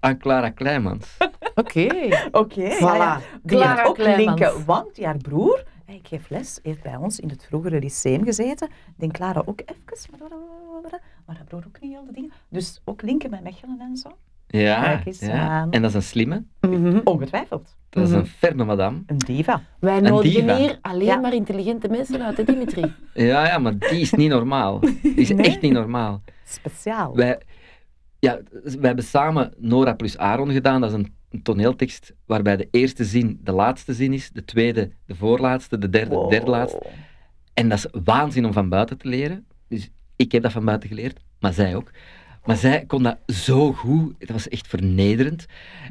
aan 0.00 0.18
Clara 0.18 0.50
Kleimans. 0.50 1.16
Oké. 1.54 1.86
Oké, 2.30 2.62
ja, 2.62 2.76
Voilà. 2.78 2.80
ja. 2.80 3.20
Clara 3.46 3.84
ook 3.84 3.94
Kleimans. 3.94 4.40
linken, 4.40 4.64
want 4.64 5.02
haar 5.02 5.16
broer, 5.16 5.62
ik 5.86 6.06
geef 6.08 6.28
les, 6.28 6.58
heeft 6.62 6.82
bij 6.82 6.96
ons 6.96 7.20
in 7.20 7.28
het 7.28 7.44
vroegere 7.48 7.78
lyceum 7.78 8.24
gezeten. 8.24 8.68
Ik 8.68 8.94
denk 8.96 9.12
Clara 9.12 9.42
ook 9.44 9.60
even, 9.60 10.10
maar, 10.18 11.00
maar 11.26 11.36
haar 11.36 11.44
broer 11.44 11.64
ook 11.66 11.80
niet 11.80 11.92
heel 11.92 12.04
de 12.06 12.12
dingen. 12.12 12.32
Dus 12.48 12.80
ook 12.84 13.02
linken 13.02 13.30
met 13.30 13.42
Mechelen 13.42 13.80
en 13.80 13.96
zo. 13.96 14.08
Ja, 14.52 14.82
Kijk 14.82 15.06
eens 15.06 15.20
ja. 15.20 15.48
aan. 15.48 15.70
en 15.70 15.82
dat 15.82 15.90
is 15.90 15.96
een 15.96 16.02
slimme. 16.02 16.44
Mhm. 16.60 17.00
Ongetwijfeld. 17.04 17.76
Dat 17.90 18.02
is 18.02 18.08
Mhm. 18.10 18.18
een 18.18 18.26
ferme 18.26 18.64
madame. 18.64 19.02
Een 19.06 19.18
diva. 19.18 19.62
Wij 19.80 19.96
Een 19.96 20.02
nodigen 20.02 20.40
diva. 20.46 20.56
hier 20.56 20.78
alleen 20.82 21.06
Ja. 21.06 21.16
maar 21.16 21.34
intelligente 21.34 21.88
mensen 21.88 22.22
uit, 22.22 22.36
hè, 22.36 22.44
Dimitri? 22.44 22.92
Ja, 23.14 23.46
ja, 23.46 23.58
maar 23.58 23.78
die 23.78 24.00
is 24.00 24.12
niet 24.12 24.30
normaal. 24.30 24.80
Die 24.80 25.14
is 25.14 25.28
Nee? 25.30 25.46
echt 25.46 25.60
niet 25.60 25.72
normaal. 25.72 26.22
Speciaal. 26.44 27.14
Wij, 27.16 27.40
ja, 28.18 28.38
wij 28.62 28.78
hebben 28.80 29.04
samen 29.04 29.54
Nora 29.58 29.92
plus 29.94 30.18
Aaron 30.18 30.50
gedaan. 30.52 30.80
Dat 30.80 30.90
is 30.90 30.96
een, 30.96 31.14
een 31.30 31.42
toneeltekst 31.42 32.14
waarbij 32.26 32.56
de 32.56 32.68
eerste 32.70 33.04
zin 33.04 33.40
de 33.42 33.52
laatste 33.52 33.94
zin 33.94 34.12
is, 34.12 34.30
de 34.30 34.44
tweede 34.44 34.90
de 35.06 35.14
voorlaatste, 35.14 35.78
de 35.78 35.88
derde 35.88 36.14
de 36.20 36.26
derde 36.28 36.50
laatste. 36.50 36.82
En 37.54 37.68
dat 37.68 37.78
is 37.78 37.86
waanzin 38.04 38.44
om 38.46 38.52
van 38.52 38.68
buiten 38.68 38.98
te 38.98 39.08
leren. 39.08 39.46
Dus 39.68 39.90
ik 40.16 40.32
heb 40.32 40.42
dat 40.42 40.52
van 40.52 40.64
buiten 40.64 40.88
geleerd, 40.88 41.20
maar 41.40 41.52
zij 41.52 41.76
ook. 41.76 41.90
Maar 42.44 42.56
zij 42.56 42.84
kon 42.86 43.02
dat 43.02 43.18
zo 43.26 43.72
goed, 43.72 44.14
dat 44.18 44.28
was 44.28 44.48
echt 44.48 44.68
vernederend. 44.68 45.46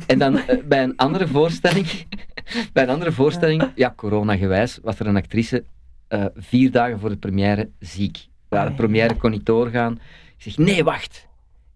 En 0.07 0.19
dan 0.19 0.37
eh, 0.37 0.57
bij 0.65 0.83
een 0.83 0.95
andere 0.97 1.27
voorstelling, 1.27 1.87
bij 2.73 2.83
een 2.83 2.89
andere 2.89 3.11
voorstelling, 3.11 3.71
ja, 3.75 3.93
corona-gewijs, 3.95 4.79
was 4.81 4.99
er 4.99 5.07
een 5.07 5.15
actrice 5.15 5.63
eh, 6.07 6.25
vier 6.35 6.71
dagen 6.71 6.99
voor 6.99 7.09
de 7.09 7.17
première 7.17 7.69
ziek. 7.79 8.27
Ja, 8.49 8.65
de 8.65 8.73
première 8.73 9.15
kon 9.15 9.31
niet 9.31 9.45
doorgaan. 9.45 9.93
Ik 10.37 10.43
zeg, 10.43 10.57
nee, 10.57 10.83
wacht. 10.83 11.27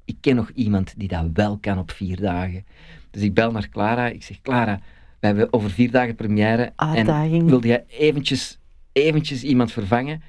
Ik 0.06 0.18
ken 0.22 0.36
nog 0.36 0.50
iemand 0.50 0.94
die 0.98 1.08
dat 1.08 1.26
wel 1.34 1.58
kan 1.58 1.78
op 1.78 1.92
vier 1.92 2.22
dagen. 2.22 2.66
Dus 3.12 3.22
ik 3.22 3.34
bel 3.34 3.52
naar 3.52 3.70
Clara. 3.70 4.08
Ik 4.08 4.24
zeg, 4.24 4.42
Clara, 4.42 4.80
we 5.20 5.28
hebben 5.28 5.54
over 5.54 5.70
vier 5.72 5.92
dagen 5.92 6.16
première. 6.16 6.64
En 6.64 6.74
Uitdaging. 6.76 7.50
wilde 7.50 7.68
jij 7.68 7.84
eventjes, 7.88 8.60
eventjes 8.92 9.44
iemand 9.44 9.72
vervangen? 9.72 10.22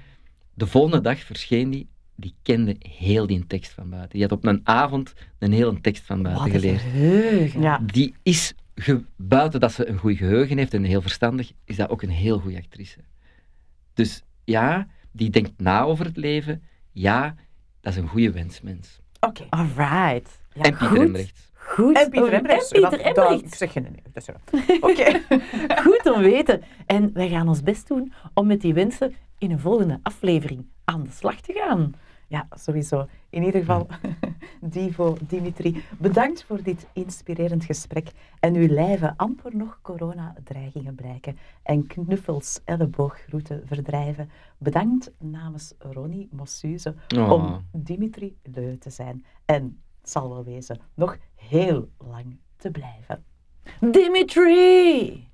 De 0.55 0.67
volgende 0.67 1.01
dag 1.01 1.19
verscheen 1.19 1.71
die. 1.71 1.89
Die 2.17 2.35
kende 2.43 2.77
heel 2.79 3.27
die 3.27 3.47
tekst 3.47 3.73
van 3.73 3.91
buiten. 3.91 4.11
Die 4.11 4.23
had 4.23 4.33
op 4.33 4.45
een 4.45 4.61
avond 4.65 5.13
een 5.39 5.53
hele 5.53 5.81
tekst 5.81 6.05
van 6.05 6.23
buiten 6.23 6.45
Wat 6.45 6.55
een 6.55 6.61
geleerd. 6.61 6.81
geheugen. 6.81 7.61
Ja. 7.61 7.79
Die 7.93 8.15
is, 8.23 8.55
ge- 8.75 9.05
buiten 9.17 9.61
dat 9.61 9.73
ze 9.73 9.89
een 9.89 9.99
goed 9.99 10.17
geheugen 10.17 10.59
heeft 10.59 10.75
en 10.75 10.85
heel 10.85 11.03
verstandig, 11.03 11.53
is 11.65 11.77
dat 11.77 11.89
ook 11.91 12.03
een 12.03 12.11
heel 12.11 12.39
goede 12.39 12.57
actrice. 12.57 12.99
Dus 13.95 14.23
ja, 14.45 14.87
die 15.13 15.31
denkt 15.31 15.53
na 15.57 15.83
over 15.83 16.05
het 16.05 16.17
leven. 16.17 16.63
Ja, 16.93 17.35
dat 17.81 17.93
is 17.93 17.99
een 17.99 18.09
goede 18.09 18.31
wensmens. 18.33 19.01
Oké. 19.21 19.45
Alright. 19.51 20.41
Ja, 20.55 20.63
en 20.63 20.71
Pieter 20.71 20.87
goed. 20.87 20.99
Embrecht. 20.99 21.51
Goed. 21.55 21.97
En 21.99 22.11
Pieter 22.11 22.33
Embrecht. 22.33 22.73
En 22.73 22.81
Pieter 22.81 22.91
Dat- 23.05 23.15
dat- 23.15 23.25
Embrecht. 23.31 23.45
Ik 23.45 23.55
zeg 23.55 23.73
geen 23.73 23.83
nee. 23.83 24.03
dat 24.13 24.29
is 24.29 24.79
Oké. 24.91 25.21
Goed 25.83 26.13
om 26.15 26.21
weten. 26.23 26.63
En 26.87 27.11
wij 27.13 27.29
gaan 27.29 27.49
ons 27.49 27.63
best 27.63 27.89
doen 27.89 28.13
om 28.35 28.47
met 28.47 28.61
die 28.61 28.75
wensen 28.75 29.15
in 29.39 29.51
een 29.51 29.59
volgende 29.59 29.99
aflevering 30.03 30.67
aan 30.85 31.03
de 31.03 31.11
slag 31.11 31.41
te 31.41 31.53
gaan. 31.53 31.95
Ja, 32.29 32.47
sowieso. 32.51 33.07
In 33.31 33.43
ieder 33.43 33.61
geval, 33.61 33.87
Divo, 34.61 35.17
Dimitri, 35.27 35.85
bedankt 35.99 36.45
voor 36.45 36.63
dit 36.63 36.87
inspirerend 36.93 37.65
gesprek. 37.65 38.11
En 38.41 38.55
uw 38.55 38.69
lijven 38.69 39.17
amper 39.17 39.57
nog 39.57 39.79
coronadreigingen 39.83 40.95
blijken 40.95 41.39
en 41.63 41.87
knuffels 41.87 42.61
ellebooggroeten 42.65 43.63
verdrijven. 43.67 44.31
Bedankt 44.59 45.11
namens 45.19 45.75
Ronnie 45.79 46.29
Mossuze 46.31 46.95
Oh. 47.17 47.31
om 47.33 47.67
Dimitri 47.73 48.37
Leu 48.43 48.77
te 48.79 48.91
zijn. 48.91 49.25
En 49.45 49.81
het 50.01 50.11
zal 50.11 50.29
wel 50.29 50.45
wezen, 50.45 50.81
nog 50.95 51.17
heel 51.35 51.89
lang 51.99 52.39
te 52.57 52.71
blijven. 52.71 53.25
Dimitri 53.81 55.29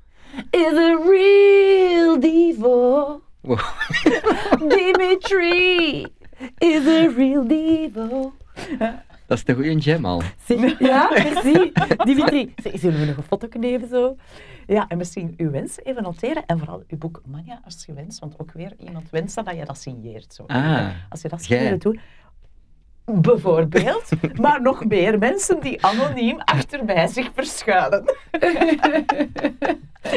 is 0.50 0.72
a 0.72 0.98
real 1.08 2.20
divo. 2.20 3.20
Wow. 3.40 3.58
Dimitri 4.76 6.06
is 6.58 6.86
a 6.86 7.08
real 7.16 7.46
divo. 7.46 8.32
Dat 9.26 9.38
is 9.38 9.44
de 9.44 9.54
goede 9.54 9.74
jam 9.76 10.04
al. 10.04 10.22
Zie- 10.44 10.76
Ja, 10.78 11.08
merci. 11.10 11.72
Dimitri, 12.04 12.54
zullen 12.74 13.00
we 13.00 13.06
nog 13.06 13.16
een 13.16 13.22
foto 13.22 13.48
nemen 13.58 13.88
zo? 13.88 14.16
Ja, 14.66 14.88
en 14.88 14.96
misschien 14.98 15.34
uw 15.36 15.50
wens 15.50 15.78
even 15.82 16.02
noteren. 16.02 16.46
En 16.46 16.58
vooral 16.58 16.82
uw 16.88 16.98
boek 16.98 17.22
Manja 17.26 17.60
als 17.64 17.84
je 17.86 17.92
wenst. 17.92 18.18
Want 18.18 18.38
ook 18.38 18.52
weer 18.52 18.72
iemand 18.78 19.10
wenst 19.10 19.34
dat 19.34 19.56
je 19.56 19.64
dat 19.64 19.78
signeert. 19.78 20.34
Zo. 20.34 20.44
Ah, 20.46 20.88
Als 21.08 21.22
je 21.22 21.28
dat 21.28 21.42
zou 21.42 21.60
jij. 21.60 21.78
Bijvoorbeeld. 23.14 24.08
maar 24.40 24.62
nog 24.62 24.84
meer 24.84 25.18
mensen 25.18 25.60
die 25.60 25.86
anoniem 25.86 26.40
achter 26.40 26.84
bij 26.84 27.06
zich 27.06 27.30
verschuilen. 27.34 28.04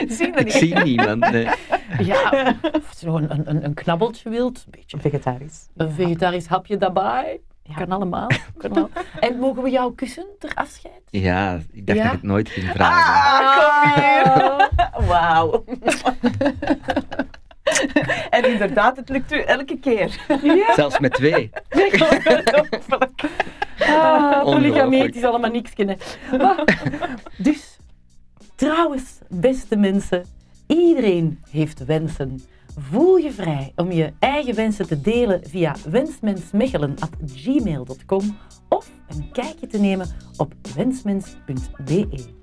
Zie 0.07 0.27
je 0.27 0.33
Ik 0.33 0.43
niet? 0.43 0.53
zie 0.53 0.75
niemand. 0.75 1.31
nee. 1.31 1.47
Ja, 1.99 2.53
of 2.73 2.93
zo 2.97 3.15
een, 3.17 3.31
een- 3.31 3.49
een, 3.49 3.65
een 3.65 3.73
knabbeltje 3.73 4.29
wilt, 4.29 4.57
een 4.57 4.71
beetje 4.71 4.97
Vegetarisch. 4.99 5.67
een 5.75 5.91
vegetarisch 5.91 6.45
hapje 6.47 6.77
daarbij. 6.77 7.41
Ja. 7.63 7.73
Kan 7.75 7.91
allemaal. 7.91 8.27
Kan 8.57 8.71
allemaal. 8.71 8.89
En 9.19 9.37
mogen 9.39 9.63
we 9.63 9.69
jou 9.69 9.95
kussen 9.95 10.25
ter 10.39 10.51
afscheid? 10.53 11.01
Ja, 11.09 11.59
ik 11.71 11.85
dacht 11.87 11.97
Ja? 11.97 12.03
dat 12.03 12.13
ik 12.13 12.19
het 12.19 12.29
nooit 12.29 12.49
ging 12.49 12.69
vragen. 12.69 13.13
Ah, 13.13 13.57
kom 13.57 14.03
hier. 14.03 15.07
Wauw. 15.07 15.63
en 18.29 18.51
inderdaad, 18.51 18.97
het 18.97 19.09
lukt 19.09 19.31
u 19.31 19.39
elke 19.39 19.79
keer. 19.79 20.25
Zelfs 20.75 20.99
met 20.99 21.13
twee. 21.13 21.49
Ongelooflijk. 21.69 23.23
Ah, 23.79 24.43
polygamie, 24.43 25.11
is 25.11 25.23
allemaal 25.23 25.51
niks 25.51 25.73
kennen. 25.73 25.97
Dus, 27.37 27.77
trouwens, 28.55 29.17
beste 29.29 29.75
mensen, 29.75 30.25
iedereen 30.67 31.39
heeft 31.49 31.85
wensen. 31.85 32.41
Voel 32.77 33.17
je 33.17 33.31
vrij 33.31 33.71
om 33.75 33.91
je 33.91 34.13
eigen 34.19 34.55
wensen 34.55 34.87
te 34.87 35.01
delen 35.01 35.41
via 35.49 35.75
wensmensmechelen.gmail.com 35.89 38.37
of 38.69 38.89
een 39.07 39.31
kijkje 39.31 39.67
te 39.67 39.79
nemen 39.79 40.07
op 40.37 40.53
wensmens.be. 40.75 42.41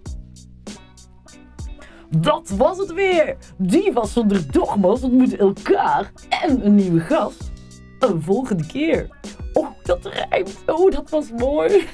Dat 2.19 2.49
was 2.57 2.79
het 2.79 2.93
weer! 2.93 3.37
Divas 3.57 4.13
zonder 4.13 4.53
dogma's 4.53 5.03
ontmoeten 5.03 5.39
elkaar 5.39 6.13
en 6.29 6.67
een 6.67 6.75
nieuwe 6.75 7.01
gast. 7.01 7.51
Een 7.99 8.23
volgende 8.23 8.67
keer. 8.67 9.09
Oh, 9.53 9.69
dat 9.83 10.07
rijmt. 10.07 10.63
Oh, 10.67 10.91
dat 10.91 11.11
was 11.11 11.31
mooi. 11.39 11.87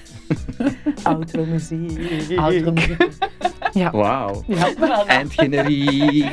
Outro 1.02 1.44
muziek. 1.44 2.38
Outro 2.38 2.72
muziek. 2.72 3.08
Ja. 3.72 3.90
Wauw. 3.90 4.42
ja. 4.46 5.06
Eindgeneriek. 5.06 6.32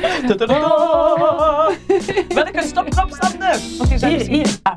Welke 2.34 2.62
stopknop 2.62 3.10
staat 3.10 3.36
er? 3.38 3.60
Die 3.88 4.08
Hier, 4.08 4.26
hier. 4.26 4.58
Ah. 4.62 4.76